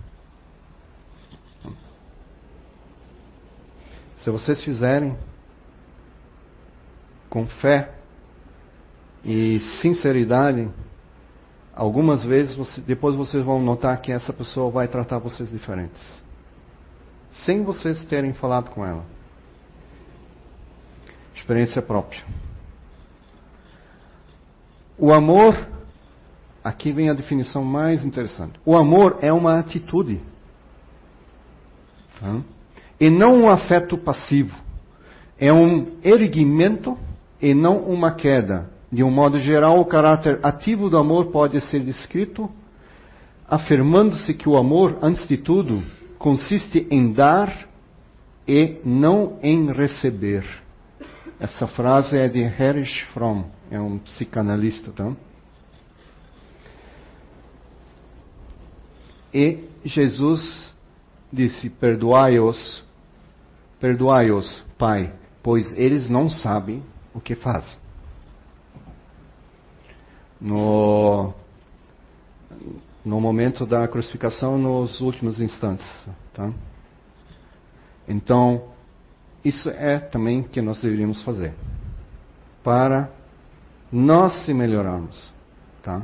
Se 4.16 4.30
vocês 4.30 4.62
fizerem 4.62 5.16
com 7.28 7.46
fé, 7.46 7.95
e 9.26 9.58
sinceridade, 9.82 10.70
algumas 11.74 12.24
vezes 12.24 12.54
você, 12.54 12.80
depois 12.80 13.16
vocês 13.16 13.44
vão 13.44 13.60
notar 13.60 14.00
que 14.00 14.12
essa 14.12 14.32
pessoa 14.32 14.70
vai 14.70 14.86
tratar 14.86 15.18
vocês 15.18 15.50
diferentes. 15.50 16.22
Sem 17.44 17.64
vocês 17.64 18.04
terem 18.04 18.32
falado 18.32 18.70
com 18.70 18.86
ela. 18.86 19.04
Experiência 21.34 21.82
própria. 21.82 22.22
O 24.96 25.12
amor, 25.12 25.68
aqui 26.62 26.92
vem 26.92 27.10
a 27.10 27.12
definição 27.12 27.64
mais 27.64 28.04
interessante. 28.04 28.60
O 28.64 28.76
amor 28.76 29.18
é 29.22 29.32
uma 29.32 29.58
atitude. 29.58 30.20
Tá? 32.20 32.42
E 33.00 33.10
não 33.10 33.42
um 33.42 33.50
afeto 33.50 33.98
passivo. 33.98 34.56
É 35.36 35.52
um 35.52 35.98
erguimento 36.04 36.96
e 37.42 37.52
não 37.52 37.78
uma 37.78 38.12
queda. 38.12 38.75
De 38.90 39.02
um 39.02 39.10
modo 39.10 39.38
geral, 39.38 39.80
o 39.80 39.84
caráter 39.84 40.38
ativo 40.42 40.88
do 40.88 40.96
amor 40.96 41.26
pode 41.26 41.60
ser 41.60 41.80
descrito 41.80 42.50
afirmando-se 43.48 44.34
que 44.34 44.48
o 44.48 44.56
amor, 44.56 44.98
antes 45.00 45.26
de 45.28 45.36
tudo, 45.36 45.82
consiste 46.18 46.86
em 46.90 47.12
dar 47.12 47.68
e 48.46 48.80
não 48.84 49.38
em 49.42 49.72
receber. 49.72 50.44
Essa 51.38 51.66
frase 51.66 52.16
é 52.16 52.28
de 52.28 52.40
Erich 52.40 53.04
Fromm, 53.06 53.44
é 53.70 53.78
um 53.78 53.98
psicanalista, 53.98 54.90
tá? 54.92 55.12
E 59.32 59.64
Jesus 59.84 60.72
disse: 61.32 61.68
Perdoai-os, 61.68 62.84
perdoai-os, 63.78 64.64
Pai, 64.78 65.12
pois 65.42 65.70
eles 65.76 66.08
não 66.08 66.30
sabem 66.30 66.82
o 67.12 67.20
que 67.20 67.34
fazem. 67.34 67.85
No, 70.40 71.32
no 73.04 73.20
momento 73.20 73.64
da 73.64 73.86
crucificação, 73.88 74.58
nos 74.58 75.00
últimos 75.00 75.40
instantes. 75.40 75.86
Tá? 76.34 76.52
Então, 78.08 78.64
isso 79.44 79.68
é 79.70 79.98
também 79.98 80.42
que 80.42 80.60
nós 80.60 80.80
deveríamos 80.82 81.22
fazer 81.22 81.54
para 82.62 83.08
nós 83.92 84.44
se 84.44 84.52
melhorarmos. 84.52 85.32
Tá? 85.82 86.02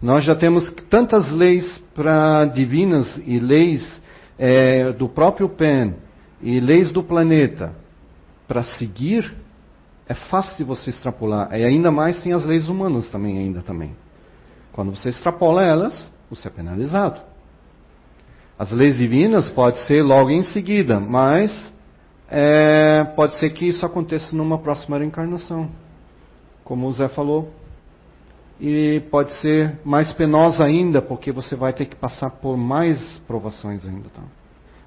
Nós 0.00 0.24
já 0.24 0.34
temos 0.34 0.70
tantas 0.90 1.32
leis 1.32 1.82
para 1.94 2.44
divinas 2.44 3.18
e 3.26 3.38
leis 3.38 4.02
é, 4.38 4.92
do 4.92 5.08
próprio 5.08 5.48
PEN 5.48 5.94
e 6.42 6.60
leis 6.60 6.92
do 6.92 7.02
planeta 7.02 7.74
para 8.46 8.62
seguir. 8.62 9.32
É 10.08 10.14
fácil 10.14 10.56
de 10.56 10.64
você 10.64 10.90
extrapolar. 10.90 11.48
E 11.52 11.64
ainda 11.64 11.90
mais 11.90 12.20
tem 12.22 12.32
as 12.32 12.44
leis 12.44 12.68
humanas 12.68 13.08
também 13.08 13.38
ainda 13.38 13.62
também. 13.62 13.94
Quando 14.72 14.94
você 14.94 15.10
extrapola 15.10 15.62
elas, 15.62 16.06
você 16.28 16.48
é 16.48 16.50
penalizado. 16.50 17.20
As 18.58 18.70
leis 18.72 18.96
divinas 18.96 19.50
pode 19.50 19.78
ser 19.86 20.02
logo 20.02 20.30
em 20.30 20.42
seguida, 20.42 21.00
mas 21.00 21.72
é, 22.28 23.04
pode 23.16 23.34
ser 23.38 23.50
que 23.50 23.66
isso 23.66 23.84
aconteça 23.84 24.34
numa 24.34 24.58
próxima 24.58 24.98
reencarnação, 24.98 25.68
como 26.64 26.86
o 26.86 26.92
Zé 26.92 27.08
falou. 27.08 27.52
E 28.60 29.00
pode 29.10 29.32
ser 29.40 29.80
mais 29.84 30.12
penosa 30.12 30.64
ainda, 30.64 31.02
porque 31.02 31.32
você 31.32 31.56
vai 31.56 31.72
ter 31.72 31.86
que 31.86 31.96
passar 31.96 32.30
por 32.30 32.56
mais 32.56 33.18
provações 33.26 33.84
ainda, 33.84 34.08
tá? 34.08 34.22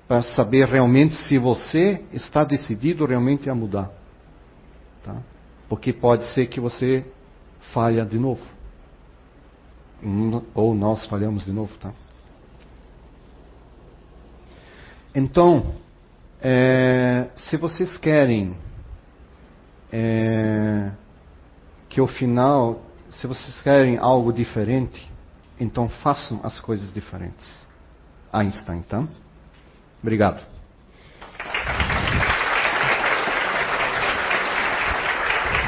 Para 0.08 0.22
saber 0.22 0.68
realmente 0.68 1.14
se 1.24 1.38
você 1.38 2.02
está 2.14 2.44
decidido 2.44 3.06
realmente 3.06 3.50
a 3.50 3.56
mudar, 3.56 3.92
tá? 5.06 5.22
Porque 5.70 5.94
pode 5.94 6.26
ser 6.34 6.48
que 6.48 6.60
você 6.60 7.06
falha 7.72 8.06
de 8.06 8.18
novo. 8.18 8.44
Ou 10.54 10.74
nós 10.74 11.06
falhamos 11.06 11.46
de 11.46 11.52
novo, 11.52 11.76
tá? 11.78 11.94
Então, 15.14 15.76
é, 16.42 17.30
se 17.36 17.56
vocês 17.56 17.98
querem 17.98 18.58
é, 19.92 20.92
que 21.88 22.02
o 22.02 22.08
final, 22.08 22.82
se 23.10 23.26
vocês 23.26 23.62
querem 23.62 23.98
algo 23.98 24.34
diferente, 24.34 25.10
então 25.60 25.88
façam 25.88 26.42
as 26.44 26.60
coisas 26.60 26.94
diferentes. 26.94 27.66
Einstein, 28.34 28.82
tá? 28.82 29.08
Obrigado. 30.02 30.44